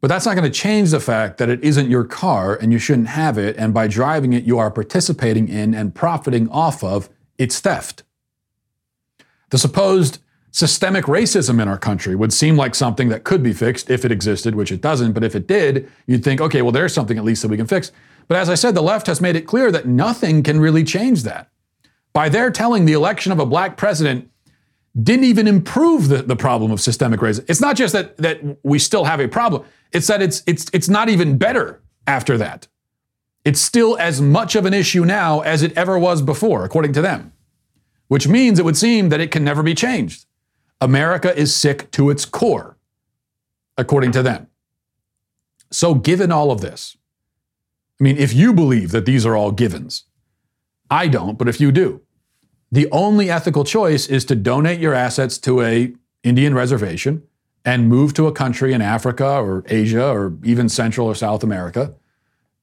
But 0.00 0.08
that's 0.08 0.26
not 0.26 0.34
going 0.34 0.50
to 0.50 0.58
change 0.58 0.90
the 0.90 0.98
fact 0.98 1.38
that 1.38 1.48
it 1.48 1.62
isn't 1.62 1.88
your 1.88 2.04
car 2.04 2.56
and 2.56 2.72
you 2.72 2.78
shouldn't 2.78 3.06
have 3.08 3.38
it. 3.38 3.56
And 3.56 3.72
by 3.72 3.86
driving 3.86 4.32
it, 4.32 4.42
you 4.42 4.58
are 4.58 4.70
participating 4.70 5.48
in 5.48 5.74
and 5.74 5.94
profiting 5.94 6.48
off 6.48 6.82
of 6.82 7.08
its 7.38 7.60
theft. 7.60 8.02
The 9.50 9.58
supposed 9.58 10.18
systemic 10.52 11.06
racism 11.06 11.60
in 11.60 11.66
our 11.66 11.78
country 11.78 12.14
would 12.14 12.32
seem 12.32 12.56
like 12.56 12.74
something 12.74 13.08
that 13.08 13.24
could 13.24 13.42
be 13.42 13.52
fixed 13.52 13.90
if 13.90 14.04
it 14.04 14.12
existed, 14.12 14.54
which 14.54 14.70
it 14.70 14.80
doesn't. 14.80 15.12
But 15.12 15.24
if 15.24 15.34
it 15.34 15.46
did, 15.46 15.90
you'd 16.06 16.22
think, 16.22 16.40
okay, 16.40 16.62
well, 16.62 16.72
there's 16.72 16.94
something 16.94 17.18
at 17.18 17.24
least 17.24 17.42
that 17.42 17.48
we 17.48 17.56
can 17.56 17.66
fix. 17.66 17.90
But 18.28 18.36
as 18.36 18.48
I 18.48 18.54
said, 18.54 18.74
the 18.74 18.82
left 18.82 19.06
has 19.08 19.20
made 19.20 19.34
it 19.34 19.42
clear 19.42 19.72
that 19.72 19.86
nothing 19.86 20.42
can 20.42 20.60
really 20.60 20.84
change 20.84 21.22
that. 21.24 21.50
By 22.12 22.28
their 22.28 22.50
telling 22.50 22.84
the 22.84 22.92
election 22.92 23.32
of 23.32 23.38
a 23.38 23.46
black 23.46 23.76
president 23.76 24.30
didn't 25.00 25.24
even 25.24 25.48
improve 25.48 26.08
the, 26.08 26.22
the 26.22 26.36
problem 26.36 26.70
of 26.70 26.80
systemic 26.80 27.20
racism. 27.20 27.46
It's 27.48 27.62
not 27.62 27.74
just 27.74 27.94
that, 27.94 28.18
that 28.18 28.40
we 28.62 28.78
still 28.78 29.04
have 29.04 29.20
a 29.20 29.28
problem, 29.28 29.64
it's 29.90 30.06
that 30.06 30.20
it's, 30.20 30.42
it's, 30.46 30.70
it's 30.74 30.88
not 30.88 31.08
even 31.08 31.38
better 31.38 31.80
after 32.06 32.36
that. 32.36 32.68
It's 33.44 33.60
still 33.60 33.96
as 33.98 34.20
much 34.20 34.54
of 34.54 34.66
an 34.66 34.74
issue 34.74 35.04
now 35.04 35.40
as 35.40 35.62
it 35.62 35.76
ever 35.76 35.98
was 35.98 36.20
before, 36.20 36.64
according 36.64 36.92
to 36.92 37.02
them, 37.02 37.32
which 38.08 38.28
means 38.28 38.58
it 38.58 38.66
would 38.66 38.76
seem 38.76 39.08
that 39.08 39.20
it 39.20 39.30
can 39.30 39.42
never 39.42 39.62
be 39.62 39.74
changed. 39.74 40.26
America 40.82 41.34
is 41.38 41.54
sick 41.54 41.90
to 41.92 42.10
its 42.10 42.24
core, 42.24 42.76
according 43.78 44.10
to 44.12 44.22
them. 44.22 44.48
So, 45.70 45.94
given 45.94 46.32
all 46.32 46.50
of 46.50 46.60
this, 46.60 46.96
I 48.00 48.04
mean, 48.04 48.16
if 48.18 48.34
you 48.34 48.52
believe 48.52 48.90
that 48.90 49.06
these 49.06 49.24
are 49.24 49.36
all 49.36 49.52
givens, 49.52 50.04
I 50.90 51.06
don't, 51.06 51.38
but 51.38 51.48
if 51.48 51.60
you 51.60 51.70
do, 51.70 52.02
the 52.72 52.90
only 52.90 53.30
ethical 53.30 53.64
choice 53.64 54.08
is 54.08 54.24
to 54.24 54.34
donate 54.34 54.80
your 54.80 54.92
assets 54.92 55.38
to 55.38 55.62
a 55.62 55.94
Indian 56.24 56.52
reservation 56.52 57.22
and 57.64 57.88
move 57.88 58.12
to 58.14 58.26
a 58.26 58.32
country 58.32 58.72
in 58.72 58.82
Africa 58.82 59.24
or 59.24 59.62
Asia 59.68 60.08
or 60.08 60.36
even 60.42 60.68
Central 60.68 61.06
or 61.06 61.14
South 61.14 61.44
America. 61.44 61.94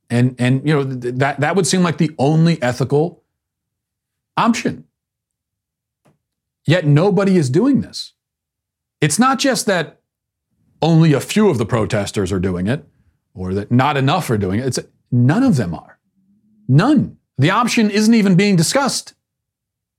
And, 0.10 0.36
and 0.38 0.68
you 0.68 0.74
know, 0.74 0.84
th- 0.84 1.16
that, 1.16 1.40
that 1.40 1.56
would 1.56 1.68
seem 1.68 1.84
like 1.84 2.00
the 2.00 2.12
only 2.18 2.62
ethical 2.62 3.24
option. 4.36 4.89
Yet 6.70 6.86
nobody 6.86 7.36
is 7.36 7.50
doing 7.50 7.82
this. 7.82 8.14
It's 9.02 9.18
not 9.18 9.40
just 9.40 9.66
that 9.66 10.02
only 10.84 11.14
a 11.14 11.20
few 11.20 11.50
of 11.50 11.58
the 11.58 11.66
protesters 11.66 12.32
are 12.32 12.40
doing 12.40 12.68
it 12.68 12.86
or 13.34 13.56
that 13.56 13.72
not 13.72 13.98
enough 13.98 14.30
are 14.30 14.38
doing 14.38 14.60
it. 14.60 14.68
It's 14.68 14.80
none 15.12 15.42
of 15.42 15.56
them 15.56 15.74
are. 15.74 15.98
None. 16.68 17.18
The 17.40 17.50
option 17.50 17.90
isn't 17.90 18.14
even 18.14 18.36
being 18.36 18.56
discussed. 18.56 19.16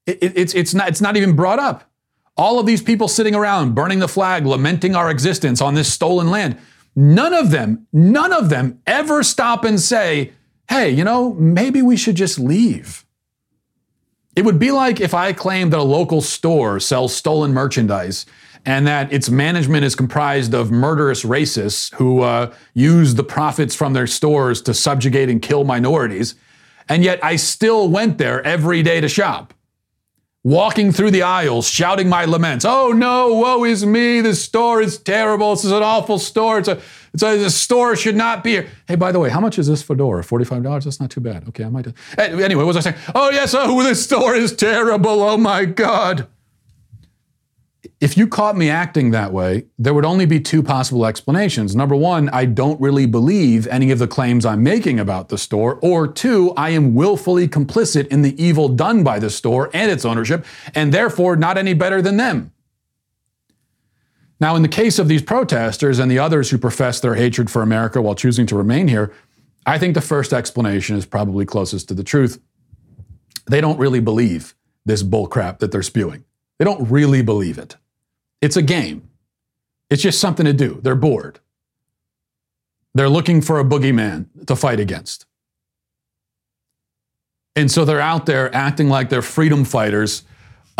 It, 0.06 0.22
it, 0.22 0.38
it's, 0.38 0.54
it's, 0.54 0.72
not, 0.72 0.86
it's 0.86 1.00
not 1.00 1.16
even 1.16 1.34
brought 1.34 1.58
up. 1.58 1.90
All 2.36 2.60
of 2.60 2.66
these 2.66 2.82
people 2.82 3.08
sitting 3.08 3.34
around 3.34 3.74
burning 3.74 3.98
the 3.98 4.06
flag, 4.06 4.46
lamenting 4.46 4.94
our 4.94 5.10
existence 5.10 5.60
on 5.60 5.74
this 5.74 5.92
stolen 5.92 6.30
land, 6.30 6.56
none 6.94 7.34
of 7.34 7.50
them, 7.50 7.88
none 7.92 8.32
of 8.32 8.48
them 8.48 8.80
ever 8.86 9.24
stop 9.24 9.64
and 9.64 9.80
say, 9.80 10.34
hey, 10.68 10.88
you 10.88 11.02
know, 11.02 11.34
maybe 11.34 11.82
we 11.82 11.96
should 11.96 12.14
just 12.14 12.38
leave. 12.38 13.04
It 14.36 14.44
would 14.44 14.58
be 14.58 14.70
like 14.70 15.00
if 15.00 15.12
I 15.12 15.32
claimed 15.32 15.72
that 15.72 15.80
a 15.80 15.82
local 15.82 16.20
store 16.20 16.80
sells 16.80 17.14
stolen 17.14 17.52
merchandise 17.52 18.26
and 18.64 18.86
that 18.86 19.12
its 19.12 19.28
management 19.30 19.84
is 19.84 19.96
comprised 19.96 20.54
of 20.54 20.70
murderous 20.70 21.24
racists 21.24 21.94
who 21.94 22.20
uh, 22.20 22.52
use 22.74 23.14
the 23.14 23.24
profits 23.24 23.74
from 23.74 23.92
their 23.92 24.06
stores 24.06 24.60
to 24.62 24.74
subjugate 24.74 25.28
and 25.28 25.40
kill 25.40 25.64
minorities. 25.64 26.34
And 26.88 27.02
yet 27.02 27.24
I 27.24 27.36
still 27.36 27.88
went 27.88 28.18
there 28.18 28.42
every 28.46 28.82
day 28.82 29.00
to 29.00 29.08
shop 29.08 29.54
walking 30.42 30.90
through 30.90 31.10
the 31.10 31.22
aisles, 31.22 31.68
shouting 31.68 32.08
my 32.08 32.24
laments. 32.24 32.64
Oh 32.64 32.92
no, 32.92 33.34
woe 33.34 33.64
is 33.64 33.84
me. 33.84 34.20
This 34.20 34.42
store 34.42 34.80
is 34.80 34.98
terrible. 34.98 35.54
This 35.54 35.64
is 35.64 35.72
an 35.72 35.82
awful 35.82 36.18
store. 36.18 36.58
It's 36.58 36.68
a, 36.68 36.80
it's 37.12 37.22
a, 37.22 37.36
the 37.36 37.50
store 37.50 37.96
should 37.96 38.16
not 38.16 38.44
be 38.44 38.50
here. 38.50 38.68
Hey, 38.86 38.96
by 38.96 39.12
the 39.12 39.18
way, 39.18 39.30
how 39.30 39.40
much 39.40 39.58
is 39.58 39.66
this 39.66 39.82
fedora? 39.82 40.22
$45? 40.22 40.84
That's 40.84 41.00
not 41.00 41.10
too 41.10 41.20
bad. 41.20 41.48
Okay, 41.48 41.64
I 41.64 41.68
might. 41.68 41.84
Do. 41.84 41.92
Anyway, 42.18 42.62
what 42.62 42.66
was 42.66 42.76
I 42.76 42.80
saying? 42.80 42.96
Oh, 43.14 43.30
yes, 43.30 43.54
oh, 43.56 43.82
this 43.82 44.04
store 44.04 44.34
is 44.34 44.54
terrible. 44.54 45.22
Oh 45.22 45.36
my 45.36 45.64
God. 45.64 46.28
If 48.00 48.16
you 48.16 48.26
caught 48.26 48.56
me 48.56 48.70
acting 48.70 49.10
that 49.10 49.32
way, 49.32 49.66
there 49.78 49.92
would 49.92 50.06
only 50.06 50.24
be 50.24 50.40
two 50.40 50.62
possible 50.62 51.04
explanations. 51.04 51.76
Number 51.76 51.94
one, 51.94 52.30
I 52.30 52.46
don't 52.46 52.80
really 52.80 53.04
believe 53.04 53.66
any 53.66 53.90
of 53.90 53.98
the 53.98 54.06
claims 54.06 54.46
I'm 54.46 54.62
making 54.62 54.98
about 54.98 55.28
the 55.28 55.36
store. 55.36 55.78
Or 55.82 56.08
two, 56.08 56.52
I 56.56 56.70
am 56.70 56.94
willfully 56.94 57.46
complicit 57.46 58.06
in 58.06 58.22
the 58.22 58.42
evil 58.42 58.68
done 58.68 59.02
by 59.04 59.18
the 59.18 59.28
store 59.28 59.68
and 59.74 59.90
its 59.90 60.06
ownership, 60.06 60.46
and 60.74 60.94
therefore 60.94 61.36
not 61.36 61.58
any 61.58 61.74
better 61.74 62.00
than 62.00 62.16
them. 62.16 62.52
Now, 64.40 64.56
in 64.56 64.62
the 64.62 64.68
case 64.68 64.98
of 64.98 65.06
these 65.06 65.22
protesters 65.22 65.98
and 65.98 66.10
the 66.10 66.18
others 66.18 66.50
who 66.50 66.56
profess 66.56 66.98
their 67.00 67.14
hatred 67.14 67.50
for 67.50 67.60
America 67.60 68.00
while 68.00 68.14
choosing 68.14 68.46
to 68.46 68.56
remain 68.56 68.88
here, 68.88 69.12
I 69.66 69.78
think 69.78 69.94
the 69.94 70.00
first 70.00 70.32
explanation 70.32 70.96
is 70.96 71.04
probably 71.04 71.44
closest 71.44 71.88
to 71.88 71.94
the 71.94 72.02
truth. 72.02 72.40
They 73.46 73.60
don't 73.60 73.78
really 73.78 74.00
believe 74.00 74.54
this 74.86 75.02
bullcrap 75.02 75.58
that 75.58 75.70
they're 75.72 75.82
spewing. 75.82 76.24
They 76.58 76.64
don't 76.64 76.90
really 76.90 77.20
believe 77.22 77.58
it. 77.58 77.76
It's 78.40 78.56
a 78.56 78.62
game. 78.62 79.10
It's 79.90 80.02
just 80.02 80.20
something 80.20 80.46
to 80.46 80.52
do. 80.54 80.80
They're 80.82 80.94
bored. 80.94 81.40
They're 82.94 83.08
looking 83.08 83.42
for 83.42 83.60
a 83.60 83.64
boogeyman 83.64 84.26
to 84.46 84.56
fight 84.56 84.80
against. 84.80 85.26
And 87.56 87.70
so 87.70 87.84
they're 87.84 88.00
out 88.00 88.26
there 88.26 88.54
acting 88.54 88.88
like 88.88 89.10
they're 89.10 89.22
freedom 89.22 89.64
fighters, 89.64 90.22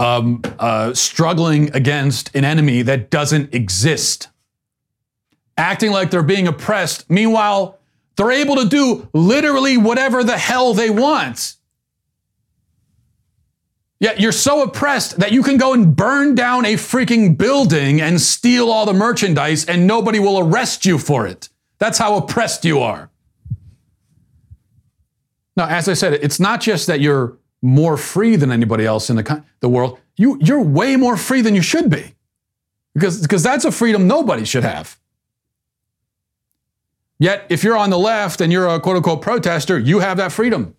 um, 0.01 0.41
uh, 0.59 0.95
struggling 0.95 1.71
against 1.77 2.35
an 2.35 2.45
enemy 2.45 2.81
that 2.83 3.11
doesn't 3.11 3.55
exist, 3.55 4.29
acting 5.59 5.93
like 5.93 6.11
they're 6.11 6.23
being 6.23 6.49
oppressed. 6.49 7.09
Meanwhile, 7.11 7.79
they're 8.17 8.33
able 8.33 8.57
to 8.57 8.65
do 8.65 9.09
literally 9.13 9.77
whatever 9.77 10.25
the 10.25 10.39
hell 10.39 10.73
they 10.73 10.89
want. 10.89 11.57
Yet 14.01 14.19
you're 14.19 14.33
so 14.33 14.63
oppressed 14.63 15.19
that 15.19 15.33
you 15.33 15.43
can 15.43 15.59
go 15.59 15.75
and 15.75 15.95
burn 15.95 16.35
down 16.35 16.65
a 16.65 16.75
freaking 16.75 17.37
building 17.37 18.01
and 18.01 18.19
steal 18.19 18.71
all 18.71 18.87
the 18.87 18.95
merchandise 18.95 19.67
and 19.67 19.87
nobody 19.87 20.19
will 20.19 20.39
arrest 20.39 20.87
you 20.87 20.97
for 20.97 21.27
it. 21.27 21.51
That's 21.79 21.99
how 21.99 22.17
oppressed 22.17 22.65
you 22.65 22.81
are. 22.81 23.11
Now, 25.59 25.69
as 25.69 25.91
I 25.91 25.93
said, 25.93 26.15
it's 26.15 26.41
not 26.41 26.63
just 26.63 26.87
that 26.87 27.01
you're 27.01 27.37
more 27.63 27.97
free 27.97 28.37
than 28.37 28.51
anybody 28.51 28.87
else 28.87 29.11
in 29.11 29.17
the, 29.17 29.45
the 29.61 29.69
world. 29.69 29.99
You, 30.17 30.39
you're 30.41 30.63
way 30.63 30.97
more 30.97 31.17
free 31.17 31.41
than 31.43 31.55
you 31.55 31.63
should 31.63 31.91
be 31.91 32.15
because, 32.95 33.21
because 33.21 33.43
that's 33.43 33.65
a 33.65 33.73
freedom 33.73 34.07
nobody 34.07 34.45
should 34.45 34.65
have. 34.65 34.99
Yet, 37.19 37.47
if 37.51 37.63
you're 37.63 37.77
on 37.77 37.91
the 37.91 37.99
left 37.99 38.41
and 38.41 38.51
you're 38.51 38.67
a 38.67 38.81
quote 38.81 38.97
unquote 38.97 39.21
protester, 39.21 39.79
you 39.79 39.99
have 39.99 40.17
that 40.17 40.33
freedom. 40.33 40.75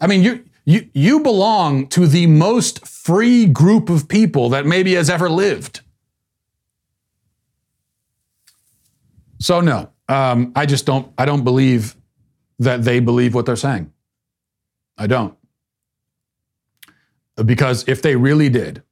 I 0.00 0.06
mean, 0.06 0.22
you, 0.22 0.44
you, 0.64 0.88
you 0.94 1.20
belong 1.20 1.86
to 1.88 2.06
the 2.06 2.26
most 2.26 2.86
free 2.86 3.44
group 3.44 3.90
of 3.90 4.08
people 4.08 4.48
that 4.50 4.64
maybe 4.64 4.94
has 4.94 5.10
ever 5.10 5.28
lived. 5.28 5.80
So 9.38 9.60
no, 9.60 9.90
um, 10.08 10.52
I 10.54 10.66
just 10.66 10.86
don't. 10.86 11.12
I 11.16 11.24
don't 11.24 11.44
believe 11.44 11.96
that 12.58 12.84
they 12.84 13.00
believe 13.00 13.34
what 13.34 13.46
they're 13.46 13.56
saying. 13.56 13.90
I 15.00 15.06
don't. 15.06 15.34
Because 17.44 17.88
if 17.88 18.02
they 18.02 18.16
really 18.16 18.50
did, 18.50 18.82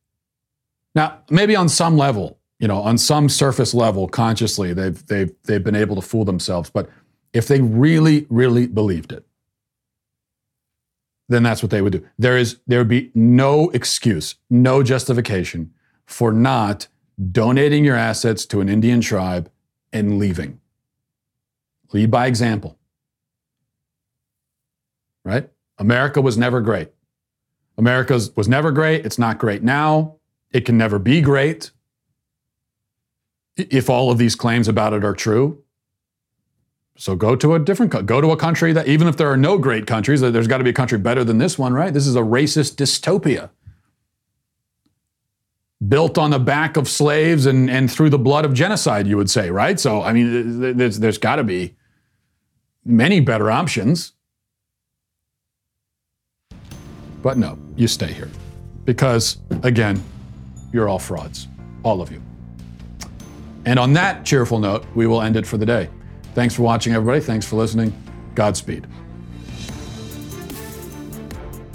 now 0.95 1.19
maybe 1.31 1.55
on 1.55 1.69
some 1.69 1.99
level, 1.99 2.39
you 2.59 2.67
know, 2.67 2.81
on 2.81 2.97
some 2.97 3.29
surface 3.29 3.75
level, 3.75 4.09
consciously, 4.09 4.73
they've 4.73 5.07
they've 5.07 5.31
they've 5.45 5.63
been 5.63 5.77
able 5.77 5.97
to 5.97 6.03
fool 6.03 6.25
themselves. 6.25 6.71
But 6.71 6.89
if 7.35 7.47
they 7.47 7.61
really, 7.61 8.27
really 8.31 8.67
believed 8.67 9.13
it, 9.13 9.27
then 11.29 11.43
that's 11.43 11.63
what 11.63 11.71
they 11.71 11.83
would 11.83 11.93
do. 11.93 12.07
There 12.19 12.39
is 12.39 12.59
there 12.67 12.79
would 12.79 12.89
be 12.89 13.11
no 13.15 13.69
excuse, 13.71 14.37
no 14.49 14.83
justification 14.83 15.75
for 16.07 16.33
not 16.33 16.89
donating 17.31 17.85
your 17.85 17.97
assets 17.97 18.47
to 18.47 18.63
an 18.63 18.71
Indian 18.71 19.03
tribe 19.03 19.51
and 19.93 20.19
leaving. 20.19 20.59
Lead 21.93 22.11
by 22.11 22.27
example. 22.27 22.79
Right? 25.23 25.51
America 25.79 26.21
was 26.21 26.37
never 26.37 26.61
great. 26.61 26.91
America 27.77 28.21
was 28.35 28.49
never 28.49 28.73
great. 28.73 29.07
It's 29.07 29.19
not 29.19 29.39
great 29.39 29.63
now. 29.63 30.17
It 30.51 30.63
can 30.63 30.77
never 30.77 30.99
be 30.99 31.21
great 31.21 31.71
if 33.57 33.89
all 33.91 34.11
of 34.11 34.19
these 34.19 34.35
claims 34.35 34.69
about 34.69 34.93
it 34.93 35.05
are 35.05 35.15
true. 35.15 35.63
So 36.97 37.15
go 37.15 37.37
to 37.37 37.55
a 37.55 37.59
different 37.61 38.07
go 38.07 38.21
to 38.21 38.33
a 38.33 38.37
country 38.37 38.73
that 38.73 38.89
even 38.89 39.07
if 39.07 39.17
there 39.17 39.31
are 39.31 39.37
no 39.37 39.57
great 39.57 39.87
countries, 39.87 40.21
there's 40.21 40.49
got 40.49 40.59
to 40.59 40.65
be 40.65 40.71
a 40.71 40.75
country 40.75 40.99
better 40.99 41.23
than 41.23 41.39
this 41.39 41.57
one, 41.57 41.73
right? 41.73 41.95
This 41.95 42.09
is 42.09 42.17
a 42.17 42.21
racist 42.21 42.75
dystopia. 42.75 43.51
Built 45.87 46.19
on 46.19 46.31
the 46.31 46.41
back 46.41 46.77
of 46.77 46.89
slaves 46.89 47.47
and, 47.47 47.71
and 47.71 47.91
through 47.91 48.11
the 48.11 48.19
blood 48.19 48.45
of 48.45 48.53
genocide, 48.53 49.07
you 49.07 49.17
would 49.17 49.31
say, 49.31 49.51
right? 49.51 49.79
So, 49.79 50.03
I 50.03 50.13
mean, 50.13 50.77
there's, 50.77 50.99
there's 50.99 51.19
got 51.19 51.37
to 51.37 51.45
be 51.45 51.77
many 52.85 53.21
better 53.21 53.49
options. 53.49 54.13
But 57.23 57.39
no, 57.39 57.59
you 57.77 57.89
stay 57.89 58.13
here. 58.13 58.31
Because, 58.85 59.39
again, 59.63 60.03
you're 60.73 60.89
all 60.89 60.99
frauds. 60.99 61.49
All 61.83 62.01
of 62.01 62.11
you. 62.11 62.23
And 63.65 63.79
on 63.79 63.93
that 63.95 64.25
cheerful 64.25 64.59
note, 64.59 64.87
we 64.95 65.07
will 65.07 65.21
end 65.21 65.37
it 65.37 65.47
for 65.47 65.59
the 65.59 65.67
day. 65.67 65.91
Thanks 66.35 66.55
for 66.55 66.63
watching, 66.63 66.95
everybody. 66.95 67.21
Thanks 67.21 67.47
for 67.47 67.57
listening. 67.57 67.93
Godspeed. 68.35 68.87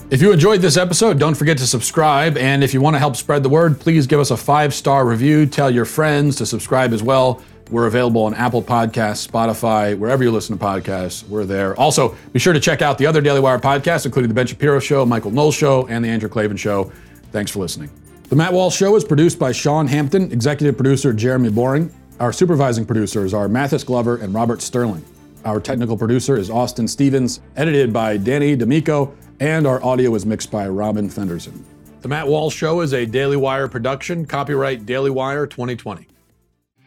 If 0.09 0.21
you 0.21 0.31
enjoyed 0.31 0.61
this 0.61 0.77
episode, 0.77 1.17
don't 1.17 1.33
forget 1.33 1.57
to 1.57 1.65
subscribe. 1.65 2.37
And 2.37 2.63
if 2.63 2.73
you 2.73 2.81
want 2.81 2.93
to 2.93 2.99
help 2.99 3.15
spread 3.15 3.41
the 3.41 3.49
word, 3.49 3.79
please 3.79 4.05
give 4.05 4.19
us 4.19 4.31
a 4.31 4.37
five 4.37 4.73
star 4.73 5.05
review. 5.05 5.45
Tell 5.47 5.71
your 5.71 5.85
friends 5.85 6.35
to 6.35 6.45
subscribe 6.45 6.93
as 6.93 7.01
well. 7.01 7.41
We're 7.71 7.87
available 7.87 8.23
on 8.23 8.33
Apple 8.33 8.61
Podcasts, 8.61 9.27
Spotify, 9.27 9.97
wherever 9.97 10.23
you 10.23 10.31
listen 10.31 10.57
to 10.57 10.63
podcasts. 10.63 11.27
We're 11.27 11.45
there. 11.45 11.75
Also, 11.79 12.15
be 12.31 12.39
sure 12.39 12.53
to 12.53 12.59
check 12.59 12.81
out 12.81 12.97
the 12.97 13.07
other 13.07 13.21
Daily 13.21 13.39
Wire 13.39 13.59
podcasts, 13.59 14.05
including 14.05 14.29
The 14.29 14.35
Ben 14.35 14.47
Shapiro 14.47 14.79
Show, 14.79 15.05
Michael 15.05 15.31
Knowles 15.31 15.55
Show, 15.55 15.87
and 15.87 16.03
The 16.03 16.09
Andrew 16.09 16.29
Klavan 16.29 16.57
Show. 16.57 16.91
Thanks 17.31 17.51
for 17.51 17.59
listening. 17.59 17.89
The 18.29 18.35
Matt 18.35 18.53
Walsh 18.53 18.75
Show 18.75 18.95
is 18.95 19.03
produced 19.03 19.39
by 19.39 19.51
Sean 19.51 19.87
Hampton, 19.87 20.31
executive 20.31 20.75
producer 20.75 21.13
Jeremy 21.13 21.49
Boring. 21.49 21.91
Our 22.19 22.31
supervising 22.31 22.85
producers 22.85 23.33
are 23.33 23.47
Mathis 23.47 23.83
Glover 23.83 24.17
and 24.17 24.33
Robert 24.33 24.61
Sterling. 24.61 25.03
Our 25.45 25.59
technical 25.59 25.97
producer 25.97 26.37
is 26.37 26.49
Austin 26.49 26.87
Stevens, 26.87 27.41
edited 27.55 27.91
by 27.91 28.17
Danny 28.17 28.55
D'Amico, 28.55 29.13
and 29.39 29.67
our 29.67 29.83
audio 29.83 30.15
is 30.15 30.25
mixed 30.25 30.51
by 30.51 30.67
Robin 30.67 31.09
Fenderson. 31.09 31.65
The 32.01 32.07
Matt 32.07 32.27
Walsh 32.27 32.55
Show 32.55 32.81
is 32.81 32.93
a 32.93 33.05
Daily 33.05 33.37
Wire 33.37 33.67
production, 33.67 34.25
copyright 34.25 34.85
Daily 34.85 35.09
Wire 35.09 35.47
2020. 35.47 36.07